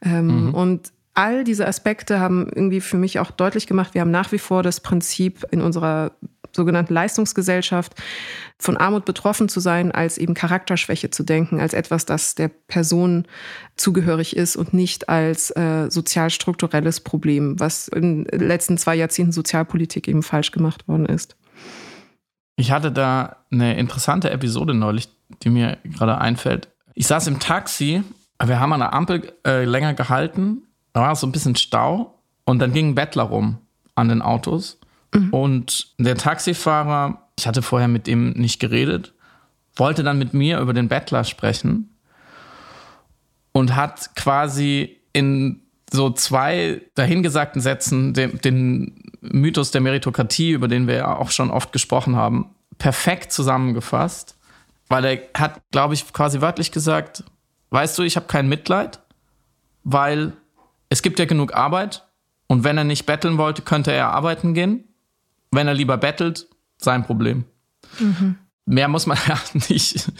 Ähm, 0.00 0.46
mhm. 0.46 0.54
Und 0.54 0.92
all 1.14 1.44
diese 1.44 1.66
Aspekte 1.66 2.20
haben 2.20 2.48
irgendwie 2.54 2.80
für 2.80 2.96
mich 2.96 3.18
auch 3.18 3.30
deutlich 3.30 3.66
gemacht, 3.66 3.94
wir 3.94 4.00
haben 4.00 4.10
nach 4.10 4.32
wie 4.32 4.38
vor 4.38 4.62
das 4.62 4.80
Prinzip 4.80 5.46
in 5.50 5.60
unserer 5.62 6.12
sogenannten 6.54 6.94
Leistungsgesellschaft 6.94 7.94
von 8.58 8.76
Armut 8.76 9.04
betroffen 9.04 9.48
zu 9.48 9.60
sein, 9.60 9.92
als 9.92 10.18
eben 10.18 10.34
Charakterschwäche 10.34 11.10
zu 11.10 11.22
denken, 11.24 11.60
als 11.60 11.74
etwas, 11.74 12.06
das 12.06 12.34
der 12.34 12.48
Person 12.48 13.26
zugehörig 13.76 14.36
ist 14.36 14.56
und 14.56 14.72
nicht 14.72 15.08
als 15.08 15.50
äh, 15.50 15.90
sozialstrukturelles 15.90 17.00
Problem, 17.00 17.58
was 17.58 17.88
in 17.88 18.24
den 18.24 18.40
letzten 18.40 18.78
zwei 18.78 18.94
Jahrzehnten 18.94 19.32
Sozialpolitik 19.32 20.08
eben 20.08 20.22
falsch 20.22 20.52
gemacht 20.52 20.86
worden 20.86 21.06
ist. 21.06 21.36
Ich 22.56 22.70
hatte 22.70 22.92
da 22.92 23.36
eine 23.50 23.76
interessante 23.76 24.30
Episode 24.30 24.74
neulich, 24.74 25.08
die 25.42 25.50
mir 25.50 25.78
gerade 25.84 26.18
einfällt. 26.18 26.68
Ich 26.94 27.08
saß 27.08 27.26
im 27.26 27.40
Taxi, 27.40 28.04
wir 28.44 28.60
haben 28.60 28.72
an 28.72 28.80
der 28.80 28.94
Ampel 28.94 29.32
äh, 29.44 29.64
länger 29.64 29.94
gehalten, 29.94 30.62
da 30.94 31.02
war 31.02 31.16
so 31.16 31.26
ein 31.26 31.32
bisschen 31.32 31.56
Stau 31.56 32.18
und 32.44 32.60
dann 32.60 32.72
ging 32.72 32.90
ein 32.90 32.94
Bettler 32.94 33.24
rum 33.24 33.58
an 33.94 34.08
den 34.08 34.22
Autos 34.22 34.78
mhm. 35.12 35.30
und 35.30 35.94
der 35.98 36.16
Taxifahrer, 36.16 37.28
ich 37.38 37.46
hatte 37.46 37.60
vorher 37.60 37.88
mit 37.88 38.08
ihm 38.08 38.30
nicht 38.30 38.60
geredet, 38.60 39.12
wollte 39.76 40.02
dann 40.02 40.18
mit 40.18 40.32
mir 40.32 40.60
über 40.60 40.72
den 40.72 40.88
Bettler 40.88 41.24
sprechen 41.24 41.90
und 43.52 43.76
hat 43.76 44.14
quasi 44.14 45.00
in 45.12 45.60
so 45.92 46.10
zwei 46.10 46.82
dahingesagten 46.94 47.60
Sätzen 47.60 48.14
den, 48.14 48.40
den 48.40 49.02
Mythos 49.20 49.72
der 49.72 49.80
Meritokratie, 49.80 50.52
über 50.52 50.68
den 50.68 50.86
wir 50.86 50.94
ja 50.94 51.16
auch 51.16 51.30
schon 51.30 51.50
oft 51.50 51.72
gesprochen 51.72 52.16
haben, 52.16 52.54
perfekt 52.78 53.32
zusammengefasst, 53.32 54.36
weil 54.88 55.04
er 55.04 55.18
hat, 55.40 55.60
glaube 55.70 55.94
ich, 55.94 56.12
quasi 56.12 56.40
wörtlich 56.40 56.72
gesagt, 56.72 57.24
weißt 57.70 57.98
du, 57.98 58.02
ich 58.02 58.16
habe 58.16 58.26
kein 58.26 58.48
Mitleid, 58.48 59.00
weil 59.82 60.32
es 60.94 61.02
gibt 61.02 61.18
ja 61.18 61.24
genug 61.24 61.54
Arbeit 61.54 62.04
und 62.46 62.62
wenn 62.62 62.78
er 62.78 62.84
nicht 62.84 63.04
betteln 63.04 63.36
wollte, 63.36 63.62
könnte 63.62 63.90
er 63.90 64.10
arbeiten 64.10 64.54
gehen. 64.54 64.84
Wenn 65.50 65.66
er 65.66 65.74
lieber 65.74 65.96
bettelt, 65.96 66.46
sein 66.76 67.04
Problem. 67.04 67.46
Mhm. 67.98 68.38
Mehr 68.64 68.86
muss 68.86 69.06
man 69.06 69.18
ja 69.26 69.36
nicht, 69.68 70.12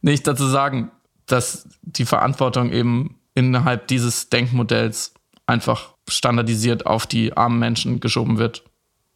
nicht 0.00 0.26
dazu 0.26 0.48
sagen, 0.48 0.90
dass 1.26 1.68
die 1.82 2.04
Verantwortung 2.04 2.72
eben 2.72 3.20
innerhalb 3.34 3.86
dieses 3.86 4.28
Denkmodells 4.28 5.14
einfach 5.46 5.94
standardisiert 6.08 6.86
auf 6.86 7.06
die 7.06 7.36
armen 7.36 7.60
Menschen 7.60 8.00
geschoben 8.00 8.38
wird. 8.38 8.64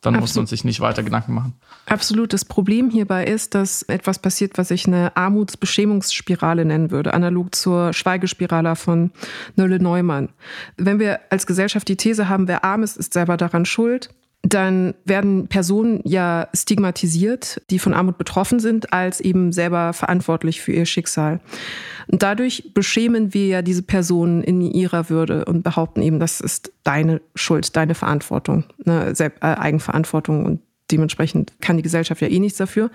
Dann 0.03 0.15
Absolut. 0.15 0.23
muss 0.23 0.37
man 0.37 0.47
sich 0.47 0.65
nicht 0.65 0.81
weiter 0.81 1.03
Gedanken 1.03 1.35
machen. 1.35 1.55
Absolut. 1.85 2.33
Das 2.33 2.47
Problem 2.47 2.89
hierbei 2.89 3.25
ist, 3.25 3.55
dass 3.55 3.83
etwas 3.83 4.19
passiert, 4.19 4.57
was 4.57 4.71
ich 4.71 4.87
eine 4.87 5.15
Armutsbeschämungsspirale 5.15 6.65
nennen 6.65 6.91
würde, 6.91 7.13
analog 7.13 7.55
zur 7.55 7.93
Schweigespirale 7.93 8.77
von 8.77 9.11
Nölle 9.57 9.79
Neumann. 9.79 10.31
Wenn 10.79 10.99
wir 10.99 11.21
als 11.29 11.47
Gesellschaft 11.47 11.87
die 11.89 11.97
These 11.97 12.31
haben, 12.31 12.49
wer 12.49 12.65
arm 12.65 12.83
ist, 12.83 12.97
ist 12.97 13.13
selber 13.13 13.37
daran 13.37 13.67
schuld, 13.67 14.09
dann 14.43 14.95
werden 15.05 15.49
Personen 15.49 16.01
ja 16.05 16.49
stigmatisiert, 16.55 17.61
die 17.71 17.79
von 17.79 17.93
Armut 17.93 18.17
betroffen 18.17 18.59
sind, 18.59 18.93
als 18.93 19.21
eben 19.21 19.53
selber 19.53 19.93
verantwortlich 19.93 20.61
für 20.63 20.73
ihr 20.73 20.87
Schicksal. 20.87 21.41
Und 22.11 22.23
dadurch 22.23 22.73
beschämen 22.73 23.35
wir 23.35 23.47
ja 23.47 23.63
diese 23.63 23.83
Personen 23.83 24.43
in 24.43 24.63
ihrer 24.63 25.11
Würde 25.11 25.45
und 25.45 25.63
behaupten 25.63 26.01
eben, 26.03 26.19
das 26.19 26.41
ist 26.41 26.73
deine 26.85 27.21
Schuld, 27.35 27.77
deine 27.77 27.95
Verantwortung, 27.95 28.65
ne, 28.85 29.13
äh, 29.19 29.31
Eigenverantwortung 29.41 30.47
und 30.47 30.61
dementsprechend 30.91 31.53
kann 31.61 31.77
die 31.77 31.83
Gesellschaft 31.83 32.21
ja 32.21 32.29
eh 32.29 32.39
nichts 32.39 32.59
dafür. 32.59 32.91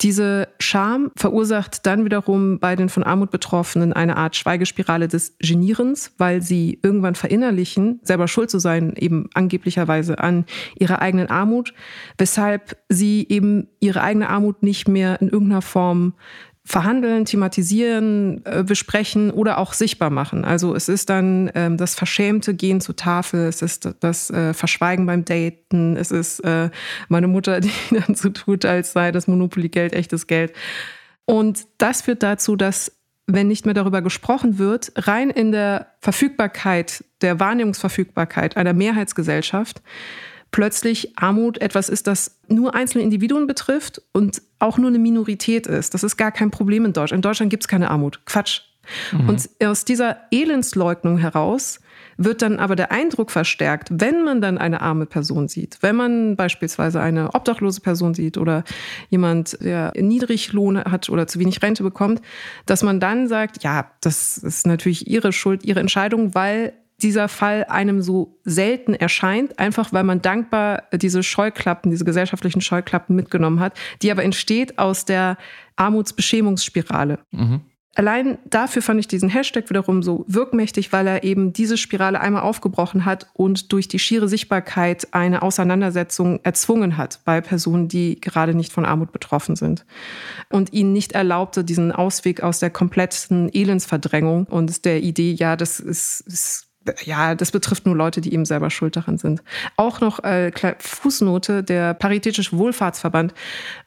Diese 0.00 0.48
Scham 0.58 1.10
verursacht 1.16 1.86
dann 1.86 2.04
wiederum 2.04 2.58
bei 2.58 2.76
den 2.76 2.88
von 2.88 3.02
Armut 3.02 3.30
Betroffenen 3.30 3.92
eine 3.92 4.16
Art 4.16 4.36
Schweigespirale 4.36 5.08
des 5.08 5.36
Genierens, 5.38 6.12
weil 6.18 6.42
sie 6.42 6.78
irgendwann 6.82 7.14
verinnerlichen, 7.14 8.00
selber 8.02 8.28
schuld 8.28 8.50
zu 8.50 8.58
sein, 8.58 8.94
eben 8.96 9.28
angeblicherweise 9.34 10.18
an 10.18 10.44
ihrer 10.78 11.00
eigenen 11.00 11.28
Armut, 11.28 11.72
weshalb 12.18 12.76
sie 12.88 13.26
eben 13.28 13.68
ihre 13.80 14.02
eigene 14.02 14.28
Armut 14.28 14.62
nicht 14.62 14.86
mehr 14.86 15.20
in 15.20 15.28
irgendeiner 15.28 15.62
Form 15.62 16.14
verhandeln, 16.66 17.24
thematisieren, 17.24 18.44
äh, 18.44 18.64
besprechen 18.64 19.30
oder 19.30 19.58
auch 19.58 19.72
sichtbar 19.72 20.10
machen. 20.10 20.44
Also 20.44 20.74
es 20.74 20.88
ist 20.88 21.08
dann 21.08 21.48
ähm, 21.54 21.76
das 21.76 21.94
verschämte 21.94 22.54
Gehen 22.54 22.80
zur 22.80 22.96
Tafel, 22.96 23.46
es 23.46 23.62
ist 23.62 23.88
das 24.00 24.30
äh, 24.30 24.52
Verschweigen 24.52 25.06
beim 25.06 25.24
Daten, 25.24 25.96
es 25.96 26.10
ist 26.10 26.40
äh, 26.40 26.70
meine 27.08 27.28
Mutter, 27.28 27.60
die 27.60 27.70
dann 27.92 28.16
so 28.16 28.30
tut, 28.30 28.64
als 28.64 28.92
sei 28.92 29.12
das 29.12 29.28
Monopoly-Geld 29.28 29.92
echtes 29.92 30.26
Geld. 30.26 30.52
Und 31.24 31.66
das 31.78 32.02
führt 32.02 32.24
dazu, 32.24 32.56
dass 32.56 32.92
wenn 33.28 33.48
nicht 33.48 33.64
mehr 33.64 33.74
darüber 33.74 34.02
gesprochen 34.02 34.58
wird, 34.58 34.92
rein 34.96 35.30
in 35.30 35.52
der 35.52 35.88
Verfügbarkeit, 36.00 37.04
der 37.22 37.38
Wahrnehmungsverfügbarkeit 37.40 38.56
einer 38.56 38.72
Mehrheitsgesellschaft, 38.72 39.82
plötzlich 40.50 41.18
Armut 41.18 41.60
etwas 41.60 41.88
ist, 41.88 42.06
das 42.06 42.40
nur 42.48 42.74
einzelne 42.74 43.04
Individuen 43.04 43.46
betrifft 43.46 44.00
und 44.12 44.42
auch 44.58 44.78
nur 44.78 44.88
eine 44.88 44.98
Minorität 44.98 45.66
ist. 45.66 45.94
Das 45.94 46.02
ist 46.02 46.16
gar 46.16 46.32
kein 46.32 46.50
Problem 46.50 46.84
in 46.84 46.92
Deutschland. 46.92 47.18
In 47.18 47.28
Deutschland 47.28 47.50
gibt 47.50 47.64
es 47.64 47.68
keine 47.68 47.90
Armut. 47.90 48.24
Quatsch. 48.26 48.62
Mhm. 49.12 49.28
Und 49.28 49.48
aus 49.64 49.84
dieser 49.84 50.18
Elendsleugnung 50.30 51.18
heraus 51.18 51.80
wird 52.16 52.42
dann 52.42 52.58
aber 52.58 52.76
der 52.76 52.92
Eindruck 52.92 53.30
verstärkt, 53.30 53.88
wenn 53.92 54.24
man 54.24 54.40
dann 54.40 54.58
eine 54.58 54.80
arme 54.80 55.06
Person 55.06 55.48
sieht, 55.48 55.78
wenn 55.82 55.96
man 55.96 56.36
beispielsweise 56.36 57.00
eine 57.00 57.34
obdachlose 57.34 57.80
Person 57.80 58.14
sieht 58.14 58.38
oder 58.38 58.64
jemand, 59.10 59.58
der 59.60 59.92
Niedriglohn 59.96 60.82
hat 60.84 61.10
oder 61.10 61.26
zu 61.26 61.38
wenig 61.38 61.62
Rente 61.62 61.82
bekommt, 61.82 62.22
dass 62.64 62.82
man 62.82 63.00
dann 63.00 63.28
sagt, 63.28 63.62
ja, 63.62 63.90
das 64.00 64.38
ist 64.38 64.66
natürlich 64.66 65.08
ihre 65.08 65.32
Schuld, 65.32 65.64
ihre 65.64 65.80
Entscheidung, 65.80 66.34
weil 66.34 66.72
dieser 67.02 67.28
Fall 67.28 67.64
einem 67.64 68.00
so 68.00 68.38
selten 68.44 68.94
erscheint, 68.94 69.58
einfach 69.58 69.92
weil 69.92 70.04
man 70.04 70.22
dankbar 70.22 70.84
diese 70.92 71.22
Scheuklappen, 71.22 71.90
diese 71.90 72.04
gesellschaftlichen 72.04 72.60
Scheuklappen 72.60 73.14
mitgenommen 73.14 73.60
hat, 73.60 73.74
die 74.02 74.10
aber 74.10 74.24
entsteht 74.24 74.78
aus 74.78 75.04
der 75.04 75.36
Armutsbeschämungsspirale. 75.76 77.18
Mhm. 77.32 77.60
Allein 77.96 78.36
dafür 78.44 78.82
fand 78.82 79.00
ich 79.00 79.08
diesen 79.08 79.30
Hashtag 79.30 79.70
wiederum 79.70 80.02
so 80.02 80.26
wirkmächtig, 80.28 80.92
weil 80.92 81.06
er 81.06 81.24
eben 81.24 81.54
diese 81.54 81.78
Spirale 81.78 82.20
einmal 82.20 82.42
aufgebrochen 82.42 83.06
hat 83.06 83.26
und 83.32 83.72
durch 83.72 83.88
die 83.88 83.98
schiere 83.98 84.28
Sichtbarkeit 84.28 85.14
eine 85.14 85.40
Auseinandersetzung 85.40 86.40
erzwungen 86.42 86.98
hat 86.98 87.20
bei 87.24 87.40
Personen, 87.40 87.88
die 87.88 88.20
gerade 88.20 88.52
nicht 88.52 88.70
von 88.70 88.84
Armut 88.84 89.12
betroffen 89.12 89.56
sind. 89.56 89.86
Und 90.50 90.74
ihnen 90.74 90.92
nicht 90.92 91.12
erlaubte, 91.12 91.64
diesen 91.64 91.90
Ausweg 91.90 92.42
aus 92.42 92.58
der 92.58 92.68
kompletten 92.68 93.48
Elendsverdrängung 93.50 94.44
und 94.44 94.84
der 94.84 95.02
Idee, 95.02 95.32
ja, 95.32 95.56
das 95.56 95.80
ist, 95.80 96.20
ist 96.20 96.65
ja, 97.04 97.34
das 97.34 97.52
betrifft 97.52 97.86
nur 97.86 97.96
Leute, 97.96 98.20
die 98.20 98.32
eben 98.32 98.44
selber 98.44 98.70
schuld 98.70 98.96
daran 98.96 99.18
sind. 99.18 99.42
Auch 99.76 100.00
noch 100.00 100.22
äh, 100.24 100.52
Fußnote, 100.78 101.62
der 101.62 101.94
Paritätische 101.94 102.56
Wohlfahrtsverband 102.56 103.34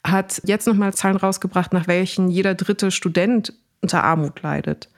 hat 0.06 0.42
jetzt 0.46 0.68
nochmal 0.68 0.94
Zahlen 0.94 1.18
rausgebracht, 1.18 1.74
nach 1.74 1.88
welchen 1.88 2.30
jeder 2.30 2.56
dritte 2.56 2.92
Student 2.92 3.54
unter 3.82 4.04
Armut 4.04 4.42
leidet. 4.42 4.90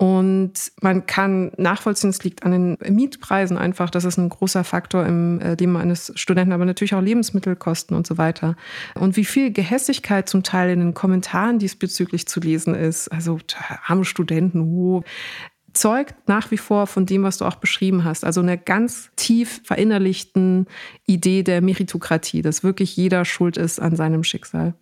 Und 0.00 0.72
man 0.80 1.04
kann 1.04 1.52
nachvollziehen, 1.58 2.08
es 2.08 2.24
liegt 2.24 2.42
an 2.42 2.52
den 2.52 2.78
Mietpreisen 2.96 3.58
einfach. 3.58 3.90
Das 3.90 4.06
ist 4.06 4.16
ein 4.16 4.30
großer 4.30 4.64
Faktor 4.64 5.04
im 5.04 5.42
äh, 5.42 5.56
Leben 5.56 5.76
eines 5.76 6.10
Studenten, 6.14 6.52
aber 6.52 6.64
natürlich 6.64 6.94
auch 6.94 7.02
Lebensmittelkosten 7.02 7.94
und 7.94 8.06
so 8.06 8.16
weiter. 8.16 8.56
Und 8.94 9.18
wie 9.18 9.26
viel 9.26 9.52
Gehässigkeit 9.52 10.26
zum 10.26 10.42
Teil 10.42 10.70
in 10.70 10.78
den 10.78 10.94
Kommentaren 10.94 11.58
diesbezüglich 11.58 12.26
zu 12.26 12.40
lesen 12.40 12.74
ist. 12.74 13.08
Also 13.08 13.40
arme 13.86 14.06
Studenten, 14.06 14.62
oh 14.62 15.04
zeugt 15.72 16.14
nach 16.28 16.50
wie 16.50 16.58
vor 16.58 16.86
von 16.86 17.06
dem, 17.06 17.22
was 17.22 17.38
du 17.38 17.44
auch 17.44 17.56
beschrieben 17.56 18.04
hast. 18.04 18.24
Also 18.24 18.40
eine 18.40 18.58
ganz 18.58 19.10
tief 19.16 19.60
verinnerlichten 19.64 20.66
Idee 21.06 21.42
der 21.42 21.60
Meritokratie, 21.60 22.42
dass 22.42 22.62
wirklich 22.64 22.96
jeder 22.96 23.24
schuld 23.24 23.56
ist 23.56 23.80
an 23.80 23.96
seinem 23.96 24.24
Schicksal. 24.24 24.74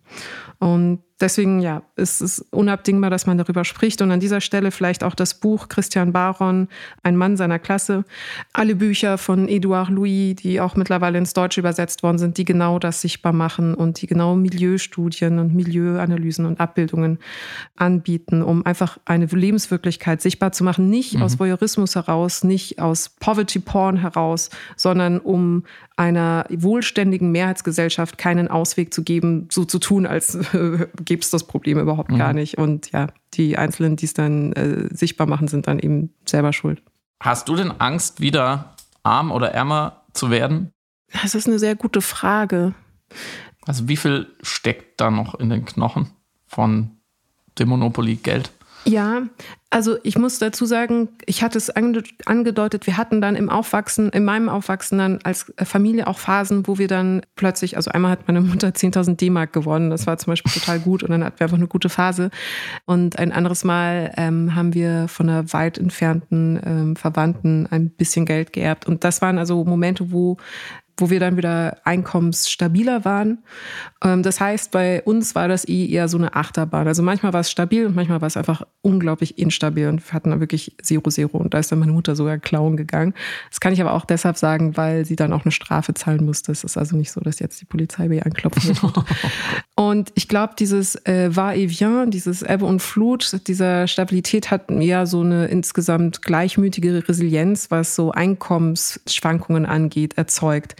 Und 0.59 0.99
deswegen, 1.19 1.59
ja, 1.59 1.81
ist 1.95 2.21
es 2.21 2.39
unabdingbar, 2.51 3.09
dass 3.09 3.25
man 3.25 3.37
darüber 3.37 3.65
spricht. 3.65 4.01
Und 4.01 4.11
an 4.11 4.19
dieser 4.19 4.41
Stelle 4.41 4.71
vielleicht 4.71 5.03
auch 5.03 5.15
das 5.15 5.33
Buch 5.33 5.67
Christian 5.69 6.11
Baron, 6.11 6.67
Ein 7.03 7.15
Mann 7.15 7.37
seiner 7.37 7.59
Klasse. 7.59 8.05
Alle 8.53 8.75
Bücher 8.75 9.17
von 9.17 9.47
Edouard 9.47 9.89
Louis, 9.89 10.35
die 10.35 10.61
auch 10.61 10.75
mittlerweile 10.75 11.17
ins 11.17 11.33
Deutsche 11.33 11.61
übersetzt 11.61 12.03
worden 12.03 12.17
sind, 12.17 12.37
die 12.37 12.45
genau 12.45 12.79
das 12.79 13.01
sichtbar 13.01 13.33
machen 13.33 13.73
und 13.73 14.01
die 14.01 14.07
genau 14.07 14.35
Milieustudien 14.35 15.39
und 15.39 15.55
Milieuanalysen 15.55 16.45
und 16.45 16.59
Abbildungen 16.59 17.19
anbieten, 17.75 18.41
um 18.41 18.65
einfach 18.65 18.97
eine 19.05 19.25
Lebenswirklichkeit 19.25 20.21
sichtbar 20.21 20.51
zu 20.51 20.63
machen. 20.63 20.89
Nicht 20.89 21.15
mhm. 21.15 21.23
aus 21.23 21.39
Voyeurismus 21.39 21.95
heraus, 21.95 22.43
nicht 22.43 22.79
aus 22.79 23.09
Poverty 23.09 23.59
Porn 23.59 23.97
heraus, 23.97 24.49
sondern 24.75 25.19
um 25.19 25.63
einer 25.99 26.45
wohlständigen 26.49 27.29
Mehrheitsgesellschaft 27.31 28.17
keinen 28.17 28.47
Ausweg 28.47 28.93
zu 28.93 29.03
geben, 29.03 29.49
so 29.51 29.65
zu 29.65 29.79
tun, 29.79 30.05
als 30.05 30.33
äh, 30.53 30.87
gäbe 31.03 31.21
es 31.21 31.29
das 31.29 31.45
Problem 31.45 31.77
überhaupt 31.77 32.11
mhm. 32.11 32.17
gar 32.17 32.31
nicht. 32.31 32.57
Und 32.57 32.91
ja, 32.93 33.07
die 33.33 33.57
Einzelnen, 33.57 33.97
die 33.97 34.05
es 34.05 34.13
dann 34.13 34.53
äh, 34.53 34.87
sichtbar 34.95 35.27
machen, 35.27 35.49
sind 35.49 35.67
dann 35.67 35.77
eben 35.77 36.13
selber 36.25 36.53
schuld. 36.53 36.81
Hast 37.19 37.49
du 37.49 37.55
denn 37.57 37.71
Angst, 37.79 38.21
wieder 38.21 38.75
arm 39.03 39.29
oder 39.31 39.51
ärmer 39.51 40.03
zu 40.13 40.31
werden? 40.31 40.71
Das 41.21 41.35
ist 41.35 41.47
eine 41.47 41.59
sehr 41.59 41.75
gute 41.75 42.01
Frage. 42.01 42.73
Also 43.65 43.89
wie 43.89 43.97
viel 43.97 44.27
steckt 44.41 45.01
da 45.01 45.11
noch 45.11 45.35
in 45.35 45.49
den 45.49 45.65
Knochen 45.65 46.11
von 46.47 46.91
dem 47.57 47.67
Monopoly 47.69 48.15
Geld? 48.15 48.51
Ja, 48.85 49.23
also 49.69 49.97
ich 50.01 50.17
muss 50.17 50.39
dazu 50.39 50.65
sagen, 50.65 51.09
ich 51.27 51.43
hatte 51.43 51.57
es 51.59 51.69
angedeutet, 51.69 52.87
wir 52.87 52.97
hatten 52.97 53.21
dann 53.21 53.35
im 53.35 53.49
Aufwachsen, 53.49 54.09
in 54.09 54.25
meinem 54.25 54.49
Aufwachsen 54.49 54.97
dann 54.97 55.19
als 55.23 55.53
Familie 55.63 56.07
auch 56.07 56.17
Phasen, 56.17 56.65
wo 56.67 56.79
wir 56.79 56.87
dann 56.87 57.21
plötzlich, 57.35 57.75
also 57.75 57.91
einmal 57.91 58.11
hat 58.11 58.27
meine 58.27 58.41
Mutter 58.41 58.67
10.000 58.69 59.17
D-Mark 59.17 59.53
gewonnen, 59.53 59.91
das 59.91 60.07
war 60.07 60.17
zum 60.17 60.31
Beispiel 60.31 60.51
total 60.51 60.79
gut 60.79 61.03
und 61.03 61.11
dann 61.11 61.23
hatten 61.23 61.39
wir 61.39 61.45
einfach 61.45 61.57
eine 61.57 61.67
gute 61.67 61.89
Phase. 61.89 62.31
Und 62.85 63.19
ein 63.19 63.31
anderes 63.31 63.63
Mal 63.63 64.11
ähm, 64.17 64.55
haben 64.55 64.73
wir 64.73 65.07
von 65.07 65.29
einer 65.29 65.53
weit 65.53 65.77
entfernten 65.77 66.59
ähm, 66.65 66.95
Verwandten 66.95 67.67
ein 67.69 67.91
bisschen 67.91 68.25
Geld 68.25 68.53
geerbt. 68.53 68.87
Und 68.87 69.03
das 69.03 69.21
waren 69.21 69.37
also 69.37 69.63
Momente, 69.65 70.11
wo 70.11 70.37
wo 70.99 71.09
wir 71.09 71.19
dann 71.19 71.37
wieder 71.37 71.77
einkommensstabiler 71.83 73.05
waren. 73.05 73.39
Ähm, 74.03 74.23
das 74.23 74.39
heißt, 74.39 74.71
bei 74.71 75.01
uns 75.03 75.35
war 75.35 75.47
das 75.47 75.67
eh 75.67 75.87
eher 75.87 76.07
so 76.07 76.17
eine 76.17 76.35
Achterbahn. 76.35 76.87
Also 76.87 77.03
manchmal 77.03 77.33
war 77.33 77.41
es 77.41 77.51
stabil 77.51 77.85
und 77.85 77.95
manchmal 77.95 78.21
war 78.21 78.27
es 78.27 78.37
einfach 78.37 78.63
unglaublich 78.81 79.37
instabil 79.37 79.87
und 79.87 80.05
wir 80.05 80.13
hatten 80.13 80.29
dann 80.29 80.39
wirklich 80.39 80.75
Zero 80.81 81.09
Zero 81.09 81.37
und 81.37 81.53
da 81.53 81.59
ist 81.59 81.71
dann 81.71 81.79
meine 81.79 81.91
Mutter 81.91 82.15
sogar 82.15 82.37
klauen 82.37 82.77
gegangen. 82.77 83.13
Das 83.49 83.59
kann 83.59 83.73
ich 83.73 83.81
aber 83.81 83.93
auch 83.93 84.05
deshalb 84.05 84.37
sagen, 84.37 84.77
weil 84.77 85.05
sie 85.05 85.15
dann 85.15 85.33
auch 85.33 85.45
eine 85.45 85.51
Strafe 85.51 85.93
zahlen 85.93 86.25
musste. 86.25 86.51
Es 86.51 86.63
ist 86.63 86.77
also 86.77 86.95
nicht 86.95 87.11
so, 87.11 87.21
dass 87.21 87.39
jetzt 87.39 87.61
die 87.61 87.65
Polizei 87.65 88.07
bei 88.07 88.15
ihr 88.15 88.25
anklopfen 88.25 88.69
wird. 88.81 89.05
und 89.75 90.11
ich 90.15 90.27
glaube, 90.27 90.53
dieses 90.57 90.95
äh, 91.05 91.35
Va-et-Vient, 91.35 92.13
dieses 92.13 92.41
Ebbe 92.41 92.65
und 92.65 92.81
Flut, 92.81 93.47
dieser 93.47 93.87
Stabilität 93.87 94.51
hat 94.51 94.69
ja 94.71 95.05
so 95.05 95.21
eine 95.21 95.47
insgesamt 95.47 96.21
gleichmütige 96.21 97.07
Resilienz, 97.07 97.71
was 97.71 97.95
so 97.95 98.11
Einkommensschwankungen 98.11 99.65
angeht, 99.65 100.17
erzeugt 100.17 100.75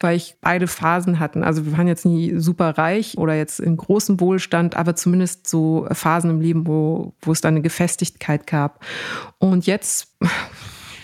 weil 0.00 0.16
ich 0.16 0.36
beide 0.40 0.66
Phasen 0.66 1.18
hatten. 1.18 1.44
Also 1.44 1.66
wir 1.66 1.76
waren 1.76 1.88
jetzt 1.88 2.04
nie 2.04 2.38
super 2.38 2.78
reich 2.78 3.18
oder 3.18 3.34
jetzt 3.34 3.60
in 3.60 3.76
großem 3.76 4.20
Wohlstand, 4.20 4.76
aber 4.76 4.94
zumindest 4.96 5.48
so 5.48 5.86
Phasen 5.92 6.30
im 6.30 6.40
Leben, 6.40 6.66
wo, 6.66 7.14
wo 7.22 7.32
es 7.32 7.40
dann 7.40 7.54
eine 7.54 7.62
Gefestigkeit 7.62 8.46
gab. 8.46 8.84
Und 9.38 9.66
jetzt, 9.66 10.16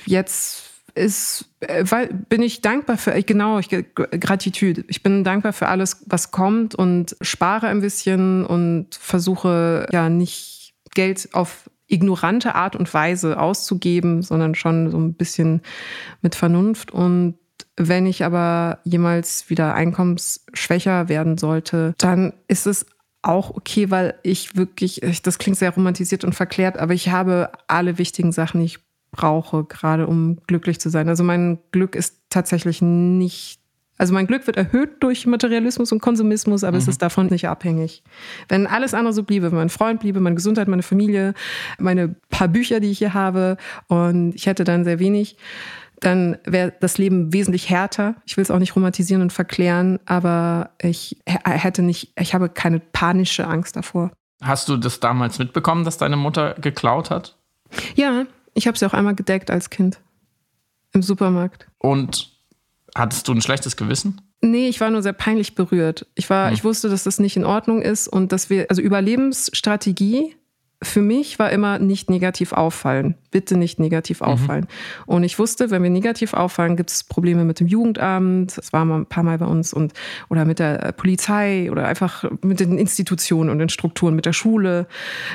jetzt 0.06 0.62
ist, 0.94 1.46
weil, 1.60 2.08
bin 2.28 2.42
ich 2.42 2.60
dankbar 2.60 2.98
für, 2.98 3.20
genau, 3.22 3.58
ich, 3.58 3.68
Gratitude. 3.70 4.84
Ich 4.88 5.02
bin 5.02 5.24
dankbar 5.24 5.52
für 5.52 5.68
alles, 5.68 6.04
was 6.06 6.30
kommt 6.30 6.74
und 6.74 7.16
spare 7.20 7.68
ein 7.68 7.80
bisschen 7.80 8.44
und 8.44 8.94
versuche 8.94 9.86
ja 9.90 10.08
nicht 10.08 10.74
Geld 10.94 11.30
auf 11.32 11.70
ignorante 11.86 12.54
Art 12.54 12.76
und 12.76 12.92
Weise 12.92 13.38
auszugeben, 13.38 14.22
sondern 14.22 14.54
schon 14.54 14.90
so 14.90 14.98
ein 14.98 15.14
bisschen 15.14 15.62
mit 16.22 16.34
Vernunft 16.34 16.90
und 16.90 17.34
wenn 17.76 18.06
ich 18.06 18.24
aber 18.24 18.78
jemals 18.84 19.48
wieder 19.48 19.74
einkommensschwächer 19.74 21.08
werden 21.08 21.38
sollte, 21.38 21.94
dann 21.98 22.34
ist 22.48 22.66
es 22.66 22.86
auch 23.22 23.50
okay, 23.50 23.90
weil 23.90 24.14
ich 24.22 24.56
wirklich, 24.56 25.00
das 25.22 25.38
klingt 25.38 25.56
sehr 25.56 25.70
romantisiert 25.70 26.24
und 26.24 26.34
verklärt, 26.34 26.76
aber 26.76 26.92
ich 26.92 27.10
habe 27.10 27.52
alle 27.68 27.98
wichtigen 27.98 28.32
Sachen, 28.32 28.60
die 28.60 28.66
ich 28.66 28.78
brauche, 29.12 29.64
gerade 29.64 30.06
um 30.06 30.38
glücklich 30.46 30.80
zu 30.80 30.90
sein. 30.90 31.08
Also 31.08 31.22
mein 31.22 31.58
Glück 31.70 31.94
ist 31.94 32.22
tatsächlich 32.30 32.82
nicht, 32.82 33.60
also 33.96 34.12
mein 34.12 34.26
Glück 34.26 34.46
wird 34.46 34.56
erhöht 34.56 35.02
durch 35.02 35.26
Materialismus 35.26 35.92
und 35.92 36.00
Konsumismus, 36.00 36.64
aber 36.64 36.76
mhm. 36.76 36.82
es 36.82 36.88
ist 36.88 37.02
davon 37.02 37.26
nicht 37.26 37.46
abhängig. 37.46 38.02
Wenn 38.48 38.66
alles 38.66 38.94
andere 38.94 39.12
so 39.12 39.22
bliebe, 39.22 39.50
mein 39.50 39.68
Freund 39.68 40.00
bliebe, 40.00 40.18
meine 40.18 40.34
Gesundheit, 40.34 40.66
meine 40.66 40.82
Familie, 40.82 41.34
meine 41.78 42.16
paar 42.30 42.48
Bücher, 42.48 42.80
die 42.80 42.90
ich 42.90 42.98
hier 42.98 43.14
habe 43.14 43.56
und 43.86 44.34
ich 44.34 44.46
hätte 44.46 44.64
dann 44.64 44.84
sehr 44.84 44.98
wenig, 44.98 45.36
dann 46.04 46.38
wäre 46.44 46.72
das 46.80 46.98
Leben 46.98 47.32
wesentlich 47.32 47.70
härter. 47.70 48.16
Ich 48.26 48.36
will 48.36 48.42
es 48.42 48.50
auch 48.50 48.58
nicht 48.58 48.76
romantisieren 48.76 49.22
und 49.22 49.32
verklären, 49.32 50.00
aber 50.04 50.70
ich 50.80 51.16
hätte 51.26 51.82
nicht, 51.82 52.12
ich 52.18 52.34
habe 52.34 52.48
keine 52.48 52.80
panische 52.80 53.46
Angst 53.46 53.76
davor. 53.76 54.10
Hast 54.42 54.68
du 54.68 54.76
das 54.76 55.00
damals 55.00 55.38
mitbekommen, 55.38 55.84
dass 55.84 55.98
deine 55.98 56.16
Mutter 56.16 56.54
geklaut 56.54 57.10
hat? 57.10 57.38
Ja, 57.94 58.24
ich 58.54 58.66
habe 58.66 58.76
sie 58.76 58.84
auch 58.84 58.94
einmal 58.94 59.14
gedeckt 59.14 59.50
als 59.50 59.70
Kind 59.70 60.00
im 60.92 61.02
Supermarkt. 61.02 61.68
Und 61.78 62.32
hattest 62.94 63.28
du 63.28 63.32
ein 63.32 63.40
schlechtes 63.40 63.76
Gewissen? 63.76 64.20
Nee, 64.40 64.68
ich 64.68 64.80
war 64.80 64.90
nur 64.90 65.02
sehr 65.02 65.12
peinlich 65.12 65.54
berührt. 65.54 66.06
Ich 66.16 66.28
war, 66.28 66.48
hm. 66.48 66.54
ich 66.54 66.64
wusste, 66.64 66.88
dass 66.88 67.04
das 67.04 67.20
nicht 67.20 67.36
in 67.36 67.44
Ordnung 67.44 67.80
ist 67.80 68.08
und 68.08 68.32
dass 68.32 68.50
wir, 68.50 68.66
also 68.68 68.82
Überlebensstrategie 68.82 70.34
für 70.82 71.00
mich 71.00 71.38
war 71.38 71.50
immer 71.50 71.78
nicht 71.78 72.10
negativ 72.10 72.52
auffallen. 72.52 73.14
Bitte 73.32 73.56
nicht 73.56 73.80
negativ 73.80 74.20
mhm. 74.20 74.26
auffallen. 74.26 74.66
Mhm. 75.06 75.14
Und 75.14 75.24
ich 75.24 75.38
wusste, 75.38 75.70
wenn 75.70 75.82
wir 75.82 75.90
negativ 75.90 76.32
auffallen, 76.32 76.76
gibt 76.76 76.90
es 76.90 77.04
Probleme 77.04 77.44
mit 77.44 77.60
dem 77.60 77.66
Jugendamt. 77.66 78.56
Das 78.56 78.72
war 78.72 78.84
mal 78.84 78.98
ein 78.98 79.06
paar 79.06 79.24
Mal 79.24 79.38
bei 79.38 79.46
uns 79.46 79.72
und 79.72 79.92
oder 80.28 80.44
mit 80.44 80.58
der 80.58 80.92
Polizei 80.92 81.70
oder 81.70 81.86
einfach 81.86 82.24
mit 82.42 82.60
den 82.60 82.78
Institutionen 82.78 83.50
und 83.50 83.58
den 83.58 83.68
Strukturen, 83.68 84.14
mit 84.14 84.26
der 84.26 84.32
Schule. 84.32 84.86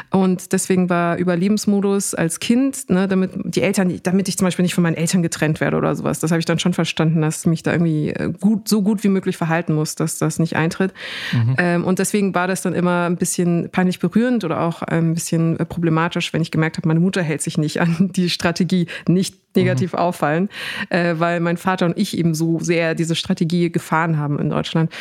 Und 0.09 0.53
deswegen 0.53 0.89
war 0.89 1.17
Überlebensmodus 1.17 2.15
als 2.15 2.39
Kind, 2.39 2.89
ne, 2.89 3.07
damit 3.07 3.31
die 3.43 3.61
Eltern, 3.61 3.99
damit 4.03 4.27
ich 4.27 4.37
zum 4.37 4.45
Beispiel 4.45 4.63
nicht 4.63 4.75
von 4.75 4.83
meinen 4.83 4.95
Eltern 4.95 5.21
getrennt 5.21 5.61
werde 5.61 5.77
oder 5.77 5.95
sowas. 5.95 6.19
Das 6.19 6.31
habe 6.31 6.39
ich 6.39 6.45
dann 6.45 6.59
schon 6.59 6.73
verstanden, 6.73 7.21
dass 7.21 7.41
ich 7.41 7.45
mich 7.45 7.63
da 7.63 7.71
irgendwie 7.71 8.09
äh, 8.09 8.31
gut, 8.39 8.67
so 8.67 8.81
gut 8.81 9.03
wie 9.03 9.09
möglich 9.09 9.37
verhalten 9.37 9.73
muss, 9.73 9.95
dass 9.95 10.17
das 10.17 10.39
nicht 10.39 10.55
eintritt. 10.55 10.93
Mhm. 11.33 11.55
Ähm, 11.57 11.85
und 11.85 11.99
deswegen 11.99 12.33
war 12.33 12.47
das 12.47 12.61
dann 12.61 12.73
immer 12.73 13.05
ein 13.05 13.17
bisschen 13.17 13.69
peinlich 13.71 13.99
berührend 13.99 14.43
oder 14.43 14.61
auch 14.61 14.81
ein 14.81 15.13
bisschen 15.13 15.27
bisschen 15.27 15.57
problematisch, 15.67 16.33
wenn 16.33 16.41
ich 16.41 16.51
gemerkt 16.51 16.77
habe, 16.77 16.87
meine 16.87 16.99
Mutter 16.99 17.21
hält 17.21 17.41
sich 17.41 17.57
nicht 17.57 17.81
an 17.81 17.86
die 17.99 18.29
Strategie, 18.29 18.87
nicht 19.07 19.35
negativ 19.57 19.93
mhm. 19.93 19.99
auffallen, 19.99 20.49
äh, 20.89 21.15
weil 21.17 21.39
mein 21.39 21.57
Vater 21.57 21.85
und 21.87 21.97
ich 21.97 22.17
eben 22.17 22.33
so 22.33 22.59
sehr 22.59 22.95
diese 22.95 23.15
Strategie 23.15 23.71
gefahren 23.71 24.17
haben 24.17 24.39
in 24.39 24.49
Deutschland. 24.49 24.91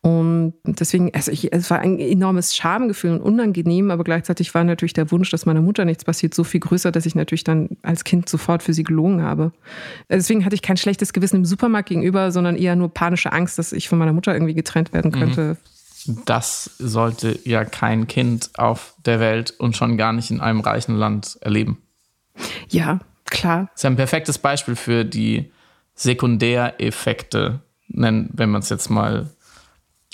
Und 0.00 0.54
deswegen, 0.64 1.12
also 1.14 1.30
ich, 1.30 1.52
es 1.52 1.70
war 1.70 1.80
ein 1.80 1.98
enormes 1.98 2.56
Schamgefühl 2.56 3.12
und 3.12 3.20
unangenehm, 3.20 3.90
aber 3.90 4.04
gleichzeitig 4.04 4.54
war 4.54 4.64
natürlich 4.64 4.92
der 4.94 5.10
Wunsch, 5.10 5.30
dass 5.30 5.44
meiner 5.44 5.60
Mutter 5.60 5.84
nichts 5.84 6.04
passiert, 6.04 6.34
so 6.34 6.44
viel 6.44 6.60
größer, 6.60 6.90
dass 6.92 7.06
ich 7.06 7.14
natürlich 7.14 7.44
dann 7.44 7.76
als 7.82 8.04
Kind 8.04 8.28
sofort 8.28 8.62
für 8.62 8.72
sie 8.72 8.84
gelogen 8.84 9.22
habe. 9.22 9.52
Deswegen 10.08 10.44
hatte 10.44 10.54
ich 10.54 10.62
kein 10.62 10.76
schlechtes 10.76 11.12
Gewissen 11.12 11.36
im 11.36 11.44
Supermarkt 11.44 11.88
gegenüber, 11.88 12.32
sondern 12.32 12.56
eher 12.56 12.76
nur 12.76 12.92
panische 12.92 13.32
Angst, 13.32 13.58
dass 13.58 13.72
ich 13.72 13.88
von 13.88 13.98
meiner 13.98 14.12
Mutter 14.12 14.32
irgendwie 14.32 14.54
getrennt 14.54 14.92
werden 14.92 15.10
mhm. 15.10 15.18
könnte. 15.18 15.56
Das 16.24 16.70
sollte 16.78 17.38
ja 17.44 17.64
kein 17.64 18.06
Kind 18.06 18.50
auf 18.56 18.94
der 19.04 19.20
Welt 19.20 19.52
und 19.58 19.76
schon 19.76 19.98
gar 19.98 20.12
nicht 20.12 20.30
in 20.30 20.40
einem 20.40 20.60
reichen 20.60 20.94
Land 20.94 21.38
erleben. 21.40 21.78
Ja, 22.68 23.00
klar. 23.24 23.68
Das 23.72 23.80
ist 23.80 23.84
ein 23.84 23.96
perfektes 23.96 24.38
Beispiel 24.38 24.76
für 24.76 25.04
die 25.04 25.50
Sekundäreffekte, 25.94 27.60
wenn 27.88 28.30
man 28.36 28.60
es 28.60 28.68
jetzt 28.68 28.88
mal 28.88 29.28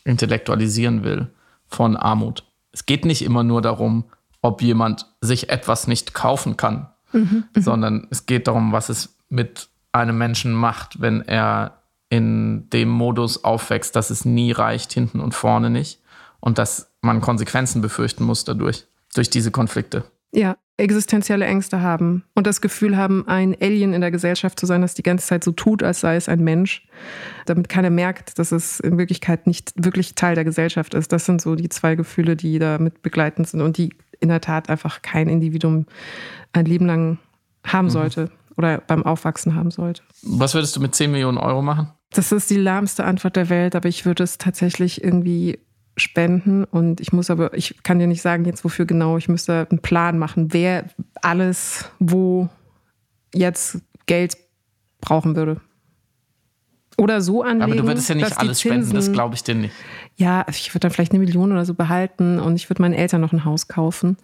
intellektualisieren 0.05 1.05
will, 1.05 1.29
von 1.67 1.97
Armut. 1.97 2.45
Es 2.73 2.87
geht 2.87 3.05
nicht 3.05 3.23
immer 3.23 3.43
nur 3.43 3.63
darum, 3.63 4.05
ob 4.43 4.63
jemand 4.63 5.07
sich 5.21 5.49
etwas 5.49 5.87
nicht 5.87 6.15
kaufen 6.15 6.57
kann, 6.57 6.89
mhm, 7.13 7.45
mhm. 7.55 7.63
sondern 7.63 8.07
es 8.11 8.27
geht 8.27 8.47
darum, 8.47 8.73
was 8.73 8.89
es 8.89 9.17
mit 9.29 9.69
einem 9.93 10.19
Menschen 10.19 10.53
macht, 10.53 11.01
wenn 11.01 11.23
er 11.23 11.83
in 12.11 12.69
dem 12.71 12.89
Modus 12.89 13.43
aufwächst, 13.45 13.97
dass 13.97 14.11
es 14.11 14.25
nie 14.25 14.53
reicht, 14.53 14.93
hinten 14.93 15.21
und 15.21 15.35
vorne 15.35 15.71
nicht. 15.71 16.01
Und 16.41 16.59
dass 16.59 16.93
man 17.01 17.21
Konsequenzen 17.21 17.81
befürchten 17.81 18.25
muss 18.25 18.45
dadurch, 18.45 18.85
durch 19.15 19.31
diese 19.31 19.51
Konflikte. 19.51 20.05
Ja, 20.35 20.57
existenzielle 20.77 21.45
Ängste 21.45 21.81
haben 21.81 22.25
und 22.35 22.47
das 22.47 22.61
Gefühl 22.61 22.97
haben, 22.97 23.29
ein 23.29 23.57
Alien 23.61 23.93
in 23.93 24.01
der 24.01 24.11
Gesellschaft 24.11 24.59
zu 24.59 24.67
sein, 24.67 24.83
das 24.83 24.95
die 24.95 25.05
ganze 25.05 25.27
Zeit 25.27 25.45
so 25.45 25.53
tut, 25.53 25.85
als 25.85 26.01
sei 26.01 26.17
es 26.17 26.29
ein 26.29 26.43
Mensch, 26.43 26.89
damit 27.47 27.69
keiner 27.69 27.91
merkt, 27.91 28.39
dass 28.41 28.51
es 28.51 28.81
in 28.81 28.99
Wirklichkeit 28.99 29.47
nicht 29.47 29.73
wirklich 29.77 30.17
Teil 30.17 30.35
der 30.35 30.45
Gesellschaft 30.45 30.95
ist. 30.95 31.13
Das 31.13 31.27
sind 31.27 31.41
so 31.41 31.55
die 31.55 31.69
zwei 31.69 31.95
Gefühle, 31.95 32.35
die 32.35 32.59
da 32.59 32.79
mit 32.79 33.03
begleitend 33.03 33.49
sind 33.49 33.61
und 33.61 33.79
die 33.79 33.95
in 34.19 34.29
der 34.29 34.41
Tat 34.41 34.69
einfach 34.69 35.03
kein 35.03 35.29
Individuum 35.29 35.87
ein 36.53 36.65
Leben 36.65 36.87
lang 36.87 37.19
haben 37.65 37.87
mhm. 37.87 37.91
sollte 37.91 38.31
oder 38.57 38.79
beim 38.79 39.05
Aufwachsen 39.05 39.55
haben 39.55 39.71
sollte. 39.71 40.03
Was 40.23 40.55
würdest 40.55 40.75
du 40.77 40.81
mit 40.81 40.95
10 40.95 41.11
Millionen 41.11 41.39
Euro 41.39 41.63
machen? 41.63 41.91
Das 42.11 42.33
ist 42.33 42.51
die 42.51 42.57
lahmste 42.57 43.05
Antwort 43.05 43.37
der 43.37 43.49
Welt, 43.49 43.75
aber 43.75 43.89
ich 43.89 44.07
würde 44.07 44.23
es 44.23 44.39
tatsächlich 44.39 45.03
irgendwie 45.03 45.59
spenden 45.97 46.65
und 46.65 47.01
ich 47.01 47.13
muss 47.13 47.31
aber, 47.31 47.55
ich 47.55 47.83
kann 47.83 47.99
dir 47.99 48.07
nicht 48.07 48.23
sagen 48.23 48.45
jetzt 48.45 48.65
wofür 48.65 48.85
genau, 48.85 49.17
ich 49.17 49.29
müsste 49.29 49.67
einen 49.71 49.81
Plan 49.81 50.19
machen, 50.19 50.53
wer 50.53 50.87
alles 51.23 51.91
wo 51.99 52.49
jetzt 53.33 53.81
Geld 54.07 54.37
brauchen 55.01 55.37
würde. 55.37 55.61
Oder 56.97 57.21
so 57.21 57.43
anlegen. 57.43 57.63
Aber 57.63 57.75
du 57.75 57.87
würdest 57.87 58.09
ja 58.09 58.15
nicht 58.15 58.39
alles 58.39 58.59
Zinsen, 58.59 58.83
spenden, 58.83 58.95
das 58.95 59.13
glaube 59.13 59.35
ich 59.35 59.43
dir 59.43 59.55
nicht. 59.55 59.75
Ja, 60.17 60.47
ich 60.49 60.71
würde 60.71 60.81
dann 60.81 60.91
vielleicht 60.93 61.11
eine 61.11 61.19
Million 61.19 61.51
oder 61.51 61.65
so 61.65 61.75
behalten 61.75 62.39
und 62.39 62.55
ich 62.55 62.71
würde 62.71 62.81
meinen 62.81 62.95
Eltern 62.95 63.21
noch 63.21 63.33
ein 63.33 63.45
Haus 63.45 63.67
kaufen. 63.67 64.17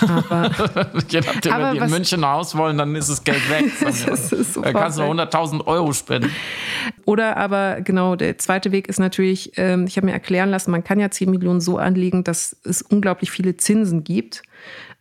Aber, 0.00 0.50
Je 1.08 1.20
nachdem, 1.20 1.52
aber 1.52 1.66
wenn 1.66 1.74
die 1.74 1.84
in 1.84 1.90
München 1.90 2.24
ein 2.24 2.30
Haus 2.30 2.56
wollen, 2.56 2.76
dann 2.76 2.96
ist 2.96 3.08
das 3.08 3.22
Geld 3.22 3.48
weg. 3.48 3.66
das 3.80 4.32
ist 4.32 4.56
da 4.56 4.72
kannst 4.72 4.98
du 4.98 5.02
100.000 5.02 5.64
Euro 5.66 5.92
spenden. 5.92 6.32
Oder 7.04 7.36
aber 7.36 7.82
genau, 7.82 8.16
der 8.16 8.36
zweite 8.38 8.72
Weg 8.72 8.88
ist 8.88 8.98
natürlich, 8.98 9.52
ähm, 9.56 9.86
ich 9.86 9.96
habe 9.96 10.06
mir 10.06 10.12
erklären 10.12 10.50
lassen, 10.50 10.72
man 10.72 10.82
kann 10.82 10.98
ja 10.98 11.10
10 11.10 11.30
Millionen 11.30 11.60
so 11.60 11.78
anlegen, 11.78 12.24
dass 12.24 12.56
es 12.64 12.82
unglaublich 12.82 13.30
viele 13.30 13.56
Zinsen 13.56 14.02
gibt. 14.02 14.42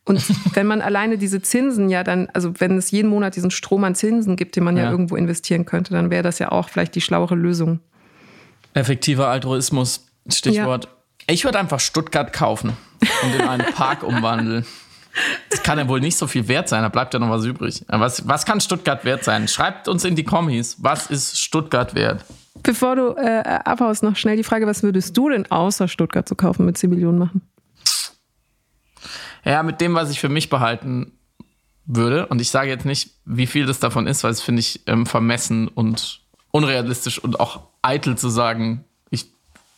Und 0.07 0.23
wenn 0.55 0.67
man 0.67 0.81
alleine 0.81 1.17
diese 1.17 1.41
Zinsen 1.41 1.89
ja 1.89 2.03
dann, 2.03 2.29
also 2.33 2.53
wenn 2.59 2.77
es 2.77 2.91
jeden 2.91 3.09
Monat 3.09 3.35
diesen 3.35 3.51
Strom 3.51 3.83
an 3.83 3.93
Zinsen 3.93 4.35
gibt, 4.35 4.55
den 4.55 4.63
man 4.63 4.77
ja, 4.77 4.85
ja 4.85 4.91
irgendwo 4.91 5.15
investieren 5.15 5.65
könnte, 5.65 5.93
dann 5.93 6.09
wäre 6.09 6.23
das 6.23 6.39
ja 6.39 6.51
auch 6.51 6.69
vielleicht 6.69 6.95
die 6.95 7.01
schlauere 7.01 7.35
Lösung. 7.35 7.79
Effektiver 8.73 9.27
Altruismus, 9.27 10.07
Stichwort. 10.27 10.85
Ja. 10.85 11.33
Ich 11.33 11.43
würde 11.43 11.59
einfach 11.59 11.79
Stuttgart 11.79 12.31
kaufen 12.31 12.73
und 13.23 13.35
in 13.35 13.41
einen 13.41 13.65
Park 13.73 14.03
umwandeln. 14.03 14.65
Das 15.49 15.63
kann 15.63 15.77
ja 15.77 15.87
wohl 15.87 15.99
nicht 15.99 16.15
so 16.15 16.27
viel 16.27 16.47
wert 16.47 16.69
sein, 16.69 16.83
da 16.83 16.89
bleibt 16.89 17.13
ja 17.13 17.19
noch 17.19 17.29
was 17.29 17.43
übrig. 17.43 17.83
Was, 17.87 18.27
was 18.27 18.45
kann 18.45 18.61
Stuttgart 18.61 19.03
wert 19.03 19.23
sein? 19.23 19.47
Schreibt 19.47 19.87
uns 19.87 20.05
in 20.05 20.15
die 20.15 20.23
Kommis, 20.23 20.77
was 20.79 21.07
ist 21.07 21.39
Stuttgart 21.39 21.95
wert? 21.95 22.23
Bevor 22.63 22.95
du 22.95 23.15
äh, 23.17 23.41
abhaust, 23.65 24.03
noch 24.03 24.15
schnell 24.15 24.37
die 24.37 24.43
Frage, 24.43 24.67
was 24.67 24.83
würdest 24.83 25.17
du 25.17 25.29
denn 25.29 25.49
außer 25.51 25.87
Stuttgart 25.87 26.27
zu 26.27 26.35
kaufen 26.35 26.65
mit 26.65 26.77
10 26.77 26.89
Millionen 26.89 27.17
machen? 27.17 27.41
Ja, 29.47 29.63
mit 29.63 29.79
dem, 29.79 29.95
was 29.95 30.11
ich 30.11 30.19
für 30.19 30.27
mich 30.27 30.49
behalten 30.49 31.13
würde, 31.85 32.27
und 32.27 32.41
ich 32.41 32.51
sage 32.51 32.69
jetzt 32.69 32.85
nicht, 32.85 33.11
wie 33.23 33.47
viel 33.47 33.65
das 33.65 33.79
davon 33.79 34.05
ist, 34.05 34.25
weil 34.25 34.31
es 34.31 34.41
finde 34.41 34.59
ich 34.59 34.81
ähm, 34.87 35.05
vermessen 35.05 35.69
und 35.69 36.21
unrealistisch 36.51 37.17
und 37.17 37.39
auch 37.39 37.61
eitel 37.81 38.17
zu 38.17 38.27
sagen, 38.27 38.83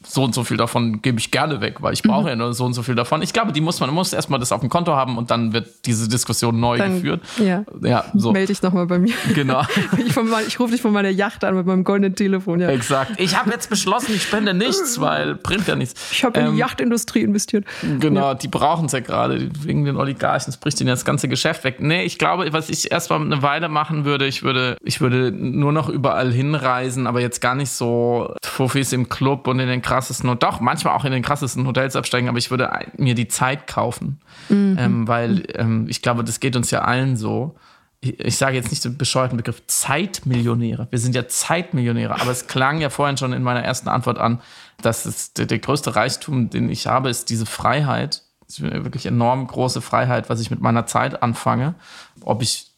so 0.06 0.24
und 0.24 0.34
so 0.34 0.46
viel 0.46 0.56
davon 0.56 1.02
gebe 1.02 1.20
ich 1.20 1.30
gerne 1.30 1.60
weg, 1.60 1.82
weil 1.82 1.94
ich 1.94 2.04
brauche 2.04 2.24
mhm. 2.24 2.28
ja 2.28 2.36
nur 2.38 2.54
so 2.54 2.64
und 2.64 2.74
so 2.74 2.84
viel 2.84 2.96
davon. 2.96 3.22
Ich 3.22 3.34
glaube, 3.34 3.52
die 3.52 3.60
muss 3.60 3.80
man, 3.82 3.90
muss 3.94 4.14
erstmal 4.14 4.40
das 4.40 4.52
auf 4.54 4.62
dem 4.62 4.70
Konto 4.70 4.96
haben 4.96 5.18
und 5.18 5.30
dann 5.30 5.52
wird 5.52 5.86
diese 5.86 6.08
Diskussion 6.08 6.60
neu 6.60 6.78
dann, 6.78 6.96
geführt. 6.96 7.22
Ja. 7.38 7.66
ja 7.82 8.06
so. 8.14 8.32
Melde 8.32 8.48
dich 8.48 8.62
nochmal 8.62 8.86
bei 8.86 8.98
mir. 8.98 9.14
Genau. 9.34 9.62
ich, 9.98 10.16
ich 10.48 10.60
rufe 10.60 10.72
dich 10.72 10.82
von 10.82 10.94
meiner 10.94 11.10
Yacht 11.10 11.44
an 11.44 11.56
mit 11.56 11.66
meinem 11.66 11.84
goldenen 11.84 12.16
Telefon. 12.16 12.62
Ja. 12.62 12.70
Exakt. 12.70 13.12
Ich 13.18 13.38
habe 13.38 13.52
jetzt 13.52 13.70
beschlossen, 13.70 14.14
ich 14.16 14.24
spende 14.24 14.54
nichts, 14.54 15.02
weil 15.02 15.36
bringt 15.36 15.68
ja 15.68 15.76
nichts. 15.76 16.12
Ich 16.12 16.24
habe 16.24 16.40
in 16.40 16.46
die 16.46 16.52
ähm, 16.54 16.58
Yachtindustrie 16.58 17.22
investiert. 17.22 17.66
Genau, 18.00 18.30
ja. 18.30 18.34
die 18.36 18.48
brauchen 18.48 18.86
es 18.86 18.94
ja 18.94 19.02
gerade 19.02 19.50
wegen 19.64 19.84
den 19.84 19.98
Oligarchen. 19.98 20.46
Das 20.46 20.58
bricht 20.58 20.80
ihnen 20.80 20.90
das 20.90 21.04
ganze 21.04 21.28
Geschäft 21.28 21.66
weg. 21.66 21.82
Nee, 21.82 22.04
ich 22.04 22.18
glaube, 22.18 22.48
was 22.52 22.70
ich 22.70 22.90
erstmal 22.92 23.20
eine 23.20 23.42
Weile 23.42 23.68
machen 23.68 24.06
würde, 24.06 24.28
ich 24.28 24.44
würde, 24.44 24.78
ich 24.82 25.02
würde 25.02 25.32
nur 25.32 25.74
noch 25.74 25.90
überall 25.90 26.32
hinreisen, 26.32 27.06
aber 27.06 27.20
jetzt 27.20 27.42
gar 27.42 27.56
nicht 27.56 27.72
so 27.72 28.34
Fuffis 28.46 28.94
im 28.94 29.10
Club 29.10 29.48
und 29.48 29.60
in 29.60 29.68
den 29.68 29.82
krassesten 29.90 30.30
und 30.30 30.44
doch 30.44 30.60
manchmal 30.60 30.96
auch 30.96 31.04
in 31.04 31.12
den 31.12 31.24
krassesten 31.24 31.66
Hotels 31.66 31.96
absteigen, 31.96 32.30
aber 32.30 32.38
ich 32.38 32.52
würde 32.52 32.70
mir 32.98 33.16
die 33.16 33.28
Zeit 33.28 33.66
kaufen, 33.66 34.22
mhm. 34.48 34.78
ähm, 34.80 35.08
weil 35.08 35.44
ähm, 35.56 35.88
ich 35.90 36.02
glaube, 36.04 36.24
das 36.24 36.40
geht 36.40 36.56
uns 36.56 36.70
ja 36.70 36.82
allen 36.82 37.18
so. 37.18 37.56
Ich, 38.00 38.20
ich 38.20 38.38
sage 38.38 38.56
jetzt 38.56 38.70
nicht 38.70 38.86
den 38.86 38.98
bescheuerten 38.98 39.38
Begriff 39.38 39.64
Zeitmillionäre. 39.66 40.88
Wir 40.92 41.00
sind 41.00 41.16
ja 41.16 41.28
Zeitmillionäre, 41.28 42.22
aber 42.22 42.30
es 42.30 42.46
klang 42.46 42.80
ja 42.80 42.92
vorhin 42.92 43.18
schon 43.18 43.34
in 43.34 43.42
meiner 43.42 43.64
ersten 43.64 43.90
Antwort 43.90 44.20
an, 44.20 44.42
dass 44.82 45.06
es 45.06 45.34
der, 45.34 45.48
der 45.48 45.58
größte 45.58 45.96
Reichtum, 45.96 46.52
den 46.52 46.70
ich 46.70 46.86
habe, 46.86 47.10
ist 47.10 47.30
diese 47.32 47.48
Freiheit. 47.48 48.22
Das 48.46 48.60
ist 48.60 48.64
eine 48.64 48.84
wirklich 48.84 49.08
enorm 49.08 49.48
große 49.48 49.82
Freiheit, 49.82 50.30
was 50.30 50.40
ich 50.40 50.52
mit 50.52 50.62
meiner 50.62 50.86
Zeit 50.86 51.24
anfange. 51.24 51.74
Ob 52.22 52.44
ich 52.44 52.72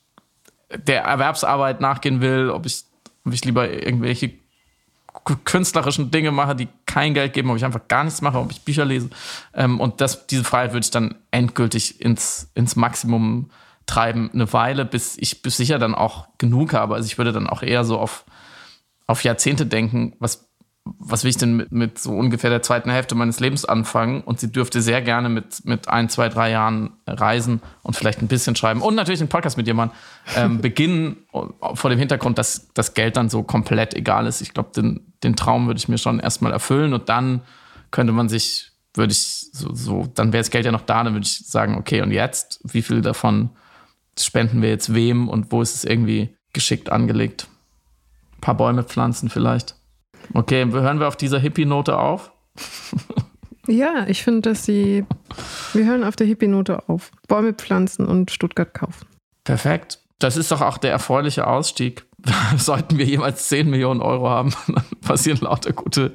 der 0.74 1.04
Erwerbsarbeit 1.04 1.82
nachgehen 1.82 2.22
will, 2.22 2.50
ob 2.50 2.66
ich, 2.66 2.86
ob 3.26 3.34
ich 3.34 3.44
lieber 3.44 3.70
irgendwelche 3.70 4.41
künstlerischen 5.24 6.12
Dinge 6.12 6.32
mache, 6.32 6.56
die 6.56 6.68
kein 6.86 7.14
Geld 7.14 7.34
geben, 7.34 7.50
ob 7.50 7.58
ich 7.58 7.66
einfach 7.66 7.88
gar 7.88 8.04
nichts 8.04 8.22
mache, 8.22 8.40
ob 8.40 8.52
ich 8.52 8.62
Bücher 8.62 8.86
lese. 8.86 9.10
Ähm, 9.54 9.80
und 9.80 10.02
das, 10.02 10.28
diese 10.28 10.44
Freiheit 10.44 10.74
würde 10.74 10.86
ich 10.86 10.92
dann 10.92 11.16
endgültig 11.32 12.02
ins, 12.02 12.50
ins 12.56 12.76
Maximum 12.76 13.50
treiben, 13.86 14.30
eine 14.34 14.52
Weile, 14.54 14.86
bis 14.86 15.18
ich 15.18 15.42
bis 15.42 15.58
sicher 15.58 15.80
dann 15.80 15.96
auch 15.96 16.28
genug 16.38 16.74
habe. 16.74 16.96
Also 16.96 17.08
ich 17.08 17.18
würde 17.18 17.34
dann 17.34 17.48
auch 17.48 17.62
eher 17.62 17.84
so 17.84 18.00
auf, 18.00 18.26
auf 19.08 19.24
Jahrzehnte 19.24 19.66
denken, 19.66 20.16
was 20.20 20.52
was 20.84 21.24
will 21.24 21.30
ich 21.30 21.38
denn 21.38 21.56
mit, 21.56 21.72
mit 21.72 22.00
so 22.00 22.12
ungefähr 22.12 22.50
der 22.50 22.64
zweiten 22.64 22.90
Hälfte 22.90 23.14
meines 23.14 23.40
Lebens 23.40 23.66
anfangen? 23.66 24.22
Und 24.22 24.40
sie 24.40 24.52
dürfte 24.52 24.82
sehr 24.82 25.02
gerne 25.02 25.30
mit, 25.30 25.64
mit 25.66 25.88
ein, 25.88 26.10
zwei, 26.10 26.28
drei 26.30 26.52
Jahren 26.52 26.94
reisen 27.06 27.62
und 27.84 27.96
vielleicht 27.96 28.22
ein 28.22 28.28
bisschen 28.28 28.56
schreiben 28.56 28.82
und 28.82 28.96
natürlich 28.96 29.22
einen 29.22 29.30
Podcast 29.30 29.58
mit 29.58 29.68
jemandem 29.68 29.96
ähm, 30.36 30.58
beginnen, 30.62 31.18
vor 31.32 31.90
dem 31.90 32.00
Hintergrund, 32.00 32.38
dass 32.38 32.70
das 32.74 32.94
Geld 32.94 33.16
dann 33.18 33.30
so 33.30 33.44
komplett 33.44 33.94
egal 33.94 34.26
ist. 34.26 34.42
Ich 34.42 34.54
glaube, 34.54 34.72
den, 34.76 35.11
den 35.24 35.36
Traum 35.36 35.68
würde 35.68 35.78
ich 35.78 35.88
mir 35.88 35.98
schon 35.98 36.20
erstmal 36.20 36.52
erfüllen 36.52 36.94
und 36.94 37.10
dann 37.10 37.42
könnte 37.92 38.14
man 38.14 38.30
sich, 38.30 38.72
würde 38.94 39.12
ich 39.12 39.50
so, 39.52 39.74
so 39.74 40.08
dann 40.14 40.34
wäre 40.34 40.42
das 40.42 40.52
Geld 40.52 40.66
ja 40.66 40.72
noch 40.72 40.82
da, 40.82 41.04
dann 41.04 41.14
würde 41.14 41.26
ich 41.26 41.46
sagen, 41.46 41.78
okay, 41.78 42.02
und 42.02 42.12
jetzt, 42.12 42.60
wie 42.64 42.82
viel 42.82 43.02
davon 43.02 43.52
spenden 44.20 44.62
wir 44.62 44.70
jetzt 44.70 44.94
wem 44.94 45.30
und 45.30 45.52
wo 45.52 45.62
ist 45.62 45.76
es 45.76 45.84
irgendwie 45.84 46.36
geschickt 46.54 46.92
angelegt? 46.92 47.48
Ein 48.38 48.42
paar 48.42 48.58
Bäume 48.58 48.84
pflanzen 48.84 49.30
vielleicht. 49.30 49.76
Okay, 50.34 50.66
hören 50.66 51.00
wir 51.00 51.08
auf 51.08 51.16
dieser 51.16 51.40
Hippie-Note 51.40 51.98
auf? 51.98 52.32
ja, 53.68 54.06
ich 54.08 54.24
finde, 54.24 54.42
dass 54.42 54.66
sie. 54.66 55.06
Wir 55.74 55.86
hören 55.86 56.04
auf 56.04 56.16
der 56.16 56.28
Hippie-Note 56.28 56.88
auf. 56.90 57.12
Bäume 57.28 57.54
pflanzen 57.54 58.06
und 58.06 58.32
Stuttgart 58.32 58.74
kaufen. 58.74 59.08
Perfekt. 59.44 60.00
Das 60.20 60.38
ist 60.38 60.52
doch 60.52 60.62
auch 60.62 60.78
der 60.78 60.92
erfreuliche 60.92 61.48
Ausstieg. 61.48 62.06
Sollten 62.58 62.98
wir 62.98 63.06
jemals 63.06 63.48
10 63.48 63.70
Millionen 63.70 64.02
Euro 64.02 64.30
haben, 64.30 64.54
dann 64.68 64.84
passieren 65.02 65.40
lauter 65.42 65.74
gute 65.74 66.14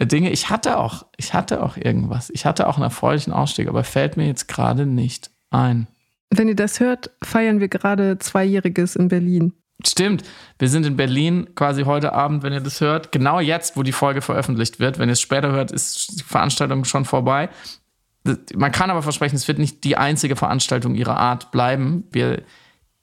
Dinge. 0.00 0.30
Ich 0.30 0.50
hatte 0.50 0.78
auch, 0.78 1.06
ich 1.16 1.34
hatte 1.34 1.62
auch 1.62 1.76
irgendwas. 1.76 2.30
Ich 2.30 2.46
hatte 2.46 2.66
auch 2.68 2.76
einen 2.76 2.84
erfreulichen 2.84 3.32
Ausstieg, 3.32 3.68
aber 3.68 3.84
fällt 3.84 4.16
mir 4.16 4.26
jetzt 4.26 4.48
gerade 4.48 4.86
nicht 4.86 5.30
ein. 5.50 5.86
Wenn 6.30 6.48
ihr 6.48 6.56
das 6.56 6.80
hört, 6.80 7.10
feiern 7.22 7.60
wir 7.60 7.68
gerade 7.68 8.18
Zweijähriges 8.18 8.96
in 8.96 9.08
Berlin. 9.08 9.52
Stimmt. 9.84 10.22
Wir 10.58 10.68
sind 10.68 10.86
in 10.86 10.96
Berlin 10.96 11.48
quasi 11.54 11.84
heute 11.84 12.12
Abend, 12.12 12.42
wenn 12.42 12.52
ihr 12.52 12.60
das 12.60 12.80
hört. 12.80 13.12
Genau 13.12 13.40
jetzt, 13.40 13.76
wo 13.76 13.82
die 13.82 13.92
Folge 13.92 14.20
veröffentlicht 14.20 14.78
wird. 14.78 14.98
Wenn 14.98 15.08
ihr 15.08 15.14
es 15.14 15.20
später 15.20 15.50
hört, 15.52 15.70
ist 15.72 16.20
die 16.20 16.24
Veranstaltung 16.24 16.84
schon 16.84 17.04
vorbei. 17.04 17.48
Man 18.54 18.70
kann 18.70 18.90
aber 18.90 19.02
versprechen, 19.02 19.36
es 19.36 19.48
wird 19.48 19.58
nicht 19.58 19.82
die 19.84 19.96
einzige 19.96 20.36
Veranstaltung 20.36 20.94
ihrer 20.94 21.16
Art 21.16 21.50
bleiben. 21.50 22.04
Wir 22.12 22.42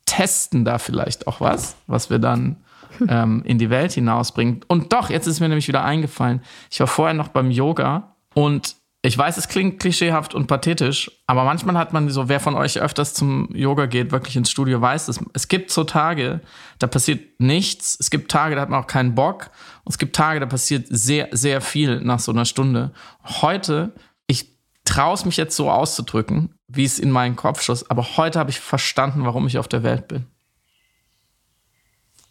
testen 0.08 0.66
da 0.66 0.80
vielleicht 0.80 1.28
auch 1.28 1.40
was, 1.40 1.76
was 1.86 2.10
wir 2.10 2.18
dann 2.18 2.56
ähm, 3.08 3.44
in 3.46 3.60
die 3.60 3.70
Welt 3.70 3.92
hinausbringen. 3.92 4.62
Und 4.68 4.92
doch, 4.94 5.12
jetzt 5.12 5.28
ist 5.28 5.40
mir 5.40 5.50
nämlich 5.50 5.68
wieder 5.68 5.84
eingefallen. 5.84 6.42
Ich 6.72 6.80
war 6.80 6.88
vorher 6.88 7.14
noch 7.14 7.28
beim 7.28 7.52
Yoga 7.52 8.16
und 8.34 8.76
ich 9.04 9.18
weiß, 9.18 9.38
es 9.38 9.48
klingt 9.48 9.80
klischeehaft 9.80 10.34
und 10.34 10.48
pathetisch, 10.48 11.12
aber 11.28 11.44
manchmal 11.44 11.78
hat 11.78 11.94
man 11.94 12.10
so, 12.10 12.28
wer 12.28 12.40
von 12.40 12.56
euch 12.56 12.82
öfters 12.82 13.14
zum 13.14 13.48
Yoga 13.54 13.86
geht, 13.86 14.12
wirklich 14.12 14.36
ins 14.36 14.50
Studio, 14.50 14.82
weiß 14.82 15.08
es. 15.08 15.20
Es 15.34 15.48
gibt 15.48 15.72
so 15.72 15.84
Tage, 15.84 16.42
da 16.80 16.88
passiert 16.88 17.40
nichts. 17.40 17.96
Es 18.00 18.10
gibt 18.10 18.32
Tage, 18.32 18.56
da 18.56 18.62
hat 18.62 18.70
man 18.70 18.84
auch 18.84 18.88
keinen 18.88 19.16
Bock. 19.16 19.52
Und 19.84 19.92
es 19.92 19.98
gibt 19.98 20.16
Tage, 20.16 20.40
da 20.40 20.46
passiert 20.46 20.88
sehr, 20.90 21.30
sehr 21.32 21.62
viel 21.62 22.02
nach 22.02 22.20
so 22.20 22.32
einer 22.32 22.46
Stunde. 22.46 22.92
Heute, 23.24 23.94
ich 24.26 24.58
traue 24.84 25.14
es 25.14 25.26
mich 25.26 25.38
jetzt 25.38 25.56
so 25.56 25.70
auszudrücken, 25.70 26.57
wie 26.68 26.86
es 26.86 27.00
in 27.00 27.12
meinen 27.12 27.36
Kopf 27.36 27.62
schoss, 27.62 27.90
aber 27.90 28.18
heute 28.18 28.40
habe 28.40 28.50
ich 28.50 28.60
verstanden, 28.60 29.26
warum 29.26 29.48
ich 29.48 29.58
auf 29.58 29.68
der 29.68 29.84
Welt 29.84 30.08
bin. 30.08 30.26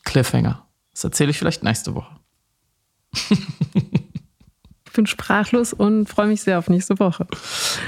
Cliffhanger. 0.05 0.67
Das 0.93 1.05
erzähle 1.05 1.31
ich 1.31 1.39
vielleicht 1.39 1.63
nächste 1.63 1.95
Woche. 1.95 2.17
bin 4.97 5.07
sprachlos 5.07 5.73
und 5.73 6.09
freue 6.09 6.27
mich 6.27 6.43
sehr 6.43 6.59
auf 6.59 6.69
nächste 6.69 6.99
Woche. 6.99 7.27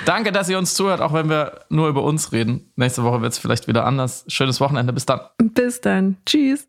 Danke, 0.05 0.30
dass 0.30 0.49
ihr 0.49 0.59
uns 0.59 0.74
zuhört, 0.74 1.01
auch 1.01 1.12
wenn 1.12 1.28
wir 1.28 1.64
nur 1.70 1.88
über 1.88 2.05
uns 2.05 2.30
reden. 2.32 2.70
Nächste 2.76 3.03
Woche 3.03 3.20
wird 3.20 3.32
es 3.32 3.38
vielleicht 3.38 3.66
wieder 3.66 3.84
anders. 3.84 4.24
Schönes 4.28 4.61
Wochenende. 4.61 4.92
Bis 4.92 5.07
dann. 5.07 5.20
Bis 5.38 5.80
dann. 5.80 6.18
Tschüss. 6.24 6.68